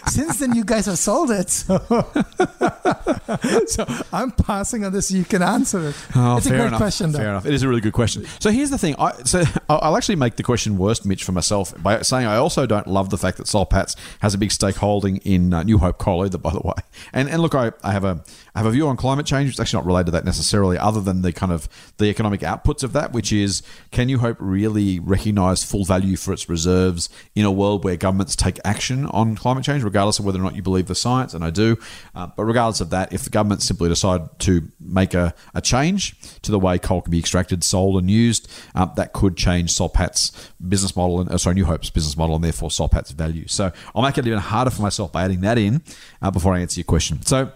since 0.08 0.40
then 0.40 0.56
you 0.56 0.64
guys 0.64 0.86
have 0.86 0.98
sold 0.98 1.30
it, 1.30 1.48
so, 1.50 1.78
so 3.66 3.86
I'm 4.12 4.32
passing 4.32 4.84
on 4.84 4.92
this. 4.92 5.12
You 5.12 5.24
can 5.24 5.40
answer 5.40 5.90
it. 5.90 5.94
Oh, 6.16 6.38
it's 6.38 6.46
a 6.46 6.48
great 6.50 6.66
enough. 6.66 6.80
question. 6.80 7.12
Though. 7.12 7.20
Fair 7.20 7.28
enough. 7.28 7.46
It 7.46 7.54
is 7.54 7.62
a 7.62 7.68
really 7.68 7.80
good 7.80 7.92
question. 7.92 8.26
So 8.40 8.50
here's 8.50 8.70
the 8.70 8.78
thing. 8.78 8.96
I, 8.98 9.12
so 9.22 9.44
I'll 9.68 9.96
actually 9.96 10.16
make 10.16 10.34
the 10.34 10.42
question 10.42 10.78
worse, 10.78 11.04
Mitch, 11.04 11.22
for 11.22 11.30
myself 11.30 11.72
by 11.80 12.02
saying 12.02 12.26
I 12.26 12.38
also 12.38 12.66
don't 12.66 12.88
love 12.88 13.10
the 13.10 13.18
fact 13.18 13.36
that 13.36 13.46
Soul 13.46 13.66
Pats 13.66 13.83
has 14.20 14.34
a 14.34 14.38
big 14.38 14.52
stake 14.52 14.76
holding 14.76 15.18
in 15.18 15.52
uh, 15.52 15.62
New 15.62 15.78
Hope 15.78 15.98
either, 16.06 16.38
by 16.38 16.50
the 16.50 16.60
way. 16.60 16.74
And 17.12 17.28
and 17.28 17.40
look, 17.42 17.54
I, 17.54 17.72
I 17.82 17.92
have 17.92 18.04
a 18.04 18.22
Have 18.54 18.66
a 18.66 18.70
view 18.70 18.88
on 18.88 18.96
climate 18.96 19.26
change. 19.26 19.50
It's 19.50 19.60
actually 19.60 19.78
not 19.78 19.86
related 19.86 20.06
to 20.06 20.12
that 20.12 20.24
necessarily, 20.24 20.78
other 20.78 21.00
than 21.00 21.22
the 21.22 21.32
kind 21.32 21.52
of 21.52 21.68
the 21.98 22.06
economic 22.06 22.40
outputs 22.40 22.82
of 22.82 22.92
that, 22.94 23.12
which 23.12 23.32
is 23.32 23.62
can 23.90 24.06
New 24.06 24.18
Hope 24.18 24.36
really 24.40 24.98
recognise 24.98 25.62
full 25.62 25.84
value 25.84 26.16
for 26.16 26.32
its 26.32 26.48
reserves 26.48 27.08
in 27.34 27.44
a 27.44 27.52
world 27.52 27.84
where 27.84 27.96
governments 27.96 28.34
take 28.34 28.58
action 28.64 29.06
on 29.06 29.36
climate 29.36 29.64
change, 29.64 29.82
regardless 29.82 30.18
of 30.18 30.24
whether 30.24 30.38
or 30.38 30.42
not 30.42 30.56
you 30.56 30.62
believe 30.62 30.86
the 30.86 30.94
science, 30.94 31.34
and 31.34 31.44
I 31.44 31.50
do. 31.50 31.76
Uh, 32.14 32.28
but 32.28 32.44
regardless 32.44 32.80
of 32.80 32.90
that, 32.90 33.12
if 33.12 33.24
the 33.24 33.30
government 33.30 33.62
simply 33.62 33.88
decide 33.88 34.38
to 34.40 34.68
make 34.80 35.14
a, 35.14 35.34
a 35.54 35.60
change 35.60 36.18
to 36.42 36.50
the 36.50 36.58
way 36.58 36.78
coal 36.78 37.02
can 37.02 37.10
be 37.10 37.18
extracted, 37.18 37.62
sold, 37.62 37.98
and 37.98 38.10
used, 38.10 38.50
uh, 38.74 38.86
that 38.86 39.12
could 39.12 39.36
change 39.36 39.70
Soul 39.70 39.90
Pat's 39.90 40.50
business 40.66 40.96
model 40.96 41.20
and 41.20 41.30
uh, 41.30 41.38
sorry, 41.38 41.54
New 41.54 41.66
Hope's 41.66 41.90
business 41.90 42.16
model, 42.16 42.34
and 42.34 42.42
therefore 42.42 42.70
Soul 42.70 42.88
Pat's 42.88 43.10
value. 43.10 43.46
So 43.48 43.70
I'll 43.94 44.02
make 44.02 44.18
it 44.18 44.26
even 44.26 44.38
harder 44.38 44.70
for 44.70 44.82
myself 44.82 44.94
myself 44.94 45.12
by 45.12 45.24
adding 45.24 45.40
that 45.42 45.58
in 45.58 45.82
uh, 46.22 46.30
before 46.30 46.54
I 46.54 46.60
answer 46.60 46.80
your 46.80 46.84
question. 46.84 47.22
So, 47.22 47.52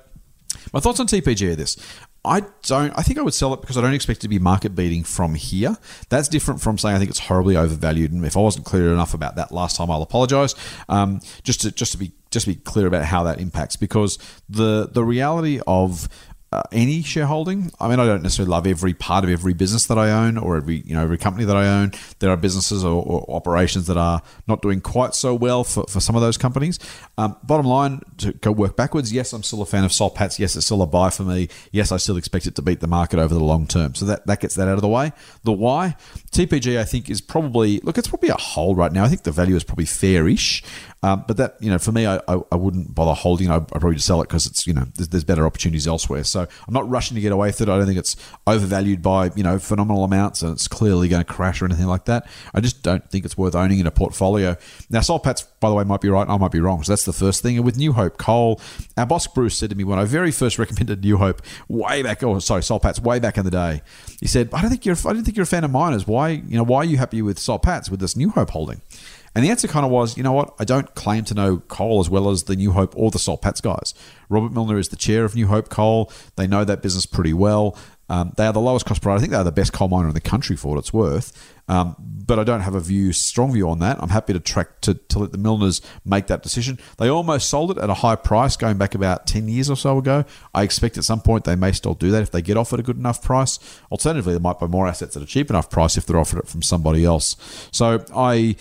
my 0.73 0.81
thoughts 0.81 1.01
on 1.01 1.07
TPG 1.07 1.53
are 1.53 1.57
this. 1.57 1.77
I 2.25 2.43
don't. 2.63 2.93
I 2.99 3.03
think 3.03 3.19
I 3.19 3.23
would 3.23 3.35
sell 3.35 3.55
it 3.55 3.61
because 3.61 3.79
I 3.79 3.81
don't 3.81 3.95
expect 3.95 4.19
it 4.19 4.23
to 4.23 4.29
be 4.29 4.39
market 4.39 4.75
beating 4.75 5.05
from 5.05 5.35
here. 5.35 5.77
That's 6.09 6.29
different 6.29 6.61
from 6.61 6.77
saying 6.77 6.97
I 6.97 6.99
think 6.99 7.11
it's 7.11 7.21
horribly 7.21 7.57
overvalued. 7.57 8.13
And 8.13 8.25
if 8.25 8.37
I 8.37 8.41
wasn't 8.41 8.67
clear 8.67 8.93
enough 8.93 9.15
about 9.15 9.37
that 9.37 9.53
last 9.53 9.77
time, 9.77 9.91
I'll 9.91 10.03
apologise. 10.03 10.55
Um, 10.89 11.21
just 11.45 11.61
to 11.63 11.71
just 11.71 11.93
to 11.93 11.99
be 11.99 12.13
just 12.31 12.45
to 12.45 12.53
be 12.53 12.61
clear 12.61 12.87
about 12.87 13.05
how 13.05 13.23
that 13.25 13.41
impacts, 13.41 13.77
because 13.77 14.19
the 14.49 14.89
the 14.93 15.05
reality 15.05 15.61
of 15.67 16.09
uh, 16.51 16.63
any 16.73 17.03
shareholding. 17.03 17.71
I 17.79 17.89
mean, 17.89 18.01
I 18.01 18.07
don't 18.07 18.23
necessarily 18.23 18.51
love 18.51 18.67
every 18.67 18.95
part 18.95 19.25
of 19.25 19.31
every 19.31 19.53
business 19.53 19.87
that 19.87 19.99
I 19.99 20.11
own 20.11 20.39
or 20.39 20.57
every 20.57 20.79
you 20.87 20.95
know 20.95 21.03
every 21.03 21.19
company 21.19 21.45
that 21.45 21.57
I 21.57 21.67
own. 21.67 21.93
There 22.21 22.31
are 22.31 22.37
businesses 22.37 22.85
or, 22.85 23.03
or 23.03 23.37
operations 23.37 23.87
that 23.89 23.99
are 23.99 24.23
not 24.47 24.63
doing 24.63 24.81
quite 24.81 25.15
so 25.15 25.35
well 25.35 25.63
for, 25.63 25.85
for 25.85 26.01
some 26.01 26.17
of 26.17 26.23
those 26.23 26.39
companies. 26.39 26.79
Um, 27.19 27.37
bottom 27.43 27.67
line, 27.67 28.01
to 28.19 28.33
go 28.33 28.51
work 28.51 28.77
backwards. 28.77 29.13
Yes, 29.13 29.33
I'm 29.33 29.43
still 29.43 29.61
a 29.61 29.67
fan 29.67 29.85
of 29.85 29.93
Soul 29.93 30.11
Pats. 30.11 30.39
Yes, 30.39 30.57
it's 30.57 30.65
still 30.65 30.81
a 30.81 30.87
buy 30.87 31.11
for 31.11 31.25
me. 31.25 31.49
Yes, 31.71 31.93
I 31.93 31.99
still 31.99 32.17
expect 32.17 32.47
it 32.47 32.55
to 32.55 32.63
beat 32.63 32.81
the 32.81 32.87
market 32.87 33.19
over 33.19 33.35
the 33.35 33.45
long 33.45 33.67
term. 33.67 33.95
So 33.95 34.07
that 34.07 34.27
that 34.27 34.41
gets 34.41 34.55
that 34.55 34.69
out 34.69 34.75
of 34.75 34.83
the 34.83 34.89
way. 34.89 35.13
The 35.45 35.53
why 35.53 35.97
TPG 36.33 36.79
I 36.79 36.85
think 36.85 37.11
is 37.11 37.21
probably 37.21 37.81
look. 37.81 37.99
It's 37.99 38.09
probably 38.09 38.31
a 38.31 38.37
hold 38.37 38.79
right 38.79 38.93
now. 38.93 39.05
I 39.05 39.09
think 39.09 39.25
the 39.25 39.33
value 39.33 39.57
is 39.57 39.65
probably 39.65 39.87
fairish. 39.87 40.63
Um, 41.03 41.25
but 41.29 41.37
that, 41.37 41.57
you 41.61 41.71
know, 41.71 41.79
for 41.79 41.93
me, 41.93 42.07
I, 42.07 42.17
I, 42.27 42.41
I 42.51 42.57
wouldn't 42.57 42.93
bother 42.93 43.15
holding. 43.15 43.51
I, 43.51 43.57
I'd 43.57 43.69
probably 43.69 43.95
just 43.95 44.07
sell 44.07 44.21
it 44.21 44.29
because 44.29 44.47
it's, 44.47 44.67
you 44.67 44.73
know, 44.73 44.85
there's, 44.97 45.09
there's, 45.09 45.25
better 45.29 45.47
opportunities 45.47 45.87
elsewhere. 45.87 46.25
So 46.25 46.41
I'm 46.41 46.75
not 46.75 46.89
rushing 46.89 47.15
to 47.15 47.21
get 47.21 47.33
away 47.33 47.49
with 47.49 47.61
it. 47.61 47.69
I 47.69 47.77
don't 47.77 47.87
think 47.87 47.99
it's 47.99 48.17
overvalued 48.47 49.03
by, 49.03 49.31
you 49.37 49.43
know, 49.43 49.59
phenomenal 49.59 50.03
amounts 50.03 50.43
and 50.43 50.53
it's 50.53 50.67
clearly 50.67 51.07
going 51.09 51.23
to 51.23 51.31
crash 51.31 51.63
or 51.63 51.67
anything 51.67 51.87
like 51.87 52.07
that. 52.07 52.27
I 52.55 52.61
just 52.61 52.83
don't 52.83 53.09
think 53.11 53.25
it's 53.25 53.37
worth 53.37 53.55
owning 53.55 53.79
in 53.79 53.87
a 53.87 53.91
portfolio. 53.91 54.57
Now, 54.91 55.01
Soul 55.01 55.21
Pats, 55.21 55.43
by 55.61 55.69
the 55.69 55.75
way, 55.75 55.85
might 55.85 56.01
be 56.01 56.09
right. 56.09 56.29
I 56.29 56.37
might 56.37 56.51
be 56.51 56.61
wrong. 56.61 56.83
So 56.83 56.93
that's 56.93 57.05
the 57.05 57.13
first 57.13 57.43
thing. 57.43 57.57
And 57.57 57.65
with 57.65 57.77
New 57.77 57.93
Hope 57.93 58.19
Coal, 58.19 58.61
our 58.97 59.07
boss 59.07 59.27
Bruce 59.27 59.57
said 59.57 59.71
to 59.71 59.77
me 59.77 59.85
when 59.85 59.99
I 59.99 60.05
very 60.05 60.33
first 60.33 60.59
recommended 60.59 61.05
New 61.05 61.19
Hope 61.19 61.43
way 61.69 62.03
back, 62.03 62.23
oh, 62.25 62.39
sorry, 62.41 62.63
Soul 62.63 62.81
Pats 62.81 62.99
way 62.99 63.21
back 63.21 63.39
in 63.39 63.45
the 63.45 63.51
day, 63.51 63.83
he 64.21 64.27
said, 64.27 64.49
I 64.53 64.63
don't 64.63 64.71
think 64.71 64.85
you're, 64.85 64.97
I 65.05 65.13
don't 65.13 65.23
think 65.23 65.37
you're 65.37 65.45
a 65.45 65.47
fan 65.47 65.63
of 65.63 65.71
miners. 65.71 66.07
Why, 66.07 66.31
you 66.31 66.57
know, 66.57 66.65
why 66.65 66.79
are 66.79 66.85
you 66.85 66.97
happy 66.97 67.23
with 67.23 67.39
Soul 67.39 67.59
Pats 67.59 67.89
with 67.89 68.01
this 68.01 68.17
New 68.17 68.31
Hope 68.31 68.51
holding? 68.51 68.81
And 69.39 69.45
the 69.45 69.51
answer 69.51 69.69
kind 69.69 69.87
of 69.87 69.93
was, 69.93 70.17
you 70.17 70.25
know 70.25 70.33
what? 70.33 70.53
I 70.59 70.65
don't 70.65 70.93
claim 70.97 71.25
to 71.27 71.33
know 71.33 71.59
coal 71.59 72.01
as 72.01 72.11
well 72.11 72.29
as 72.29 72.43
the 72.43 72.57
New 72.57 72.73
Hope 72.73 72.93
or 72.97 73.13
the 73.13 73.21
Soul 73.21 73.39
Pats 73.39 73.61
guys. 73.61 73.95
Robert 74.29 74.53
Millner 74.53 74.79
is 74.79 74.89
the 74.89 74.97
chair 74.97 75.25
of 75.25 75.37
New 75.37 75.47
Hope 75.47 75.69
Coal. 75.69 76.11
They 76.35 76.49
know 76.49 76.65
that 76.65 76.83
business 76.83 77.07
pretty 77.07 77.33
well. 77.33 77.79
Um, 78.09 78.33
they 78.37 78.47
are 78.47 78.53
the 78.53 78.61
lowest 78.61 78.87
cost 78.87 79.01
provider. 79.01 79.19
I 79.19 79.21
think 79.21 79.31
they 79.31 79.39
are 79.39 79.45
the 79.45 79.53
best 79.53 79.73
coal 79.73 79.87
miner 79.87 80.09
in 80.09 80.15
the 80.15 80.21
country 80.21 80.57
for 80.57 80.73
what 80.73 80.79
it's 80.79 80.93
worth. 80.93 81.55
Um, 81.69 81.95
but 81.99 82.39
I 82.39 82.45
don't 82.45 82.63
have 82.63 82.75
a 82.75 82.81
view, 82.81 83.13
strong 83.13 83.53
view 83.53 83.69
on 83.69 83.79
that. 83.81 84.03
I'm 84.03 84.09
happy 84.09 84.33
to 84.33 84.41
track 84.41 84.81
to, 84.81 84.95
to 84.95 85.19
let 85.19 85.33
the 85.33 85.39
Millners 85.39 85.83
make 86.05 86.27
that 86.29 86.43
decision. 86.43 86.79
They 86.97 87.09
almost 87.09 87.51
sold 87.51 87.71
it 87.71 87.79
at 87.79 87.91
a 87.91 87.95
high 87.95 88.17
price 88.17 88.57
going 88.57 88.79
back 88.79 88.95
about 88.95 89.27
10 89.27 89.49
years 89.49 89.69
or 89.69 89.77
so 89.77 89.99
ago. 89.99 90.25
I 90.55 90.63
expect 90.63 90.97
at 90.97 91.05
some 91.05 91.21
point 91.21 91.45
they 91.45 91.57
may 91.57 91.73
still 91.73 91.95
do 91.95 92.11
that 92.11 92.23
if 92.23 92.31
they 92.31 92.41
get 92.41 92.57
offered 92.57 92.81
a 92.81 92.83
good 92.83 92.97
enough 92.97 93.23
price. 93.23 93.59
Alternatively, 93.93 94.33
they 94.33 94.41
might 94.41 94.59
buy 94.59 94.67
more 94.67 94.89
assets 94.89 95.17
at 95.17 95.23
a 95.23 95.27
cheap 95.27 95.51
enough 95.51 95.69
price 95.69 95.99
if 95.99 96.07
they're 96.07 96.19
offered 96.19 96.41
it 96.41 96.49
from 96.49 96.63
somebody 96.63 97.05
else. 97.05 97.69
So 97.71 98.03
I 98.17 98.57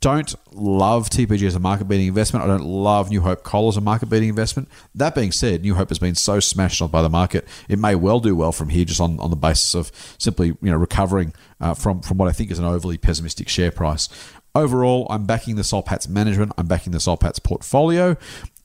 don't 0.00 0.34
love 0.52 1.10
TPG 1.10 1.46
as 1.46 1.54
a 1.54 1.60
market 1.60 1.86
beating 1.86 2.08
investment. 2.08 2.44
I 2.44 2.48
don't 2.48 2.64
love 2.64 3.10
New 3.10 3.20
Hope 3.20 3.42
Coal 3.42 3.68
as 3.68 3.76
a 3.76 3.80
market 3.80 4.06
beating 4.06 4.28
investment. 4.28 4.68
That 4.94 5.14
being 5.14 5.32
said, 5.32 5.62
New 5.62 5.74
Hope 5.74 5.88
has 5.88 5.98
been 5.98 6.14
so 6.14 6.40
smashed 6.40 6.80
on 6.82 6.90
by 6.90 7.02
the 7.02 7.08
market, 7.08 7.46
it 7.68 7.78
may 7.78 7.94
well 7.94 8.20
do 8.20 8.36
well 8.36 8.52
from 8.52 8.68
here 8.68 8.84
just 8.84 9.00
on, 9.00 9.18
on 9.20 9.30
the 9.30 9.36
basis 9.36 9.74
of 9.74 9.90
simply 10.18 10.48
you 10.48 10.70
know 10.70 10.76
recovering 10.76 11.32
uh, 11.60 11.74
from 11.74 12.00
from 12.00 12.18
what 12.18 12.28
I 12.28 12.32
think 12.32 12.50
is 12.50 12.58
an 12.58 12.64
overly 12.64 12.98
pessimistic 12.98 13.48
share 13.48 13.70
price. 13.70 14.08
Overall, 14.54 15.06
I'm 15.10 15.26
backing 15.26 15.56
the 15.56 15.64
Soul 15.64 15.82
Pats 15.82 16.08
management. 16.08 16.52
I'm 16.58 16.66
backing 16.66 16.92
the 16.92 17.00
Soul 17.00 17.16
Pats 17.16 17.38
portfolio. 17.38 18.16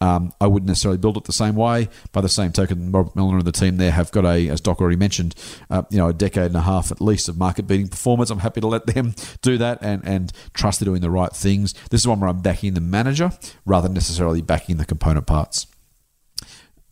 Um, 0.02 0.34
I 0.42 0.48
wouldn't 0.48 0.68
necessarily 0.68 0.98
build 0.98 1.18
it 1.18 1.24
the 1.24 1.34
same 1.34 1.56
way. 1.56 1.90
By 2.12 2.22
the 2.22 2.30
same 2.30 2.52
token, 2.52 2.92
Robert 2.92 3.16
Millner 3.16 3.38
and 3.38 3.46
the 3.46 3.52
team 3.52 3.78
there 3.78 3.92
have 3.92 4.12
got 4.12 4.26
a, 4.26 4.50
as 4.50 4.62
Doc 4.62 4.82
already 4.82 4.98
mentioned, 4.98 5.36
uh, 5.70 5.84
you 5.90 5.98
know, 5.98 6.08
a 6.08 6.14
decade 6.14 6.48
and 6.48 6.56
a 6.56 6.62
half 6.62 6.92
at 6.92 7.02
least 7.02 7.30
of 7.30 7.38
market 7.38 7.68
beating 7.68 7.88
performance. 7.88 8.30
I'm 8.30 8.40
happy 8.40 8.62
to 8.62 8.68
let 8.68 8.88
them 8.88 9.14
do 9.42 9.58
that 9.58 9.80
and 9.82 10.04
and 10.06 10.32
trust 10.54 10.80
they're 10.80 10.86
doing 10.86 11.02
the 11.02 11.12
right 11.12 11.32
things. 11.32 11.74
This 11.92 12.02
is 12.02 12.08
one 12.08 12.20
where 12.20 12.30
I'm 12.30 12.42
backing 12.42 12.74
the 12.74 12.82
manager 12.82 13.32
rather 13.66 13.88
than 13.88 13.94
necessarily 13.94 14.42
backing 14.42 14.78
the 14.78 14.86
component 14.86 15.28
parts. 15.28 15.68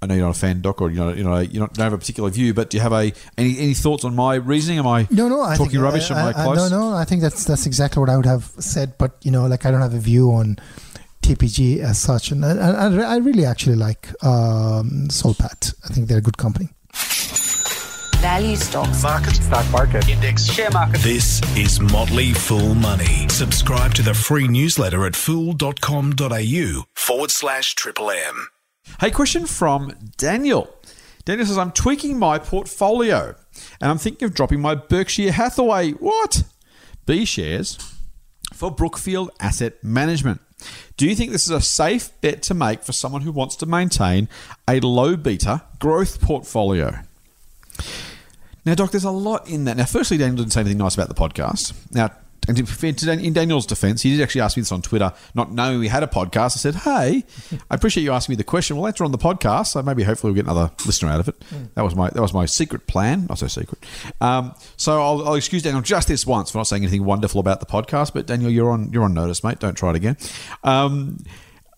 I 0.04 0.06
know 0.08 0.16
you're 0.16 0.26
not 0.26 0.36
a 0.36 0.40
fan, 0.40 0.62
Doc, 0.62 0.82
or 0.82 0.90
you 0.92 0.98
know, 0.98 1.14
you 1.14 1.24
know, 1.24 1.38
you 1.40 1.60
don't 1.60 1.76
have 1.78 1.94
a 1.94 1.98
particular 1.98 2.30
view, 2.30 2.54
but 2.54 2.70
do 2.70 2.78
you 2.78 2.82
have 2.82 2.94
a 2.94 3.12
any, 3.38 3.58
any 3.58 3.74
thoughts 3.74 4.04
on 4.06 4.16
my 4.16 4.36
reasoning? 4.36 4.80
Am 4.80 4.88
I 4.88 5.08
No, 5.10 5.28
no, 5.30 5.42
I 5.42 5.56
talking 5.56 5.72
think, 5.72 5.84
rubbish? 5.84 6.12
I, 6.12 6.20
Am 6.20 6.26
I, 6.28 6.30
I- 6.30 6.44
close? 6.44 6.70
no, 6.72 6.90
no, 6.92 6.96
I 6.96 7.06
think 7.06 7.22
that's 7.22 7.46
that's 7.46 7.66
exactly 7.66 8.00
what 8.00 8.10
I 8.10 8.18
would 8.18 8.26
have 8.26 8.46
said. 8.60 8.98
But 8.98 9.18
you 9.24 9.32
know, 9.32 9.48
like 9.48 9.66
I 9.66 9.72
don't 9.72 9.82
have 9.82 9.94
a 9.94 10.00
view 10.00 10.32
on 10.32 10.58
TPG 11.22 11.80
as 11.80 11.98
such, 11.98 12.32
and 12.32 12.46
I, 12.46 12.52
I, 12.52 12.88
I 13.14 13.18
really 13.18 13.46
actually 13.46 13.76
like 13.78 14.10
um, 14.24 15.10
Soul 15.10 15.34
Pat. 15.36 15.74
I 15.86 15.88
think 15.88 16.08
they're 16.10 16.18
a 16.18 16.22
good 16.22 16.38
company. 16.38 16.70
Value 18.22 18.56
stocks. 18.56 19.04
Market. 19.04 19.36
stock 19.36 19.70
market, 19.72 20.08
index, 20.08 20.46
share 20.46 20.72
market. 20.72 21.02
This 21.02 21.42
is 21.58 21.82
Motley 21.82 22.32
Fool 22.32 22.74
Money. 22.74 23.28
Subscribe 23.30 23.94
to 23.96 24.02
the 24.02 24.14
free 24.14 24.48
newsletter 24.48 25.06
at 25.06 25.16
fool.com.au 25.16 26.84
forward 26.96 27.32
slash 27.32 27.76
triple 27.76 28.10
M. 28.12 28.48
Hey, 29.00 29.12
question 29.12 29.46
from 29.46 29.94
Daniel. 30.18 30.74
Daniel 31.26 31.46
says, 31.48 31.58
I'm 31.58 31.72
tweaking 31.72 32.20
my 32.20 32.38
portfolio 32.38 33.36
and 33.82 33.92
I'm 33.92 33.98
thinking 33.98 34.26
of 34.26 34.34
dropping 34.34 34.62
my 34.62 34.76
Berkshire 34.76 35.32
Hathaway, 35.32 35.92
what? 35.92 36.44
B 37.06 37.26
shares 37.26 37.78
for 38.54 38.72
Brookfield 38.72 39.32
Asset 39.40 39.84
Management. 39.84 40.42
Do 40.96 41.08
you 41.08 41.16
think 41.16 41.32
this 41.32 41.44
is 41.44 41.50
a 41.50 41.62
safe 41.62 42.10
bet 42.22 42.42
to 42.44 42.54
make 42.54 42.84
for 42.84 42.94
someone 42.94 43.22
who 43.22 43.32
wants 43.32 43.56
to 43.58 43.66
maintain 43.66 44.30
a 44.68 44.80
low 44.80 45.16
beta 45.16 45.64
growth 45.80 46.22
portfolio? 46.22 47.00
Now, 48.66 48.76
Doc, 48.76 48.92
there's 48.92 49.04
a 49.04 49.12
lot 49.12 49.50
in 49.50 49.66
that. 49.66 49.76
Now, 49.76 49.86
firstly, 49.86 50.18
Daniel 50.18 50.38
didn't 50.38 50.54
say 50.54 50.62
anything 50.62 50.78
nice 50.78 50.96
about 50.96 51.10
the 51.10 51.16
podcast. 51.16 51.74
Now, 51.92 52.12
and 52.48 52.58
to 52.58 52.64
be 52.64 52.68
fair 52.70 52.92
to 52.92 53.06
Dan- 53.06 53.20
in 53.20 53.34
Daniel's 53.34 53.66
defense, 53.66 54.02
he 54.02 54.12
did 54.12 54.22
actually 54.22 54.42
ask 54.42 54.58
me 54.58 54.62
this 54.62 54.72
on 54.72 54.82
Twitter, 54.82 55.14
not 55.34 55.52
knowing 55.52 55.80
we 55.80 55.88
had 55.88 56.04
a 56.04 56.08
podcast. 56.08 56.56
I 56.56 56.60
said, 56.60 56.76
Hey, 56.76 57.24
I 57.70 57.76
appreciate 57.76 58.04
you 58.04 58.12
asking 58.12 58.34
me 58.34 58.38
the 58.38 58.44
question. 58.44 58.76
We'll 58.78 58.88
answer 58.88 59.04
on 59.04 59.12
the 59.12 59.18
podcast. 59.18 59.68
So 59.68 59.82
maybe 59.82 60.04
hopefully 60.04 60.32
we'll 60.34 60.44
get 60.44 60.50
another 60.52 60.72
listener 60.86 61.10
out 61.10 61.20
of 61.20 61.28
it. 61.28 61.36
That 61.76 61.84
was 61.84 61.96
my 61.96 62.10
that 62.10 62.22
was 62.22 62.34
my 62.34 62.46
secret 62.46 62.88
plan. 62.88 63.28
Not 63.28 63.40
so 63.40 63.48
secret. 63.48 63.84
Um, 64.22 64.54
so 64.78 65.02
I'll, 65.02 65.28
I'll 65.28 65.36
excuse 65.36 65.64
Daniel 65.64 65.82
just 65.82 66.08
this 66.08 66.26
once 66.26 66.52
for 66.52 66.58
not 66.58 66.68
saying 66.68 66.84
anything 66.84 67.06
wonderful 67.06 67.40
about 67.40 67.60
the 67.60 67.66
podcast. 67.66 68.14
But 68.14 68.26
Daniel, 68.28 68.50
you're 68.50 68.72
on 68.72 68.92
you're 68.92 69.04
on 69.04 69.14
notice, 69.14 69.44
mate. 69.44 69.60
Don't 69.60 69.76
try 69.76 69.92
it 69.92 69.96
again. 69.96 70.18
Um, 70.64 71.24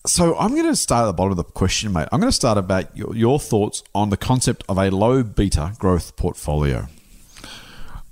so 0.08 0.38
I'm 0.38 0.52
going 0.52 0.66
to 0.68 0.76
start 0.76 1.04
at 1.04 1.08
the 1.08 1.14
bottom 1.14 1.32
of 1.32 1.38
the 1.38 1.44
question, 1.44 1.92
mate. 1.92 2.08
I'm 2.12 2.20
going 2.20 2.32
to 2.32 2.36
start 2.36 2.58
about 2.58 2.96
your, 2.96 3.16
your 3.16 3.40
thoughts 3.40 3.84
on 3.94 4.10
the 4.10 4.18
concept 4.18 4.64
of 4.70 4.78
a 4.78 4.92
low 4.92 5.24
beta 5.24 5.74
growth 5.80 6.16
portfolio. 6.16 6.88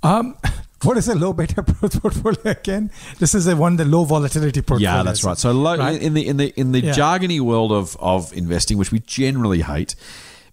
Um, 0.02 0.36
what 0.84 0.96
is 0.96 1.08
a 1.08 1.14
low 1.14 1.32
beta 1.32 1.62
portfolio 1.80 2.40
again? 2.44 2.90
This 3.18 3.34
is 3.34 3.44
the 3.46 3.56
one, 3.56 3.76
the 3.76 3.84
low 3.84 4.04
volatility 4.04 4.60
portfolio. 4.62 4.90
Yeah, 4.98 5.02
that's 5.02 5.24
right. 5.24 5.38
So 5.38 5.52
low, 5.52 5.76
Right. 5.76 6.00
in 6.00 6.14
the 6.14 6.26
in 6.26 6.36
the 6.36 6.48
in 6.60 6.72
the 6.72 6.80
Yeah. 6.80 6.92
jargony 6.92 7.40
world 7.40 7.72
of 7.72 7.96
of 8.00 8.32
investing, 8.32 8.78
which 8.78 8.92
we 8.92 9.00
generally 9.00 9.62
hate, 9.62 9.94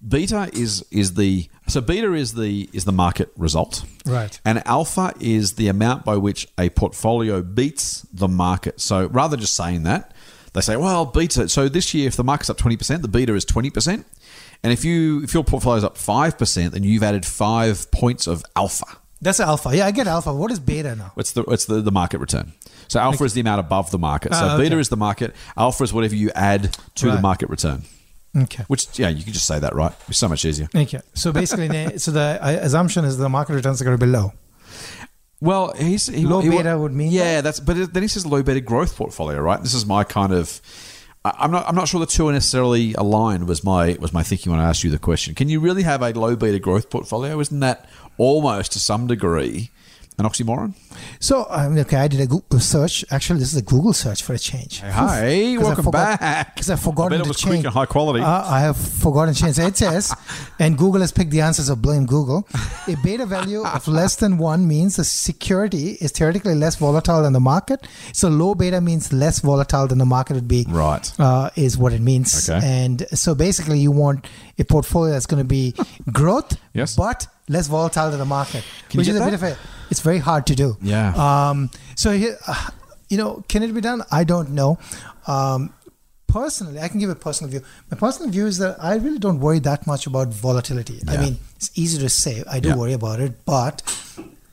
beta 0.07 0.49
is 0.53 0.83
is 0.91 1.13
the 1.15 1.47
so 1.67 1.81
beta 1.81 2.13
is 2.13 2.33
the 2.33 2.69
is 2.73 2.85
the 2.85 2.91
market 2.91 3.31
result, 3.37 3.83
Right. 4.05 4.39
And 4.43 4.61
alpha 4.67 5.13
is 5.19 5.53
the 5.53 5.67
amount 5.67 6.03
by 6.05 6.17
which 6.17 6.47
a 6.57 6.69
portfolio 6.69 7.41
beats 7.41 8.05
the 8.13 8.27
market. 8.27 8.81
So 8.81 9.07
rather 9.07 9.37
just 9.37 9.53
saying 9.53 9.83
that, 9.83 10.13
they 10.53 10.61
say, 10.61 10.75
well, 10.75 11.05
beta. 11.05 11.47
So 11.47 11.69
this 11.69 11.93
year, 11.93 12.07
if 12.07 12.15
the 12.15 12.23
market's 12.23 12.49
up 12.49 12.57
twenty 12.57 12.77
percent, 12.77 13.01
the 13.03 13.07
beta 13.07 13.33
is 13.35 13.45
twenty 13.45 13.69
percent. 13.69 14.05
And 14.63 14.71
if 14.73 14.83
you 14.85 15.23
if 15.23 15.33
your 15.33 15.43
portfolio's 15.43 15.83
up 15.83 15.97
five 15.97 16.37
percent, 16.37 16.73
then 16.73 16.83
you've 16.83 17.03
added 17.03 17.25
five 17.25 17.89
points 17.91 18.27
of 18.27 18.43
alpha. 18.55 18.85
That's 19.21 19.39
alpha. 19.39 19.69
Yeah, 19.75 19.85
I 19.85 19.91
get 19.91 20.07
alpha. 20.07 20.33
What 20.33 20.51
is 20.51 20.59
beta 20.59 20.95
now? 20.95 21.13
It's 21.17 21.31
the 21.33 21.43
it's 21.43 21.65
the, 21.65 21.81
the 21.81 21.91
market 21.91 22.19
return. 22.19 22.53
So 22.87 22.99
alpha 22.99 23.23
is 23.23 23.33
the 23.33 23.41
amount 23.41 23.59
above 23.59 23.91
the 23.91 23.99
market. 23.99 24.33
So 24.33 24.45
Ah, 24.45 24.57
beta 24.57 24.77
is 24.79 24.89
the 24.89 24.97
market. 24.97 25.35
Alpha 25.55 25.83
is 25.83 25.93
whatever 25.93 26.15
you 26.15 26.31
add 26.35 26.75
to 26.95 27.11
the 27.11 27.21
market 27.21 27.49
return. 27.49 27.83
Okay. 28.35 28.63
Which 28.67 28.97
yeah, 28.97 29.09
you 29.09 29.23
can 29.23 29.33
just 29.33 29.45
say 29.45 29.59
that 29.59 29.75
right. 29.75 29.91
It's 30.07 30.17
so 30.17 30.27
much 30.27 30.43
easier. 30.45 30.69
Okay. 30.73 31.01
So 31.13 31.31
basically, 31.31 31.97
so 31.97 32.11
the 32.11 32.39
uh, 32.41 32.59
assumption 32.61 33.05
is 33.05 33.17
the 33.17 33.29
market 33.29 33.53
returns 33.53 33.81
are 33.81 33.85
going 33.85 33.97
to 33.97 34.05
be 34.05 34.11
low. 34.11 34.33
Well, 35.39 35.73
he's 35.73 36.07
he, 36.07 36.23
Low 36.25 36.39
he- 36.41 36.49
beta 36.49 36.77
would 36.77 36.93
mean 36.93 37.11
yeah. 37.11 37.41
That's 37.41 37.59
but 37.59 37.93
then 37.93 38.03
he 38.03 38.07
says 38.07 38.25
low 38.25 38.41
beta 38.43 38.61
growth 38.61 38.95
portfolio, 38.95 39.39
right? 39.41 39.61
This 39.61 39.73
is 39.73 39.85
my 39.85 40.03
kind 40.03 40.33
of. 40.33 40.61
I'm 41.23 41.51
not. 41.51 41.67
I'm 41.67 41.75
not 41.75 41.87
sure 41.87 41.99
the 41.99 42.07
two 42.07 42.27
are 42.29 42.31
necessarily 42.31 42.93
aligned. 42.95 43.47
Was 43.47 43.63
my 43.63 43.95
was 43.99 44.11
my 44.13 44.23
thinking 44.23 44.51
when 44.51 44.59
I 44.59 44.69
asked 44.69 44.83
you 44.83 44.89
the 44.89 44.97
question? 44.99 45.35
Can 45.35 45.49
you 45.49 45.59
really 45.59 45.83
have 45.83 46.01
a 46.01 46.11
low 46.13 46.35
beta 46.35 46.57
growth 46.57 46.89
portfolio? 46.89 47.39
Isn't 47.39 47.59
that 47.59 47.87
almost 48.25 48.71
to 48.73 48.79
some 48.79 49.07
degree 49.07 49.69
an 50.19 50.25
oxymoron? 50.29 50.73
So 51.19 51.47
um, 51.49 51.77
okay, 51.83 51.97
I 51.97 52.07
did 52.07 52.19
a 52.21 52.27
Google 52.27 52.59
search. 52.59 53.03
Actually, 53.09 53.39
this 53.39 53.51
is 53.53 53.59
a 53.65 53.67
Google 53.73 53.93
search 53.93 54.21
for 54.25 54.33
a 54.33 54.37
change. 54.51 54.73
Hey, 54.81 55.57
welcome 55.65 55.89
back. 55.89 56.53
Because 56.53 56.69
I've 56.69 56.79
I 56.79 56.83
forgotten 56.89 57.11
bet 57.17 57.21
it 57.21 57.23
to 57.23 57.29
was 57.29 57.37
change. 57.37 57.55
quick 57.55 57.65
and 57.65 57.73
high 57.73 57.85
quality. 57.95 58.21
Uh, 58.21 58.43
I 58.57 58.59
have 58.67 58.77
forgotten 58.77 59.33
to 59.33 59.39
change. 59.41 59.55
So 59.55 59.65
it 59.65 59.77
says, 59.77 60.13
and 60.59 60.77
Google 60.77 61.01
has 61.01 61.11
picked 61.11 61.31
the 61.31 61.41
answers. 61.41 61.67
So 61.67 61.75
blame 61.75 62.05
Google. 62.05 62.39
A 62.87 62.95
beta 63.03 63.25
value 63.25 63.63
of 63.65 63.87
less 63.87 64.15
than 64.17 64.37
one 64.37 64.67
means 64.67 64.97
the 64.97 65.05
security 65.05 65.85
is 66.05 66.11
theoretically 66.11 66.55
less 66.55 66.75
volatile 66.75 67.23
than 67.23 67.33
the 67.33 67.39
market. 67.53 67.87
So 68.13 68.27
low 68.29 68.53
beta 68.53 68.79
means 68.81 69.11
less 69.23 69.39
volatile 69.39 69.87
than 69.87 69.97
the 69.97 70.05
market 70.17 70.33
would 70.35 70.47
be. 70.57 70.65
Right. 70.69 71.05
Uh, 71.19 71.49
is 71.55 71.77
what 71.79 71.93
it 71.93 72.01
means. 72.01 72.29
Okay. 72.49 72.61
And 72.63 72.97
so 73.23 73.33
basically, 73.33 73.79
you 73.79 73.91
want 73.91 74.27
a 74.59 74.65
portfolio 74.65 75.13
that's 75.13 75.25
going 75.31 75.41
to 75.41 75.51
be 75.59 75.73
growth, 76.11 76.57
Yes. 76.73 76.95
but 76.95 77.25
less 77.55 77.67
volatile 77.67 78.09
than 78.11 78.19
the 78.19 78.25
market, 78.37 78.63
Can 78.89 78.97
you 78.97 79.01
which 79.01 79.07
is 79.13 79.19
a 79.19 79.23
bit 79.25 79.33
of 79.39 79.43
a. 79.43 79.57
It's 79.91 79.99
very 80.09 80.19
hard 80.29 80.45
to 80.47 80.55
do. 80.55 80.67
Yeah. 80.81 81.13
Um, 81.27 81.69
so 81.95 82.11
here, 82.23 82.37
uh, 82.47 82.69
you 83.09 83.17
know, 83.21 83.43
can 83.53 83.63
it 83.63 83.73
be 83.73 83.81
done? 83.81 84.03
I 84.19 84.23
don't 84.23 84.51
know. 84.59 84.79
Um, 85.27 85.73
personally, 86.27 86.79
I 86.79 86.87
can 86.87 86.99
give 86.99 87.09
a 87.09 87.15
personal 87.15 87.51
view. 87.51 87.61
My 87.91 87.97
personal 87.97 88.31
view 88.31 88.45
is 88.47 88.57
that 88.59 88.77
I 88.91 88.95
really 88.95 89.19
don't 89.19 89.39
worry 89.47 89.59
that 89.69 89.85
much 89.85 90.07
about 90.07 90.29
volatility. 90.29 90.99
I 91.07 91.17
mean, 91.17 91.37
it's 91.57 91.71
easy 91.75 91.99
to 91.99 92.09
say. 92.09 92.35
I 92.49 92.59
do 92.61 92.69
Yeah. 92.69 92.75
worry 92.83 92.93
about 92.93 93.19
it, 93.19 93.43
but 93.45 93.81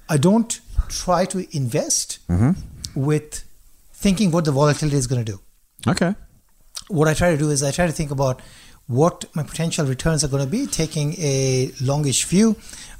I 0.08 0.16
don't 0.16 0.60
try 0.88 1.24
to 1.26 1.44
invest 1.56 2.18
Mm-hmm. 2.28 2.52
with 3.10 3.44
thinking 4.06 4.30
what 4.32 4.44
the 4.44 4.52
volatility 4.52 4.96
is 4.96 5.06
going 5.06 5.24
to 5.24 5.32
do. 5.32 5.40
okay. 5.92 6.14
What 6.98 7.06
I 7.06 7.12
try 7.14 7.30
to 7.30 7.36
do 7.38 7.50
is 7.54 7.62
I 7.62 7.70
try 7.70 7.86
to 7.86 7.92
think 7.92 8.10
about 8.10 8.40
what 8.88 9.24
my 9.34 9.42
potential 9.42 9.86
returns 9.86 10.24
are 10.24 10.28
going 10.28 10.44
to 10.44 10.50
be, 10.50 10.66
taking 10.66 11.14
a 11.18 11.70
longish 11.80 12.24
view, 12.24 12.56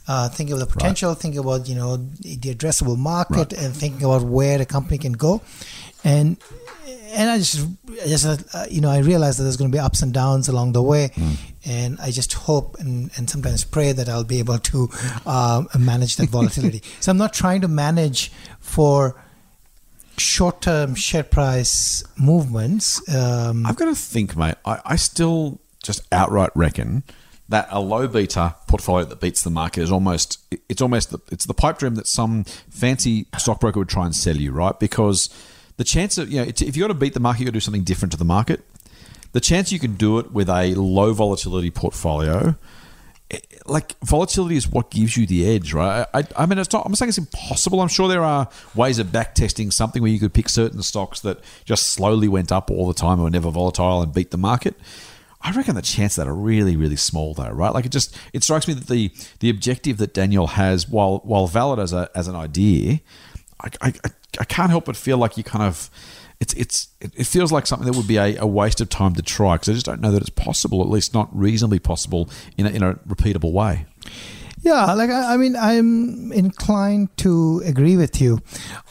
uh, 0.07 0.29
thinking 0.29 0.53
of 0.53 0.61
the 0.61 0.67
potential, 0.67 1.15
thinking 1.15 1.41
about 1.41 1.69
you 1.69 1.75
know 1.75 1.97
the 1.97 2.55
addressable 2.55 2.97
market, 2.97 3.53
and 3.53 3.75
thinking 3.75 4.05
about 4.05 4.23
where 4.23 4.59
the 4.59 4.67
company 4.67 4.99
can 4.99 5.13
go, 5.13 5.43
and 6.05 6.37
and 7.13 7.31
I 7.31 7.39
just 7.39 7.67
I 7.91 8.07
just 8.07 8.55
uh, 8.55 8.67
you 8.71 8.81
know 8.81 8.91
I 8.91 8.99
realize 8.99 9.39
that 9.39 9.45
there's 9.45 9.57
going 9.57 9.71
to 9.71 9.75
be 9.75 9.81
ups 9.81 10.03
and 10.03 10.13
downs 10.13 10.49
along 10.49 10.73
the 10.73 10.83
way, 10.83 11.11
and 11.65 11.99
I 12.01 12.11
just 12.11 12.35
hope 12.35 12.79
and, 12.79 13.11
and 13.17 13.29
sometimes 13.29 13.65
pray 13.65 13.93
that 13.93 14.09
I'll 14.09 14.25
be 14.25 14.39
able 14.39 14.59
to 14.59 14.89
um, 15.27 15.69
manage 15.79 16.17
that 16.17 16.29
volatility. 16.29 16.83
so 17.01 17.11
I'm 17.11 17.19
not 17.19 17.33
trying 17.33 17.63
to 17.63 17.69
manage 17.69 18.31
for 18.61 19.23
short-term 20.19 20.95
share 20.97 21.23
price 21.23 22.03
movements. 22.19 23.01
Um, 23.15 23.65
I've 23.65 23.77
got 23.77 23.87
to 23.87 23.95
think, 23.95 24.37
mate. 24.37 24.57
I, 24.65 24.81
I 24.85 24.97
still 24.97 25.61
just 25.89 26.07
outright 26.13 26.51
reckon 26.55 27.03
that 27.49 27.67
a 27.71 27.81
low 27.81 28.07
beta 28.07 28.55
portfolio 28.67 29.07
that 29.07 29.21
beats 29.21 29.43
the 29.43 29.51
market 29.51 29.81
is 29.81 29.91
almost 29.91 30.39
it's 30.69 30.83
almost 30.83 31.11
the, 31.11 31.19
it's 31.33 31.47
the 31.47 31.55
pipe 31.55 31.79
dream 31.79 31.95
that 31.95 32.07
some 32.07 32.45
fancy 32.45 33.27
stockbroker 33.39 33.79
would 33.81 33.89
try 33.89 34.05
and 34.05 34.15
sell 34.15 34.37
you, 34.37 34.53
right? 34.53 34.79
Because 34.79 35.31
the 35.79 35.85
chance 35.85 36.19
of 36.19 36.31
you 36.31 36.41
know 36.41 36.47
if 36.47 36.77
you 36.77 36.83
got 36.83 36.89
to 36.89 36.95
beat 36.95 37.15
the 37.15 37.21
market, 37.21 37.41
you 37.41 37.47
got 37.47 37.53
to 37.53 37.57
do 37.57 37.61
something 37.61 37.85
different 37.85 38.13
to 38.13 38.19
the 38.19 38.25
market. 38.25 38.61
The 39.33 39.41
chance 39.41 39.73
you 39.73 39.79
can 39.79 39.95
do 39.95 40.19
it 40.19 40.33
with 40.33 40.49
a 40.49 40.75
low 40.75 41.13
volatility 41.13 41.71
portfolio. 41.71 42.55
Eh, 43.31 43.39
like 43.67 43.99
volatility 44.01 44.57
is 44.57 44.67
what 44.67 44.91
gives 44.91 45.17
you 45.17 45.27
the 45.27 45.47
edge, 45.47 45.75
right? 45.75 46.07
I, 46.15 46.25
I 46.37 46.47
mean, 46.47 46.59
it's 46.59 46.73
not. 46.73 46.85
I'm 46.85 46.93
not 46.93 46.99
saying 46.99 47.11
it's 47.11 47.19
impossible. 47.19 47.81
I'm 47.81 47.89
sure 47.89 48.09
there 48.09 48.25
are 48.25 48.49
ways 48.75 48.99
of 48.99 49.11
back 49.11 49.35
testing 49.35 49.71
something 49.71 50.03
where 50.03 50.11
you 50.11 50.19
could 50.19 50.35
pick 50.35 50.49
certain 50.51 50.83
stocks 50.83 51.21
that 51.21 51.41
just 51.65 51.87
slowly 51.87 52.29
went 52.29 52.53
up 52.53 52.71
all 52.71 52.87
the 52.89 52.95
time 52.95 53.15
and 53.15 53.23
were 53.23 53.31
never 53.31 53.51
volatile 53.51 54.03
and 54.03 54.13
beat 54.13 54.31
the 54.31 54.39
market. 54.39 54.75
I 55.41 55.53
reckon 55.53 55.77
the 55.77 55.83
chances 55.83 56.19
of 56.19 56.25
that 56.25 56.31
are 56.31 56.35
really, 56.35 56.77
really 56.77 56.97
small, 56.97 57.33
though, 57.35 57.51
right? 57.51 57.73
Like 57.73 57.87
it 57.87 57.93
just 57.93 58.17
it 58.33 58.43
strikes 58.43 58.67
me 58.67 58.75
that 58.75 58.89
the 58.89 59.13
the 59.41 59.51
objective 59.51 59.99
that 59.99 60.13
Daniel 60.13 60.49
has, 60.49 60.89
while 60.89 61.21
while 61.25 61.47
valid 61.47 61.79
as 61.79 61.93
a 61.93 62.11
as 62.15 62.27
an 62.27 62.35
idea, 62.35 63.01
I, 63.61 63.71
I, 63.81 63.93
I 64.41 64.45
can't 64.45 64.71
help 64.71 64.87
but 64.87 64.97
feel 64.97 65.17
like 65.17 65.37
you 65.37 65.45
kind 65.45 65.65
of 65.65 65.91
it's 66.41 66.55
it's 66.55 66.89
it 67.01 67.13
it 67.17 67.27
feels 67.27 67.53
like 67.53 67.67
something 67.67 67.87
that 67.91 67.97
would 67.97 68.09
be 68.09 68.17
a, 68.17 68.37
a 68.39 68.47
waste 68.47 68.81
of 68.81 68.89
time 68.89 69.15
to 69.15 69.23
try 69.23 69.55
because 69.55 69.69
I 69.69 69.73
just 69.75 69.87
don't 69.87 70.01
know 70.01 70.11
that 70.11 70.21
it's 70.21 70.31
possible, 70.31 70.81
at 70.83 70.89
least 70.89 71.15
not 71.15 71.29
reasonably 71.37 71.79
possible 71.79 72.29
in 72.57 72.67
a, 72.67 72.71
in 72.71 72.83
a 72.83 72.95
repeatable 72.95 73.53
way. 73.53 73.87
Yeah, 74.69 74.93
like 75.01 75.11
I, 75.11 75.35
I 75.35 75.37
mean, 75.37 75.57
I'm 75.57 76.33
inclined 76.33 77.17
to 77.25 77.63
agree 77.65 77.97
with 77.97 78.21
you. 78.21 78.39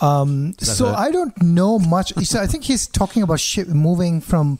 Um, 0.01 0.55
so 0.59 0.87
hurt? 0.87 0.95
I 1.05 1.11
don't 1.11 1.35
know 1.41 1.79
much. 1.79 2.13
So 2.27 2.41
I 2.41 2.47
think 2.47 2.63
he's 2.65 2.87
talking 2.87 3.21
about 3.23 3.39
ship, 3.39 3.67
moving 3.69 4.19
from 4.21 4.59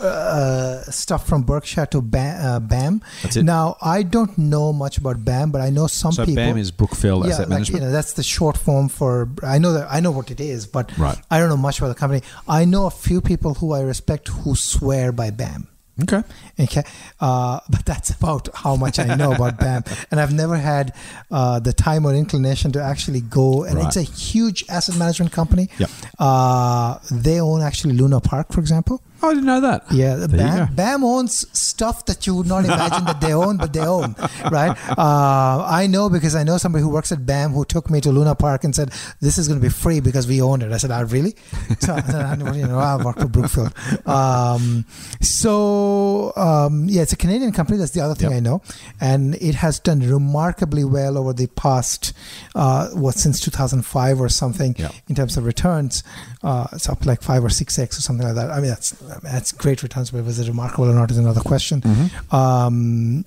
uh, 0.00 0.80
stuff 1.02 1.26
from 1.28 1.42
Berkshire 1.42 1.86
to 1.86 2.00
BAM. 2.00 2.34
Uh, 2.46 2.60
BAM. 2.60 3.02
Now 3.36 3.76
I 3.82 4.02
don't 4.02 4.36
know 4.38 4.72
much 4.72 4.96
about 4.98 5.24
BAM, 5.24 5.50
but 5.50 5.60
I 5.60 5.70
know 5.70 5.86
some 5.86 6.12
So 6.12 6.24
people. 6.24 6.42
BAM 6.42 6.56
is 6.56 6.70
Brookfield 6.70 7.24
yeah, 7.26 7.32
Asset 7.32 7.40
like, 7.40 7.48
Management. 7.50 7.82
You 7.82 7.86
know, 7.88 7.92
that's 7.92 8.14
the 8.14 8.22
short 8.22 8.56
form 8.56 8.88
for. 8.88 9.28
I 9.42 9.58
know 9.58 9.72
that 9.74 9.86
I 9.90 10.00
know 10.00 10.12
what 10.12 10.30
it 10.30 10.40
is, 10.40 10.66
but 10.66 10.96
Right. 10.96 11.18
I 11.30 11.38
don't 11.38 11.48
know 11.48 11.56
much 11.68 11.78
about 11.78 11.88
the 11.88 12.00
company. 12.02 12.22
I 12.48 12.64
know 12.64 12.86
a 12.86 12.90
few 12.90 13.20
people 13.20 13.54
who 13.54 13.72
I 13.72 13.80
respect 13.80 14.28
who 14.28 14.54
swear 14.54 15.12
by 15.12 15.30
BAM. 15.30 15.68
Okay. 16.02 16.22
Okay, 16.58 16.82
uh, 17.20 17.60
but 17.70 17.84
that's 17.84 18.10
about 18.10 18.48
how 18.54 18.76
much 18.76 18.98
I 18.98 19.14
know 19.14 19.32
about 19.32 19.58
BAM, 19.58 19.84
and 20.10 20.20
I've 20.20 20.32
never 20.32 20.56
had 20.56 20.94
uh, 21.30 21.60
the 21.60 21.72
time 21.72 22.06
or 22.06 22.14
inclination 22.14 22.72
to 22.72 22.82
actually 22.82 23.20
go. 23.20 23.64
And 23.64 23.78
it's 23.78 23.96
a 23.96 24.02
huge 24.02 24.64
asset 24.68 24.96
management 24.96 25.32
company. 25.32 25.68
Yep. 25.78 25.90
Uh, 26.18 26.98
they 27.10 27.40
own 27.40 27.62
actually 27.62 27.94
Luna 27.94 28.20
Park, 28.20 28.52
for 28.52 28.60
example. 28.60 29.02
Oh, 29.24 29.30
I 29.30 29.34
didn't 29.34 29.46
know 29.46 29.60
that. 29.62 29.84
Yeah, 29.90 30.16
There 30.16 30.28
BAM. 30.28 30.74
BAM 30.74 31.02
owns 31.04 31.46
stuff 31.58 32.04
that 32.06 32.26
you 32.26 32.34
would 32.36 32.46
not 32.46 32.64
imagine 32.66 33.04
that 33.06 33.20
they 33.22 33.32
own, 33.32 33.56
but 33.56 33.72
they 33.72 33.80
own, 33.80 34.14
right? 34.50 34.76
Uh, 34.98 35.64
I 35.66 35.86
know 35.86 36.10
because 36.10 36.34
I 36.34 36.42
know 36.42 36.58
somebody 36.58 36.82
who 36.82 36.90
works 36.90 37.10
at 37.10 37.24
BAM 37.24 37.52
who 37.52 37.64
took 37.64 37.88
me 37.90 38.00
to 38.02 38.10
Luna 38.12 38.34
Park 38.34 38.64
and 38.64 38.74
said, 38.74 38.90
"This 39.20 39.38
is 39.38 39.48
going 39.48 39.58
to 39.60 39.64
be 39.66 39.70
free 39.72 40.00
because 40.00 40.26
we 40.28 40.42
own 40.42 40.60
it." 40.62 40.72
I 40.72 40.76
said, 40.76 40.90
"Ah, 40.90 41.04
really?" 41.08 41.34
So 41.80 41.94
I 41.94 42.02
said, 42.02 42.14
"Ah, 42.42 42.52
you 42.52 42.66
know, 42.66 42.78
I 42.78 43.02
work 43.02 43.18
for 43.18 43.26
Brookfield." 43.28 43.72
Um, 44.06 44.84
so 45.20 46.32
um, 46.36 46.86
yeah, 46.88 47.02
it's 47.02 47.12
a 47.12 47.16
Canadian 47.16 47.52
company. 47.52 47.78
That's 47.78 47.92
the 47.92 48.00
other 48.00 48.14
thing 48.14 48.30
Yep. 48.30 48.36
I 48.36 48.40
know, 48.40 48.62
and 49.00 49.34
it 49.36 49.54
has 49.56 49.78
done 49.78 50.00
remarkably 50.00 50.84
well 50.84 51.16
over 51.18 51.32
the 51.32 51.46
past 51.48 52.12
uh, 52.54 52.88
what 52.90 53.14
since 53.16 53.40
2005 53.40 54.20
or 54.20 54.28
something 54.28 54.74
Yep. 54.78 54.92
in 55.08 55.14
terms 55.14 55.36
of 55.36 55.44
returns. 55.44 56.02
Uh, 56.42 56.66
it's 56.72 56.88
up 56.88 57.06
like 57.06 57.22
five 57.22 57.42
or 57.44 57.48
six 57.50 57.78
x 57.78 57.98
or 57.98 58.02
something 58.02 58.26
like 58.26 58.36
that. 58.36 58.50
I 58.50 58.56
mean, 58.60 58.68
that's 58.68 58.90
that's 59.22 59.52
great 59.52 59.82
returns, 59.82 60.10
but 60.10 60.24
was 60.24 60.38
it 60.38 60.48
remarkable 60.48 60.90
or 60.90 60.94
not 60.94 61.10
is 61.10 61.18
another 61.18 61.40
question. 61.40 61.80
Mm-hmm. 61.80 62.34
Um, 62.34 63.24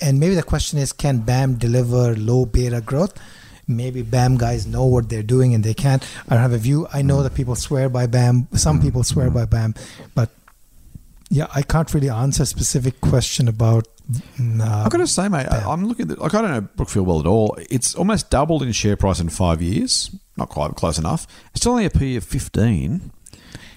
and 0.00 0.20
maybe 0.20 0.34
the 0.34 0.42
question 0.42 0.78
is, 0.78 0.92
can 0.92 1.18
BAM 1.18 1.54
deliver 1.54 2.14
low 2.16 2.46
beta 2.46 2.80
growth? 2.80 3.14
Maybe 3.66 4.02
BAM 4.02 4.36
guys 4.36 4.66
know 4.66 4.84
what 4.84 5.08
they're 5.08 5.22
doing 5.22 5.54
and 5.54 5.64
they 5.64 5.72
can't. 5.74 6.02
I 6.28 6.34
don't 6.34 6.42
have 6.42 6.52
a 6.52 6.58
view. 6.58 6.86
I 6.92 7.00
know 7.02 7.22
that 7.22 7.34
people 7.34 7.54
swear 7.54 7.88
by 7.88 8.06
BAM. 8.06 8.48
Some 8.54 8.80
people 8.82 9.02
swear 9.04 9.30
by 9.30 9.46
BAM, 9.46 9.74
but 10.14 10.28
yeah, 11.30 11.46
I 11.54 11.62
can't 11.62 11.92
really 11.94 12.10
answer 12.10 12.42
a 12.42 12.46
specific 12.46 13.00
question 13.00 13.48
about. 13.48 13.86
mm, 14.38 14.60
Uh, 14.60 14.84
I've 14.84 14.90
got 14.90 14.98
to 14.98 15.06
say, 15.06 15.28
mate, 15.28 15.46
I- 15.50 15.64
I'm 15.72 15.86
looking 15.86 16.10
at 16.10 16.18
like 16.18 16.34
I 16.34 16.42
don't 16.42 16.50
know 16.50 16.60
Brookfield 16.76 17.06
well 17.06 17.20
at 17.20 17.26
all. 17.26 17.56
It's 17.70 17.94
almost 17.94 18.28
doubled 18.28 18.62
in 18.62 18.72
share 18.72 18.96
price 18.96 19.18
in 19.20 19.30
five 19.30 19.62
years. 19.62 20.10
Not 20.36 20.48
quite 20.50 20.74
close 20.74 20.98
enough. 20.98 21.26
It's 21.52 21.60
still 21.60 21.72
only 21.72 21.86
a 21.86 21.90
PE 21.90 22.16
of 22.16 22.24
15. 22.24 23.12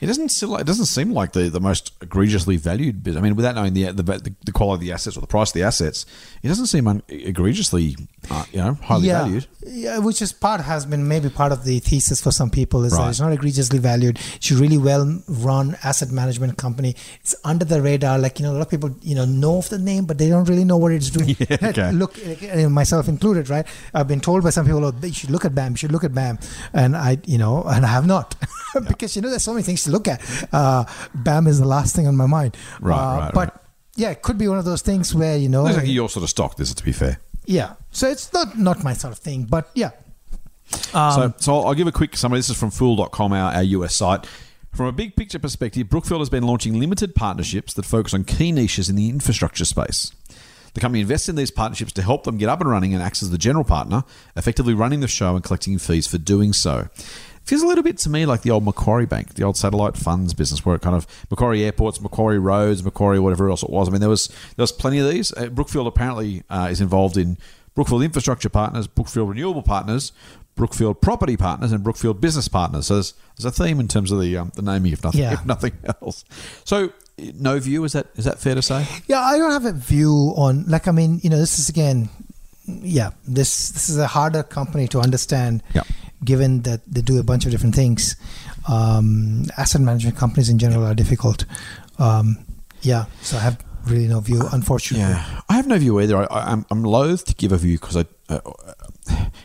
It 0.02 0.08
doesn't 0.08 0.30
still. 0.30 0.56
It 0.58 0.68
doesn't 0.68 0.86
seem 0.86 1.12
like 1.12 1.34
the, 1.34 1.50
the 1.50 1.60
most 1.60 1.93
egregiously 2.02 2.58
valued 2.58 3.04
business. 3.04 3.20
I 3.20 3.24
mean, 3.24 3.36
without 3.36 3.56
knowing 3.56 3.74
the, 3.74 3.91
the 3.91 4.34
the 4.45 4.52
quality 4.52 4.76
of 4.76 4.88
the 4.88 4.91
assets 4.93 5.18
or 5.18 5.22
the 5.22 5.28
price 5.28 5.50
of 5.50 5.54
the 5.56 5.64
assets, 5.64 6.06
it 6.43 6.48
doesn't 6.48 6.68
seem 6.68 6.88
un- 6.88 7.04
egregiously, 7.08 7.95
uh, 8.30 8.45
you 8.52 8.60
know, 8.60 8.74
highly 8.76 9.08
yeah, 9.08 9.24
valued. 9.24 9.48
Yeah, 9.66 10.00
which 10.00 10.22
is 10.22 10.34
part 10.34 10.62
has 10.62 10.86
been 10.86 11.08
maybe 11.08 11.30
part 11.30 11.52
of 11.52 11.64
the 11.64 11.80
thesis 11.80 12.22
for 12.22 12.32
some 12.32 12.50
people 12.50 12.86
is 12.86 12.95
that 12.95 13.10
it's 13.10 13.20
not 13.20 13.32
egregiously 13.32 13.80
valued. 13.80 14.20
It's 14.36 14.52
a 14.52 14.56
really 14.56 14.78
well 14.78 15.22
run 15.28 15.78
asset 15.84 16.12
management 16.12 16.58
company. 16.58 16.95
It's 17.22 17.36
under 17.43 17.66
the 17.66 17.82
radar. 17.82 18.20
Like 18.20 18.39
you 18.39 18.45
know, 18.45 18.54
a 18.54 18.58
lot 18.58 18.62
of 18.62 18.70
people 18.70 18.95
you 19.02 19.16
know 19.16 19.26
know 19.26 19.58
of 19.58 19.70
the 19.70 19.80
name, 19.80 20.06
but 20.06 20.18
they 20.18 20.30
don't 20.30 20.48
really 20.48 20.66
know 20.66 20.78
what 20.78 20.91
it's 20.91 21.10
doing. 21.10 21.36
Yeah, 21.48 21.58
okay. 21.64 21.91
Look, 21.91 22.16
uh, 22.52 22.68
myself 22.70 23.08
included, 23.08 23.50
right? 23.50 23.66
I've 23.93 24.08
been 24.08 24.20
told 24.20 24.43
by 24.43 24.50
some 24.50 24.66
people, 24.66 24.84
oh, 24.84 24.93
you 25.02 25.14
should 25.14 25.30
look 25.30 25.45
at 25.45 25.54
BAM. 25.54 25.74
You 25.74 25.78
should 25.78 25.91
look 25.91 26.04
at 26.04 26.14
BAM, 26.14 26.39
and 26.74 26.95
I, 26.95 27.20
you 27.26 27.38
know, 27.38 27.64
and 27.64 27.86
I 27.86 27.89
have 27.89 28.06
not 28.06 28.36
because 28.88 29.16
you 29.16 29.22
know 29.22 29.30
there's 29.30 29.43
so 29.43 29.54
many 29.54 29.64
things 29.64 29.87
to 29.88 29.92
look 29.92 30.08
at. 30.08 30.22
Uh, 30.54 30.86
BAM 31.16 31.48
is 31.48 31.58
the 31.60 31.66
last 31.68 31.96
thing 31.96 32.08
on 32.08 32.16
my 32.16 32.28
mind. 32.28 32.56
Right, 32.80 32.96
Uh, 32.98 33.18
right, 33.20 33.32
But 33.34 33.50
right. 33.54 33.62
yeah, 33.96 34.12
it 34.12 34.22
could 34.22 34.38
be 34.38 34.48
one 34.48 34.60
of 34.60 34.66
those 34.66 34.82
things 34.84 35.14
where 35.16 35.36
you 35.38 35.50
know, 35.50 35.64
Looks 35.64 35.78
like 35.78 35.88
your 35.88 36.10
sort 36.10 36.24
of 36.24 36.30
stock. 36.30 36.56
This, 36.58 36.74
to 36.74 36.84
be 36.84 36.92
fair. 36.94 37.20
yeah. 37.46 37.74
So 37.92 38.08
it's 38.08 38.32
not 38.34 38.58
not 38.58 38.84
my 38.84 38.94
sort 38.94 39.12
of 39.14 39.20
thing, 39.20 39.44
but 39.50 39.70
yeah. 39.74 39.92
so, 40.92 41.34
so 41.38 41.60
I'll 41.64 41.74
give 41.74 41.88
a 41.88 41.92
quick 41.92 42.16
summary. 42.16 42.40
This 42.40 42.50
is 42.50 42.58
from 42.58 42.72
Fool.com, 42.72 43.34
our, 43.34 43.54
our 43.56 43.64
US 43.64 43.96
site. 43.96 44.28
From 44.74 44.86
a 44.86 44.92
big 44.92 45.16
picture 45.16 45.40
perspective, 45.40 45.90
Brookfield 45.90 46.22
has 46.22 46.30
been 46.30 46.44
launching 46.44 46.80
limited 46.80 47.16
partnerships 47.16 47.74
that 47.74 47.86
focus 47.86 48.14
on 48.14 48.24
key 48.26 48.52
niches 48.52 48.90
in 48.90 48.96
the 48.96 49.10
infrastructure 49.10 49.66
space. 49.66 50.12
The 50.74 50.82
company 50.82 51.02
invests 51.02 51.28
in 51.30 51.36
these 51.36 51.50
partnerships 51.50 51.92
to 51.94 52.04
help 52.04 52.26
them 52.26 52.38
get 52.38 52.50
up 52.50 52.62
and 52.62 52.70
running 52.70 52.94
and 52.94 53.02
acts 53.02 53.24
as 53.24 53.32
the 53.32 53.40
general 53.40 53.64
partner, 53.66 54.04
effectively 54.36 54.76
running 54.76 55.00
the 55.00 55.08
show 55.08 55.34
and 55.36 55.44
collecting 55.44 55.80
fees 55.80 56.06
for 56.06 56.20
doing 56.20 56.54
so. 56.54 56.90
Feels 57.48 57.62
a 57.64 57.68
little 57.68 57.84
bit 57.84 57.98
to 58.00 58.10
me 58.10 58.26
like 58.26 58.41
the 58.41 58.52
old 58.52 58.64
Macquarie 58.66 59.06
Bank, 59.06 59.36
the 59.36 59.43
old 59.43 59.56
satellite 59.58 59.95
funds 59.95 60.34
business, 60.34 60.66
where 60.66 60.76
it 60.76 60.82
kind 60.82 60.95
of 60.95 61.08
Macquarie 61.32 61.64
Airports, 61.64 62.02
Macquarie 62.02 62.39
Roads, 62.39 62.84
Macquarie 62.84 63.20
whatever 63.20 63.50
else 63.50 63.64
it 63.64 63.70
was. 63.70 63.88
I 63.88 63.91
mean, 63.91 64.02
there 64.02 64.10
was 64.10 64.28
there 64.28 64.64
was 64.64 64.72
plenty 64.74 65.00
of 65.00 65.10
these. 65.10 65.32
Uh, 65.38 65.48
Brookfield 65.48 65.88
apparently 65.88 66.43
uh, 66.50 66.68
is 66.70 66.82
involved 66.82 67.16
in 67.18 67.38
Brookfield 67.74 68.04
Infrastructure 68.04 68.50
Partners, 68.50 68.86
Brookfield 68.88 69.30
Renewable 69.30 69.62
Partners, 69.64 70.12
Brookfield 70.56 71.00
Property 71.02 71.38
Partners, 71.38 71.72
and 71.72 71.84
Brookfield 71.84 72.20
Business 72.20 72.48
Partners. 72.50 72.88
So 72.88 72.95
there's, 72.95 73.14
there's 73.38 73.45
a 73.45 73.64
theme 73.64 73.80
in 73.80 73.88
terms 73.88 74.12
of 74.12 74.20
the 74.20 74.36
um, 74.38 74.52
the 74.56 74.62
naming, 74.62 74.91
if 74.91 75.04
nothing, 75.04 75.22
Yeah. 75.22 75.34
if 75.34 75.45
nothing 75.45 75.72
else. 76.02 76.26
So 76.66 76.91
no 77.18 77.60
view 77.60 77.84
is 77.86 77.93
that 77.93 78.08
is 78.18 78.26
that 78.26 78.39
fair 78.39 78.56
to 78.56 78.62
say? 78.62 78.86
Yeah, 79.08 79.22
I 79.22 79.38
don't 79.38 79.52
have 79.52 79.66
a 79.66 79.72
view 79.74 80.34
on 80.36 80.66
like 80.68 80.88
I 80.88 80.91
mean, 80.91 81.22
you 81.24 81.30
know, 81.30 81.38
this 81.38 81.60
is 81.60 81.70
again 81.70 82.10
yeah, 82.66 83.12
this 83.26 83.70
this 83.70 83.88
is 83.88 83.98
a 83.98 84.08
harder 84.08 84.43
company 84.43 84.88
to 84.89 85.00
understand 85.00 85.64
Yeah. 85.74 85.84
Given 86.24 86.63
that 86.63 86.82
they 86.88 87.01
do 87.01 87.20
a 87.20 87.24
bunch 87.24 87.45
of 87.45 87.51
different 87.51 87.76
things. 87.76 88.15
Um, 88.68 89.45
asset 89.57 89.82
management 89.82 90.18
companies 90.18 90.49
in 90.49 90.59
general 90.59 90.86
are 90.86 90.95
difficult. 90.95 91.45
Um, 91.99 92.45
yeah, 92.82 93.05
so 93.22 93.38
I 93.38 93.41
have 93.41 93.63
really 93.86 94.07
no 94.07 94.20
view, 94.20 94.41
unfortunately. 94.51 95.07
Yeah, 95.07 95.41
I 95.49 95.55
have 95.55 95.68
no 95.68 95.78
view 95.78 95.99
either. 95.99 96.18
I, 96.18 96.26
I, 96.26 96.51
I'm, 96.51 96.65
I'm 96.70 96.84
loath 96.84 97.26
to 97.26 97.36
give 97.36 97.51
a 97.51 97.57
view 97.57 97.78
because 97.80 97.97
I. 97.97 98.05
Uh, 98.30 98.39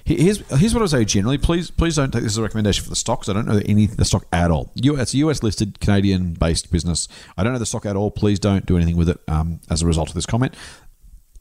here's 0.04 0.38
here's 0.58 0.74
what 0.74 0.82
I 0.82 0.86
say 0.86 1.04
generally. 1.04 1.38
Please 1.38 1.70
please 1.70 1.96
don't 1.96 2.10
take 2.10 2.22
this 2.22 2.32
as 2.32 2.38
a 2.38 2.42
recommendation 2.42 2.82
for 2.82 2.90
the 2.90 2.96
stocks. 2.96 3.28
I 3.28 3.32
don't 3.32 3.46
know 3.46 3.60
any 3.64 3.86
the 3.86 4.04
stock 4.04 4.26
at 4.32 4.50
all. 4.50 4.72
It's 4.74 5.14
a 5.14 5.18
US 5.18 5.42
listed 5.42 5.80
Canadian 5.80 6.34
based 6.34 6.72
business. 6.72 7.06
I 7.36 7.44
don't 7.44 7.52
know 7.52 7.58
the 7.58 7.66
stock 7.66 7.86
at 7.86 7.96
all. 7.96 8.10
Please 8.10 8.38
don't 8.38 8.66
do 8.66 8.76
anything 8.76 8.96
with 8.96 9.08
it 9.08 9.20
um, 9.28 9.60
as 9.70 9.82
a 9.82 9.86
result 9.86 10.08
of 10.08 10.14
this 10.14 10.26
comment. 10.26 10.54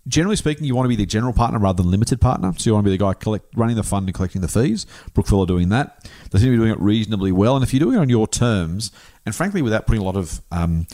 Generally 0.07 0.37
speaking, 0.37 0.65
you 0.65 0.75
want 0.75 0.85
to 0.85 0.89
be 0.89 0.95
the 0.95 1.05
general 1.05 1.31
partner 1.31 1.59
rather 1.59 1.83
than 1.83 1.91
limited 1.91 2.19
partner. 2.19 2.53
So 2.57 2.69
you 2.69 2.73
want 2.73 2.85
to 2.85 2.89
be 2.89 2.97
the 2.97 3.03
guy 3.03 3.13
collect, 3.13 3.45
running 3.55 3.75
the 3.75 3.83
fund 3.83 4.07
and 4.07 4.15
collecting 4.15 4.41
the 4.41 4.47
fees. 4.47 4.87
Brookfield 5.13 5.47
are 5.47 5.53
doing 5.53 5.69
that. 5.69 6.09
They 6.31 6.39
seem 6.39 6.47
to 6.47 6.51
be 6.51 6.57
doing 6.57 6.71
it 6.71 6.79
reasonably 6.79 7.31
well. 7.31 7.55
And 7.55 7.63
if 7.63 7.73
you're 7.73 7.79
doing 7.79 7.97
it 7.97 7.99
on 7.99 8.09
your 8.09 8.27
terms, 8.27 8.91
and 9.25 9.35
frankly, 9.35 9.61
without 9.61 9.85
putting 9.85 10.01
a 10.01 10.05
lot 10.05 10.17
of 10.17 10.41
um, 10.51 10.87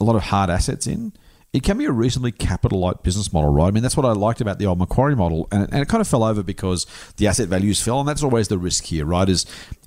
a 0.00 0.04
lot 0.04 0.14
of 0.14 0.22
hard 0.22 0.48
assets 0.48 0.86
in, 0.86 1.12
it 1.52 1.62
can 1.62 1.76
be 1.76 1.84
a 1.84 1.92
reasonably 1.92 2.32
capital 2.32 2.78
light 2.78 3.02
business 3.02 3.32
model, 3.32 3.52
right? 3.52 3.66
I 3.66 3.70
mean, 3.72 3.82
that's 3.82 3.96
what 3.96 4.06
I 4.06 4.12
liked 4.12 4.40
about 4.40 4.58
the 4.58 4.66
old 4.66 4.78
Macquarie 4.78 5.16
model, 5.16 5.48
and, 5.52 5.64
and 5.72 5.82
it 5.82 5.88
kind 5.88 6.00
of 6.00 6.08
fell 6.08 6.24
over 6.24 6.42
because 6.42 6.86
the 7.16 7.26
asset 7.26 7.48
values 7.48 7.82
fell, 7.82 8.00
and 8.00 8.08
that's 8.08 8.22
always 8.22 8.48
the 8.48 8.58
risk 8.58 8.84
here, 8.84 9.04
right? 9.04 9.28
Is 9.28 9.44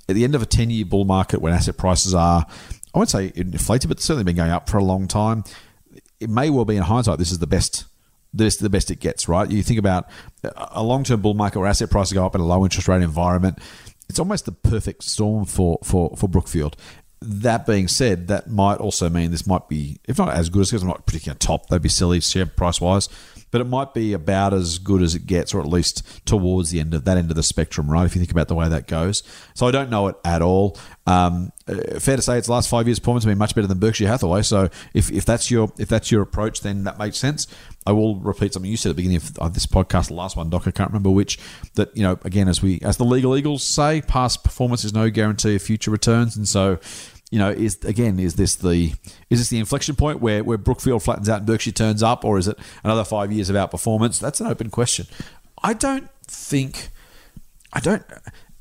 at 0.08 0.16
the 0.16 0.24
end 0.24 0.36
of 0.36 0.42
a 0.42 0.46
ten 0.46 0.70
year 0.70 0.86
bull 0.86 1.06
market 1.06 1.42
when 1.42 1.54
asset 1.54 1.78
prices 1.78 2.14
are, 2.14 2.46
I 2.94 2.98
won't 2.98 3.10
say 3.10 3.32
inflated, 3.36 3.90
but 3.90 4.00
certainly 4.00 4.26
been 4.26 4.36
going 4.36 4.52
up 4.52 4.70
for 4.70 4.78
a 4.78 4.84
long 4.84 5.08
time. 5.08 5.44
It 6.20 6.30
may 6.30 6.50
well 6.50 6.66
be 6.66 6.76
in 6.76 6.84
hindsight 6.84 7.20
this 7.20 7.32
is 7.32 7.40
the 7.40 7.48
best 7.48 7.86
this 8.36 8.58
the 8.58 8.70
best 8.70 8.92
it 8.92 9.00
gets, 9.00 9.28
right? 9.28 9.50
You 9.50 9.64
think 9.64 9.80
about 9.80 10.10
a 10.44 10.84
long 10.84 11.04
term 11.04 11.22
bull 11.22 11.34
market 11.34 11.60
where 11.60 11.68
asset 11.68 11.90
prices 11.90 12.14
go 12.14 12.26
up 12.26 12.36
in 12.36 12.42
a 12.42 12.46
low 12.46 12.64
interest 12.64 12.88
rate 12.88 13.02
environment. 13.02 13.60
It's 14.10 14.20
almost 14.20 14.46
the 14.46 14.52
perfect 14.52 15.04
storm 15.04 15.46
for, 15.46 15.80
for, 15.84 16.16
for 16.16 16.30
Brookfield. 16.30 16.76
That 17.22 17.66
being 17.66 17.88
said, 17.88 18.28
that 18.28 18.50
might 18.50 18.76
also 18.76 19.10
mean 19.10 19.32
this 19.32 19.48
might 19.48 19.68
be, 19.68 20.00
if 20.08 20.18
not 20.18 20.36
as 20.36 20.50
good 20.50 20.62
as, 20.62 20.70
because 20.70 20.84
I'm 20.84 20.90
not 20.90 21.08
predicting 21.08 21.32
a 21.32 21.36
top, 21.36 21.68
they'd 21.68 21.82
be 21.82 21.90
silly 21.90 22.20
share 22.20 22.46
price 22.46 22.80
wise, 22.80 23.10
but 23.52 23.62
it 23.62 23.66
might 23.66 23.94
be 23.94 24.14
about 24.14 24.54
as 24.54 24.80
good 24.80 25.02
as 25.02 25.16
it 25.16 25.26
gets, 25.26 25.54
or 25.54 25.60
at 25.60 25.68
least 25.68 26.26
towards 26.26 26.72
the 26.72 26.80
end 26.80 26.94
of 26.94 27.06
that 27.06 27.18
end 27.18 27.30
of 27.30 27.36
the 27.36 27.44
spectrum, 27.44 27.90
right? 27.90 28.06
If 28.06 28.16
you 28.16 28.20
think 28.20 28.32
about 28.32 28.48
the 28.48 28.56
way 28.56 28.68
that 28.68 28.88
goes. 28.88 29.24
So 29.54 29.68
I 29.68 29.72
don't 29.72 29.90
know 29.90 30.08
it 30.08 30.16
at 30.26 30.42
all. 30.42 30.78
Um, 31.08 31.52
uh, 31.68 32.00
fair 32.00 32.16
to 32.16 32.22
say, 32.22 32.38
its 32.38 32.50
last 32.50 32.70
five 32.70 32.88
years' 32.88 33.00
performance 33.00 33.24
has 33.24 33.32
been 33.32 33.38
much 33.38 33.56
better 33.56 33.68
than 33.68 33.80
Berkshire 33.80 34.08
Hathaway. 34.08 34.42
So 34.42 34.70
if, 34.94 35.12
if 35.12 35.26
that's 35.26 35.50
your 35.50 35.72
if 35.78 35.88
that's 35.88 36.12
your 36.12 36.22
approach, 36.22 36.62
then 36.62 36.84
that 36.84 36.98
makes 36.98 37.18
sense. 37.18 37.48
I 37.88 37.92
will 37.92 38.16
repeat 38.18 38.54
something 38.54 38.70
you 38.70 38.78
said 38.78 38.90
at 38.90 38.96
the 38.96 39.04
beginning 39.04 39.18
of, 39.18 39.38
of 39.38 39.54
this 39.54 39.68
podcast, 39.68 40.08
the 40.08 40.16
last 40.16 40.36
one, 40.36 40.50
Doc. 40.50 40.68
I 40.68 40.72
can't 40.72 40.90
remember 40.90 41.12
which. 41.12 41.38
That 41.76 41.96
you 41.96 42.04
know, 42.04 42.20
again, 42.24 42.48
as 42.48 42.62
we 42.62 42.80
as 42.82 42.98
the 42.98 43.06
legal 43.06 43.38
eagles 43.38 43.64
say, 43.64 44.02
past 44.02 44.44
performance 44.44 44.84
is 44.84 44.94
no 44.94 45.10
guarantee 45.10 45.56
of 45.56 45.62
future 45.62 45.92
returns, 45.92 46.36
and 46.36 46.48
so 46.48 46.80
you 47.36 47.40
know, 47.40 47.50
is 47.50 47.84
again, 47.84 48.18
is 48.18 48.36
this 48.36 48.56
the 48.56 48.94
is 49.30 49.40
this 49.40 49.50
the 49.50 49.60
inflection 49.60 49.94
point 49.98 50.22
where 50.22 50.42
where 50.42 50.58
Brookfield 50.58 51.04
flattens 51.04 51.28
out 51.28 51.40
and 51.40 51.46
Berkshire 51.46 51.74
turns 51.74 52.02
up, 52.02 52.24
or 52.24 52.38
is 52.38 52.48
it 52.48 52.58
another 52.82 53.04
five 53.04 53.30
years 53.30 53.50
of 53.50 53.58
outperformance? 53.58 54.22
That's 54.22 54.40
an 54.40 54.48
open 54.48 54.70
question. 54.70 55.06
I 55.62 55.74
don't 55.74 56.10
think. 56.26 56.92
I 57.74 57.82
don't. 57.82 58.04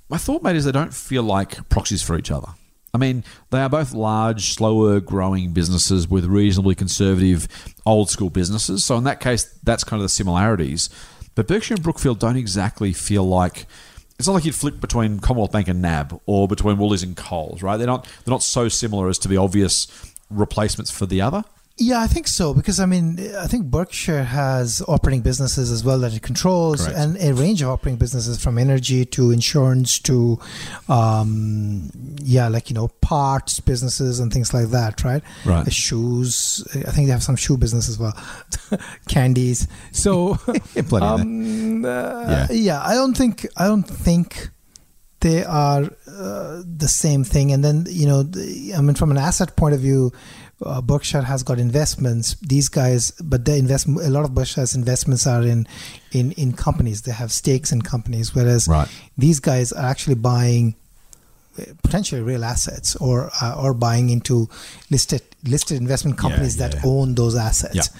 My 0.08 0.18
thought, 0.18 0.42
mate, 0.42 0.56
is 0.56 0.64
they 0.64 0.72
don't 0.72 0.92
feel 0.92 1.22
like 1.22 1.68
proxies 1.68 2.02
for 2.02 2.18
each 2.18 2.32
other. 2.32 2.48
I 2.92 2.98
mean, 2.98 3.22
they 3.50 3.60
are 3.60 3.68
both 3.68 3.92
large, 3.92 4.52
slower 4.54 4.98
growing 4.98 5.52
businesses 5.52 6.08
with 6.08 6.24
reasonably 6.24 6.74
conservative, 6.74 7.46
old 7.86 8.10
school 8.10 8.28
businesses. 8.28 8.84
So 8.84 8.96
in 8.96 9.04
that 9.04 9.20
case, 9.20 9.44
that's 9.62 9.84
kind 9.84 10.00
of 10.00 10.04
the 10.04 10.08
similarities. 10.08 10.90
But 11.36 11.46
Berkshire 11.46 11.74
and 11.74 11.82
Brookfield 11.84 12.18
don't 12.18 12.36
exactly 12.36 12.92
feel 12.92 13.22
like 13.22 13.66
it's 14.18 14.28
not 14.28 14.34
like 14.34 14.44
you'd 14.44 14.54
flick 14.54 14.80
between 14.80 15.20
Commonwealth 15.20 15.52
Bank 15.52 15.68
and 15.68 15.82
NAB 15.82 16.20
or 16.26 16.46
between 16.46 16.78
Woolies 16.78 17.02
and 17.02 17.16
Coles, 17.16 17.62
right? 17.62 17.76
They're 17.76 17.86
not 17.86 18.04
they're 18.04 18.32
not 18.32 18.42
so 18.42 18.68
similar 18.68 19.08
as 19.08 19.18
to 19.20 19.28
be 19.28 19.36
obvious 19.36 19.86
replacements 20.30 20.90
for 20.90 21.06
the 21.06 21.20
other. 21.20 21.44
Yeah, 21.76 22.00
I 22.00 22.06
think 22.06 22.28
so 22.28 22.54
because 22.54 22.78
I 22.78 22.86
mean, 22.86 23.18
I 23.36 23.48
think 23.48 23.64
Berkshire 23.66 24.22
has 24.22 24.80
operating 24.86 25.22
businesses 25.22 25.72
as 25.72 25.82
well 25.82 25.98
that 26.00 26.14
it 26.14 26.22
controls, 26.22 26.84
Correct. 26.86 26.96
and 26.96 27.16
a 27.20 27.34
range 27.34 27.62
of 27.62 27.68
operating 27.68 27.98
businesses 27.98 28.40
from 28.40 28.58
energy 28.58 29.04
to 29.06 29.32
insurance 29.32 29.98
to, 30.00 30.38
um, 30.88 31.90
yeah, 32.22 32.46
like 32.46 32.70
you 32.70 32.74
know, 32.74 32.88
parts 33.00 33.58
businesses 33.58 34.20
and 34.20 34.32
things 34.32 34.54
like 34.54 34.68
that, 34.68 35.02
right? 35.02 35.22
Right. 35.44 35.66
Uh, 35.66 35.70
shoes. 35.70 36.64
I 36.86 36.92
think 36.92 37.06
they 37.08 37.12
have 37.12 37.24
some 37.24 37.34
shoe 37.36 37.56
business 37.56 37.88
as 37.88 37.98
well, 37.98 38.12
candies. 39.08 39.66
So, 39.90 40.38
Yeah, 40.76 40.82
um, 41.00 41.84
uh, 41.84 41.88
Yeah. 42.28 42.46
yeah, 42.52 42.82
I 42.84 42.94
don't 42.94 43.16
think 43.16 43.46
I 43.56 43.66
don't 43.66 43.82
think 43.82 44.50
they 45.20 45.42
are 45.44 45.84
uh, 46.06 46.62
the 46.64 46.86
same 46.88 47.24
thing. 47.24 47.50
And 47.50 47.64
then 47.64 47.86
you 47.88 48.06
know, 48.06 48.22
the, 48.22 48.74
I 48.76 48.80
mean, 48.80 48.94
from 48.94 49.10
an 49.10 49.18
asset 49.18 49.56
point 49.56 49.74
of 49.74 49.80
view, 49.80 50.12
uh, 50.62 50.80
Berkshire 50.80 51.22
has 51.22 51.42
got 51.42 51.58
investments. 51.58 52.36
These 52.40 52.68
guys, 52.68 53.10
but 53.22 53.44
the 53.44 53.56
invest 53.56 53.86
a 53.86 54.10
lot 54.10 54.24
of 54.24 54.34
Berkshire's 54.34 54.74
investments 54.74 55.26
are 55.26 55.42
in 55.42 55.66
in 56.12 56.32
in 56.32 56.52
companies. 56.52 57.02
They 57.02 57.12
have 57.12 57.32
stakes 57.32 57.72
in 57.72 57.82
companies, 57.82 58.34
whereas 58.34 58.68
Right. 58.68 58.88
these 59.18 59.40
guys 59.40 59.72
are 59.72 59.84
actually 59.84 60.14
buying 60.16 60.76
uh, 61.58 61.64
potentially 61.82 62.22
real 62.22 62.44
assets 62.44 62.96
or 62.96 63.30
uh, 63.42 63.54
or 63.60 63.74
buying 63.74 64.10
into 64.10 64.48
listed 64.90 65.22
listed 65.44 65.78
investment 65.80 66.18
companies 66.18 66.56
yeah, 66.56 66.68
that 66.68 66.76
yeah. 66.76 66.90
own 66.90 67.14
those 67.14 67.36
assets. 67.36 67.90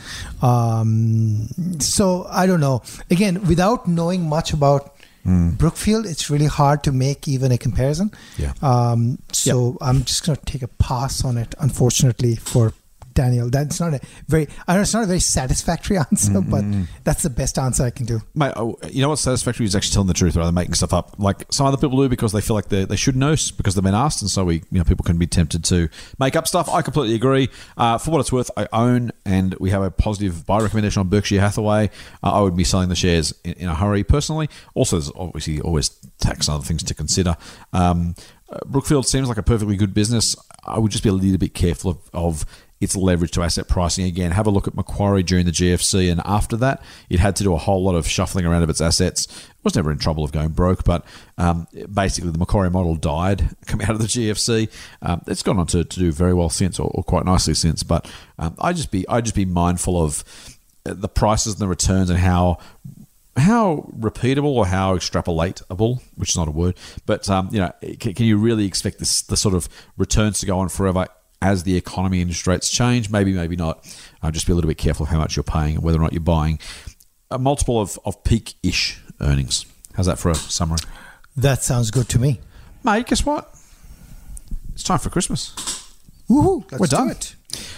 Um, 0.42 1.48
so 1.80 2.26
I 2.30 2.46
don't 2.46 2.60
know. 2.60 2.82
Again, 3.10 3.46
without 3.46 3.86
knowing 3.86 4.28
much 4.28 4.52
about 4.52 4.93
Brookfield, 5.24 6.06
it's 6.06 6.28
really 6.30 6.46
hard 6.46 6.84
to 6.84 6.92
make 6.92 7.26
even 7.26 7.50
a 7.52 7.58
comparison. 7.58 8.10
Yeah. 8.36 8.52
Um, 8.62 9.18
so 9.32 9.78
I'm 9.80 10.04
just 10.04 10.26
going 10.26 10.36
to 10.36 10.44
take 10.44 10.62
a 10.62 10.68
pass 10.68 11.24
on 11.24 11.38
it, 11.38 11.54
unfortunately, 11.58 12.36
for 12.36 12.72
Daniel. 13.14 13.50
That's 13.50 13.80
not 13.80 13.94
a 13.94 14.00
very, 14.28 14.48
I 14.66 14.74
know 14.74 14.82
it's 14.82 14.94
not 14.94 15.04
a 15.04 15.06
very 15.06 15.20
satisfactory 15.20 15.98
answer, 16.10 16.40
but 16.40 16.64
that's 17.04 17.22
the 17.22 17.30
best 17.30 17.58
answer 17.58 17.84
I 17.84 17.90
can 17.90 18.06
do. 18.06 18.20
Mate, 18.34 18.52
oh, 18.56 18.78
you 18.90 19.02
know 19.02 19.10
what's 19.10 19.22
satisfactory 19.22 19.66
is 19.66 19.74
actually 19.74 19.94
telling 19.94 20.08
the 20.08 20.14
truth 20.14 20.36
rather 20.36 20.48
than 20.48 20.54
making 20.54 20.74
stuff 20.74 20.92
up. 20.92 21.14
Like 21.18 21.44
some 21.50 21.66
other 21.66 21.76
people 21.76 22.00
do 22.00 22.08
because 22.08 22.32
they 22.32 22.40
feel 22.40 22.54
like 22.54 22.68
they, 22.68 22.84
they 22.84 22.96
should 22.96 23.16
know 23.16 23.34
because 23.56 23.74
they've 23.74 23.84
been 23.84 23.94
asked, 23.94 24.22
and 24.22 24.30
so 24.30 24.44
we, 24.44 24.56
you 24.70 24.78
know, 24.78 24.84
people 24.84 25.04
can 25.04 25.18
be 25.18 25.26
tempted 25.26 25.64
to 25.64 25.88
make 26.18 26.36
up 26.36 26.46
stuff. 26.46 26.68
I 26.68 26.82
completely 26.82 27.14
agree. 27.14 27.48
Uh, 27.76 27.98
for 27.98 28.10
what 28.10 28.20
it's 28.20 28.32
worth, 28.32 28.50
I 28.56 28.68
own 28.72 29.12
and 29.24 29.54
we 29.54 29.70
have 29.70 29.82
a 29.82 29.90
positive 29.90 30.46
buy 30.46 30.60
recommendation 30.60 31.00
on 31.00 31.08
Berkshire 31.08 31.40
Hathaway. 31.40 31.90
Uh, 32.22 32.32
I 32.32 32.40
would 32.40 32.56
be 32.56 32.64
selling 32.64 32.88
the 32.88 32.96
shares 32.96 33.34
in, 33.44 33.54
in 33.54 33.68
a 33.68 33.74
hurry 33.74 34.04
personally. 34.04 34.48
Also, 34.74 34.96
there's 34.96 35.12
obviously 35.16 35.60
always 35.60 35.88
tax 36.18 36.48
and 36.48 36.56
other 36.56 36.64
things 36.64 36.82
to 36.82 36.94
consider. 36.94 37.36
Um, 37.72 38.14
uh, 38.50 38.58
Brookfield 38.66 39.06
seems 39.06 39.28
like 39.28 39.38
a 39.38 39.42
perfectly 39.42 39.76
good 39.76 39.94
business. 39.94 40.36
I 40.64 40.78
would 40.78 40.92
just 40.92 41.02
be 41.02 41.10
a 41.10 41.12
little 41.12 41.38
bit 41.38 41.54
careful 41.54 41.90
of, 41.92 41.98
of 42.12 42.46
its 42.84 42.96
leverage 42.96 43.32
to 43.32 43.42
asset 43.42 43.68
pricing 43.68 44.04
again. 44.04 44.30
Have 44.30 44.46
a 44.46 44.50
look 44.50 44.68
at 44.68 44.74
Macquarie 44.74 45.22
during 45.22 45.46
the 45.46 45.52
GFC, 45.52 46.10
and 46.10 46.20
after 46.24 46.56
that, 46.58 46.82
it 47.08 47.20
had 47.20 47.34
to 47.36 47.42
do 47.42 47.54
a 47.54 47.58
whole 47.58 47.82
lot 47.82 47.94
of 47.94 48.06
shuffling 48.06 48.46
around 48.46 48.62
of 48.62 48.70
its 48.70 48.80
assets. 48.80 49.26
It 49.26 49.64
was 49.64 49.74
never 49.74 49.90
in 49.90 49.98
trouble 49.98 50.22
of 50.22 50.32
going 50.32 50.50
broke, 50.50 50.84
but 50.84 51.04
um, 51.38 51.66
basically 51.92 52.30
the 52.30 52.38
Macquarie 52.38 52.70
model 52.70 52.94
died 52.94 53.48
coming 53.66 53.86
out 53.86 53.94
of 53.94 54.00
the 54.00 54.06
GFC. 54.06 54.70
Um, 55.02 55.22
it's 55.26 55.42
gone 55.42 55.58
on 55.58 55.66
to, 55.68 55.84
to 55.84 55.98
do 55.98 56.12
very 56.12 56.34
well 56.34 56.50
since, 56.50 56.78
or, 56.78 56.90
or 56.94 57.02
quite 57.02 57.24
nicely 57.24 57.54
since. 57.54 57.82
But 57.82 58.10
um, 58.38 58.54
I 58.60 58.72
just 58.72 58.90
be 58.90 59.08
I 59.08 59.20
just 59.20 59.34
be 59.34 59.44
mindful 59.44 60.02
of 60.02 60.22
uh, 60.86 60.94
the 60.94 61.08
prices 61.08 61.54
and 61.54 61.62
the 61.62 61.68
returns 61.68 62.10
and 62.10 62.18
how 62.18 62.58
how 63.36 63.90
repeatable 63.98 64.54
or 64.54 64.66
how 64.66 64.96
extrapolatable, 64.96 66.00
which 66.16 66.30
is 66.30 66.36
not 66.36 66.46
a 66.46 66.52
word, 66.52 66.76
but 67.04 67.28
um, 67.28 67.48
you 67.50 67.58
know, 67.58 67.72
can, 67.98 68.14
can 68.14 68.26
you 68.26 68.36
really 68.36 68.66
expect 68.66 68.98
this 68.98 69.22
the 69.22 69.36
sort 69.36 69.54
of 69.54 69.68
returns 69.96 70.38
to 70.40 70.46
go 70.46 70.58
on 70.58 70.68
forever 70.68 71.08
as 71.44 71.62
the 71.64 71.76
economy 71.76 72.20
and 72.22 72.30
interest 72.30 72.46
rates 72.46 72.70
change? 72.70 73.10
Maybe, 73.10 73.32
maybe 73.32 73.54
not. 73.56 73.86
Uh, 74.22 74.30
just 74.30 74.46
be 74.46 74.52
a 74.52 74.54
little 74.54 74.68
bit 74.68 74.78
careful 74.78 75.04
of 75.04 75.10
how 75.10 75.18
much 75.18 75.36
you're 75.36 75.42
paying 75.42 75.74
and 75.76 75.84
whether 75.84 75.98
or 75.98 76.02
not 76.02 76.12
you're 76.12 76.20
buying 76.20 76.58
a 77.30 77.38
multiple 77.38 77.80
of, 77.80 77.98
of 78.04 78.22
peak-ish 78.24 78.98
earnings. 79.20 79.66
How's 79.94 80.06
that 80.06 80.18
for 80.18 80.30
a 80.30 80.34
summary, 80.34 80.78
That 81.36 81.62
sounds 81.62 81.90
good 81.90 82.08
to 82.10 82.18
me. 82.18 82.40
mate? 82.82 83.06
Guess 83.06 83.26
what? 83.26 83.50
It's 84.72 84.82
time 84.82 84.98
for 84.98 85.10
Christmas. 85.10 85.52
Woohoo! 86.28 86.64
We're 86.78 86.86
do 86.86 86.96
done. 86.96 87.10
it. 87.10 87.34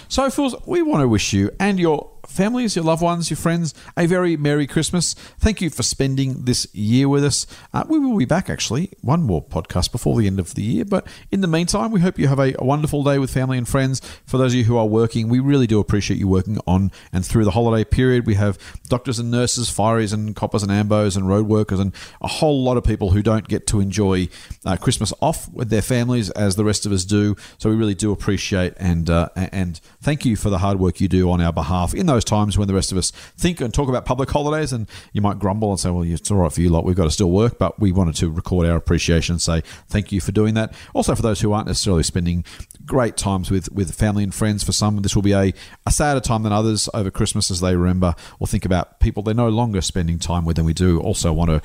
So, 0.07 0.29
fools, 0.29 0.55
we 0.65 0.81
want 0.81 1.01
to 1.01 1.07
wish 1.07 1.33
you 1.33 1.51
and 1.59 1.79
your 1.79 2.09
families, 2.37 2.75
your 2.75 2.85
loved 2.85 3.01
ones, 3.01 3.31
your 3.31 3.37
friends 3.37 3.73
a 3.97 4.05
very 4.05 4.37
Merry 4.37 4.67
Christmas. 4.67 5.15
Thank 5.39 5.59
you 5.59 5.71
for 5.71 5.81
spending 5.81 6.45
this 6.45 6.67
year 6.73 7.09
with 7.09 7.25
us. 7.25 7.47
Uh, 7.73 7.83
we 7.89 7.97
will 7.97 8.15
be 8.15 8.25
back, 8.25 8.47
actually, 8.47 8.91
one 9.01 9.23
more 9.23 9.43
podcast 9.43 9.91
before 9.91 10.15
the 10.15 10.27
end 10.27 10.39
of 10.39 10.53
the 10.53 10.61
year. 10.61 10.85
But 10.85 11.07
in 11.31 11.41
the 11.41 11.47
meantime, 11.47 11.91
we 11.91 11.99
hope 11.99 12.19
you 12.19 12.27
have 12.27 12.37
a, 12.37 12.53
a 12.59 12.63
wonderful 12.63 13.03
day 13.03 13.17
with 13.17 13.31
family 13.31 13.57
and 13.57 13.67
friends. 13.67 14.01
For 14.27 14.37
those 14.37 14.53
of 14.53 14.59
you 14.59 14.65
who 14.65 14.77
are 14.77 14.85
working, 14.85 15.29
we 15.29 15.39
really 15.39 15.65
do 15.65 15.79
appreciate 15.79 16.19
you 16.19 16.27
working 16.27 16.59
on 16.67 16.91
and 17.11 17.25
through 17.25 17.43
the 17.43 17.51
holiday 17.51 17.83
period. 17.83 18.27
We 18.27 18.35
have 18.35 18.59
doctors 18.87 19.17
and 19.17 19.31
nurses, 19.31 19.67
fireys 19.69 20.13
and 20.13 20.35
coppers 20.35 20.61
and 20.61 20.71
ambos 20.71 21.17
and 21.17 21.27
road 21.27 21.47
workers, 21.47 21.79
and 21.79 21.91
a 22.21 22.27
whole 22.27 22.63
lot 22.63 22.77
of 22.77 22.83
people 22.83 23.11
who 23.11 23.23
don't 23.23 23.47
get 23.47 23.65
to 23.67 23.79
enjoy 23.79 24.29
uh, 24.63 24.77
Christmas 24.77 25.11
off 25.21 25.51
with 25.51 25.69
their 25.69 25.81
families 25.81 26.29
as 26.31 26.55
the 26.55 26.63
rest 26.63 26.85
of 26.85 26.91
us 26.91 27.03
do. 27.03 27.35
So 27.57 27.71
we 27.71 27.75
really 27.75 27.95
do 27.95 28.11
appreciate 28.11 28.73
and 28.77 29.09
uh, 29.09 29.29
and 29.35 29.79
thank 30.01 30.23
you 30.23 30.35
for 30.35 30.51
the 30.51 30.59
hard 30.59 30.79
work 30.79 31.01
you 31.01 31.07
do 31.07 31.31
on 31.31 31.41
our 31.41 31.53
behalf 31.53 31.95
in 31.95 32.05
those 32.05 32.23
times 32.27 32.57
when 32.57 32.67
the 32.67 32.73
rest 32.73 32.91
of 32.91 32.97
us 32.97 33.11
think 33.11 33.61
and 33.61 33.73
talk 33.73 33.89
about 33.89 34.05
public 34.05 34.29
holidays. 34.29 34.71
And 34.71 34.87
you 35.13 35.21
might 35.21 35.39
grumble 35.39 35.71
and 35.71 35.79
say, 35.79 35.89
"Well, 35.89 36.03
it's 36.03 36.29
all 36.29 36.37
right 36.37 36.51
for 36.51 36.61
you 36.61 36.69
lot. 36.69 36.85
We've 36.85 36.95
got 36.95 37.05
to 37.05 37.11
still 37.11 37.31
work," 37.31 37.57
but 37.57 37.79
we 37.79 37.91
wanted 37.91 38.15
to 38.17 38.29
record 38.29 38.67
our 38.67 38.75
appreciation 38.75 39.33
and 39.33 39.41
say 39.41 39.63
thank 39.87 40.11
you 40.11 40.21
for 40.21 40.31
doing 40.31 40.53
that. 40.53 40.73
Also, 40.93 41.15
for 41.15 41.21
those 41.21 41.41
who 41.41 41.51
aren't 41.53 41.67
necessarily 41.67 42.03
spending 42.03 42.45
great 42.87 43.17
times 43.17 43.51
with, 43.51 43.71
with 43.71 43.93
family 43.93 44.23
and 44.23 44.33
friends. 44.33 44.63
For 44.63 44.71
some, 44.71 45.01
this 45.01 45.15
will 45.15 45.21
be 45.21 45.33
a, 45.33 45.53
a 45.85 45.91
sadder 45.91 46.19
time 46.19 46.43
than 46.43 46.53
others 46.53 46.89
over 46.93 47.11
Christmas 47.11 47.51
as 47.51 47.59
they 47.59 47.75
remember 47.75 48.15
or 48.39 48.47
think 48.47 48.65
about 48.65 48.99
people 48.99 49.21
they're 49.21 49.35
no 49.35 49.49
longer 49.49 49.81
spending 49.81 50.17
time 50.17 50.45
with. 50.45 50.57
And 50.57 50.65
we 50.65 50.73
do 50.73 50.99
also 50.99 51.31
want 51.33 51.51
to 51.51 51.61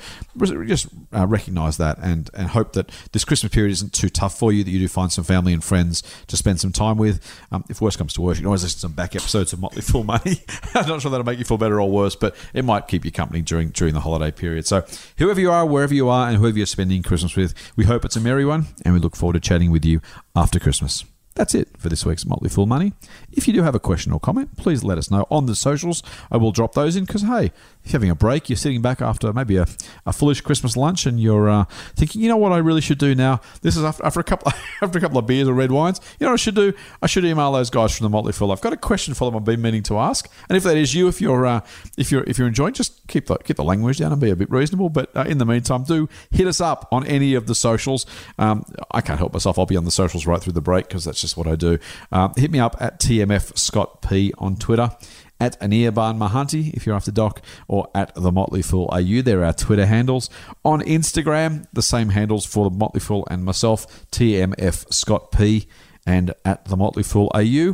just 0.65 0.87
uh, 1.15 1.25
recognize 1.25 1.77
that 1.77 1.97
and, 1.99 2.29
and 2.33 2.49
hope 2.49 2.73
that 2.73 2.91
this 3.13 3.25
Christmas 3.25 3.51
period 3.51 3.71
isn't 3.71 3.93
too 3.93 4.09
tough 4.09 4.37
for 4.37 4.51
you, 4.51 4.63
that 4.63 4.69
you 4.69 4.79
do 4.79 4.87
find 4.87 5.11
some 5.11 5.23
family 5.23 5.53
and 5.53 5.63
friends 5.63 6.03
to 6.27 6.37
spend 6.37 6.59
some 6.59 6.71
time 6.71 6.97
with. 6.97 7.23
Um, 7.51 7.63
if 7.69 7.81
worse 7.81 7.95
comes 7.95 8.13
to 8.13 8.21
worse, 8.21 8.37
you 8.37 8.41
can 8.41 8.47
always 8.47 8.63
listen 8.63 8.77
to 8.77 8.81
some 8.81 8.91
back 8.91 9.15
episodes 9.15 9.53
of 9.53 9.59
Motley 9.59 9.81
Fool 9.81 10.03
Money. 10.03 10.41
I'm 10.75 10.87
not 10.87 11.01
sure 11.01 11.09
that'll 11.09 11.25
make 11.25 11.39
you 11.39 11.45
feel 11.45 11.57
better 11.57 11.79
or 11.79 11.89
worse, 11.89 12.15
but 12.15 12.35
it 12.53 12.65
might 12.65 12.87
keep 12.87 13.05
you 13.05 13.11
company 13.11 13.41
during 13.41 13.69
during 13.69 13.93
the 13.93 14.01
holiday 14.01 14.31
period. 14.31 14.67
So, 14.67 14.85
whoever 15.17 15.39
you 15.39 15.51
are, 15.51 15.65
wherever 15.65 15.93
you 15.93 16.09
are, 16.09 16.27
and 16.27 16.37
whoever 16.37 16.57
you're 16.57 16.65
spending 16.65 17.01
Christmas 17.01 17.35
with, 17.35 17.53
we 17.75 17.85
hope 17.85 18.03
it's 18.05 18.15
a 18.15 18.21
merry 18.21 18.45
one, 18.45 18.67
and 18.83 18.93
we 18.93 18.99
look 18.99 19.15
forward 19.15 19.33
to 19.33 19.39
chatting 19.39 19.71
with 19.71 19.85
you 19.85 20.01
after 20.35 20.59
Christmas. 20.59 21.05
That's 21.35 21.55
it 21.55 21.69
for 21.77 21.89
this 21.89 22.05
week's 22.05 22.25
Motley 22.25 22.49
Fool 22.49 22.67
Money. 22.67 22.93
If 23.35 23.47
you 23.47 23.53
do 23.53 23.63
have 23.63 23.75
a 23.75 23.79
question 23.79 24.11
or 24.11 24.19
comment, 24.19 24.57
please 24.57 24.83
let 24.83 24.97
us 24.97 25.09
know 25.11 25.27
on 25.29 25.45
the 25.45 25.55
socials. 25.55 26.03
I 26.31 26.37
will 26.37 26.51
drop 26.51 26.73
those 26.73 26.95
in 26.95 27.05
because, 27.05 27.23
hey, 27.23 27.51
if 27.83 27.91
you're 27.91 27.99
having 27.99 28.09
a 28.09 28.15
break, 28.15 28.49
you're 28.49 28.57
sitting 28.57 28.81
back 28.81 29.01
after 29.01 29.33
maybe 29.33 29.57
a, 29.57 29.65
a 30.05 30.13
foolish 30.13 30.41
Christmas 30.41 30.77
lunch 30.77 31.05
and 31.05 31.19
you're 31.19 31.49
uh, 31.49 31.65
thinking, 31.95 32.21
you 32.21 32.29
know 32.29 32.37
what 32.37 32.51
I 32.51 32.57
really 32.57 32.81
should 32.81 32.97
do 32.97 33.13
now? 33.13 33.41
This 33.61 33.75
is 33.75 33.83
after, 33.83 34.05
after 34.05 34.19
a 34.19 34.23
couple 34.23 34.51
after 34.81 34.97
a 34.97 35.01
couple 35.01 35.17
of 35.17 35.25
beers 35.27 35.47
or 35.47 35.53
red 35.53 35.71
wines. 35.71 35.99
You 36.19 36.25
know 36.25 36.31
what 36.31 36.39
I 36.39 36.43
should 36.43 36.55
do? 36.55 36.73
I 37.01 37.07
should 37.07 37.25
email 37.25 37.51
those 37.51 37.69
guys 37.69 37.95
from 37.95 38.05
the 38.05 38.09
Motley 38.09 38.31
Fool. 38.31 38.51
I've 38.51 38.61
got 38.61 38.73
a 38.73 38.77
question 38.77 39.13
for 39.13 39.29
them 39.29 39.35
I've 39.37 39.45
been 39.45 39.61
meaning 39.61 39.83
to 39.83 39.97
ask. 39.97 40.29
And 40.47 40.55
if 40.55 40.63
that 40.63 40.77
is 40.77 40.93
you, 40.93 41.07
if 41.07 41.19
you're 41.19 41.45
uh, 41.45 41.61
if 41.97 42.11
you're 42.11 42.23
if 42.23 42.37
you're 42.37 42.47
enjoying, 42.47 42.73
just 42.73 43.05
keep 43.07 43.27
the 43.27 43.37
keep 43.37 43.57
the 43.57 43.63
language 43.63 43.97
down 43.97 44.11
and 44.11 44.21
be 44.21 44.29
a 44.29 44.35
bit 44.35 44.49
reasonable. 44.49 44.89
But 44.89 45.15
uh, 45.15 45.25
in 45.27 45.37
the 45.37 45.45
meantime, 45.45 45.83
do 45.83 46.07
hit 46.31 46.47
us 46.47 46.61
up 46.61 46.87
on 46.91 47.05
any 47.05 47.33
of 47.33 47.47
the 47.47 47.55
socials. 47.55 48.05
Um, 48.37 48.65
I 48.91 49.01
can't 49.01 49.19
help 49.19 49.33
myself. 49.33 49.59
I'll 49.59 49.65
be 49.65 49.77
on 49.77 49.85
the 49.85 49.91
socials 49.91 50.25
right 50.25 50.41
through 50.41 50.53
the 50.53 50.61
break 50.61 50.87
because 50.87 51.03
that's 51.03 51.19
just 51.19 51.35
what 51.35 51.47
I 51.47 51.55
do. 51.55 51.79
Um, 52.11 52.33
hit 52.37 52.51
me 52.51 52.59
up 52.59 52.75
at 52.79 52.99
TMF 53.23 53.57
Scott 53.57 54.01
P 54.01 54.33
on 54.37 54.55
Twitter. 54.55 54.91
At 55.39 55.59
Anirban 55.59 56.17
Mahanti, 56.17 56.73
if 56.73 56.85
you're 56.85 56.95
after 56.95 57.11
Doc, 57.11 57.41
or 57.67 57.89
at 57.93 58.15
The 58.15 58.31
Motley 58.31 58.61
Fool 58.61 58.89
AU. 58.93 59.21
There 59.21 59.41
are 59.41 59.45
our 59.45 59.53
Twitter 59.53 59.85
handles. 59.85 60.29
On 60.63 60.79
Instagram, 60.81 61.65
the 61.73 61.81
same 61.81 62.09
handles 62.09 62.45
for 62.45 62.69
The 62.69 62.77
Motley 62.77 63.01
Fool 63.01 63.27
and 63.29 63.43
myself, 63.43 64.09
TMF 64.11 64.93
Scott 64.93 65.31
P, 65.31 65.67
and 66.05 66.33
at 66.45 66.65
The 66.65 66.77
Motley 66.77 67.03
Fool 67.03 67.29
AU. 67.35 67.73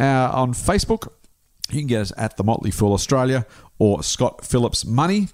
Uh, 0.00 0.30
on 0.32 0.54
Facebook, 0.54 1.12
you 1.70 1.78
can 1.80 1.86
get 1.86 2.00
us 2.00 2.12
at 2.16 2.36
The 2.36 2.42
Motley 2.42 2.72
Fool 2.72 2.92
Australia 2.92 3.46
or 3.78 4.02
Scott 4.02 4.44
Phillips 4.44 4.84
Money. 4.84 5.28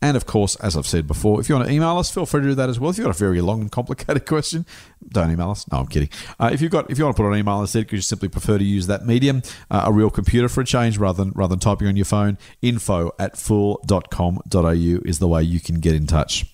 And 0.00 0.16
of 0.16 0.26
course, 0.26 0.56
as 0.56 0.76
I've 0.76 0.86
said 0.86 1.06
before, 1.06 1.40
if 1.40 1.48
you 1.48 1.54
want 1.54 1.68
to 1.68 1.74
email 1.74 1.98
us, 1.98 2.10
feel 2.10 2.26
free 2.26 2.42
to 2.42 2.48
do 2.48 2.54
that 2.54 2.68
as 2.68 2.78
well. 2.78 2.90
If 2.90 2.98
you've 2.98 3.06
got 3.06 3.16
a 3.16 3.18
very 3.18 3.40
long 3.40 3.60
and 3.62 3.72
complicated 3.72 4.26
question, 4.26 4.66
don't 5.10 5.30
email 5.30 5.50
us. 5.50 5.70
No, 5.70 5.78
I'm 5.78 5.86
kidding. 5.86 6.08
Uh, 6.38 6.50
if 6.52 6.60
you've 6.60 6.70
got, 6.72 6.90
if 6.90 6.98
you 6.98 7.04
want 7.04 7.16
to 7.16 7.22
put 7.22 7.28
an 7.30 7.38
email 7.38 7.60
instead, 7.60 7.80
because 7.80 7.98
you 7.98 8.02
simply 8.02 8.28
prefer 8.28 8.58
to 8.58 8.64
use 8.64 8.86
that 8.86 9.06
medium, 9.06 9.42
uh, 9.70 9.84
a 9.86 9.92
real 9.92 10.10
computer 10.10 10.48
for 10.48 10.60
a 10.60 10.64
change 10.64 10.98
rather 10.98 11.24
than 11.24 11.32
rather 11.34 11.50
than 11.52 11.60
typing 11.60 11.88
on 11.88 11.96
your 11.96 12.04
phone, 12.04 12.38
info 12.62 13.12
at 13.18 13.36
fool.com.au 13.36 14.70
is 14.70 15.18
the 15.18 15.28
way 15.28 15.42
you 15.42 15.60
can 15.60 15.80
get 15.80 15.94
in 15.94 16.06
touch. 16.06 16.46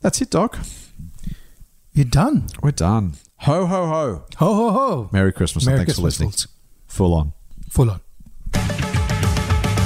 That's 0.00 0.20
it, 0.20 0.30
Doc. 0.30 0.58
You're 1.92 2.04
done. 2.04 2.46
We're 2.62 2.70
done. 2.72 3.14
Ho 3.40 3.66
ho 3.66 3.86
ho! 3.86 4.24
Ho 4.36 4.54
ho 4.54 4.70
ho. 4.70 5.08
Merry 5.12 5.32
Christmas 5.32 5.66
Merry 5.66 5.78
and 5.80 5.86
thanks 5.86 6.00
Christmas, 6.00 6.16
for 6.18 6.24
listening. 6.24 6.30
folks. 6.30 6.48
Full 6.88 7.14
on. 7.14 7.32
Full 7.70 7.90
on. 7.90 8.95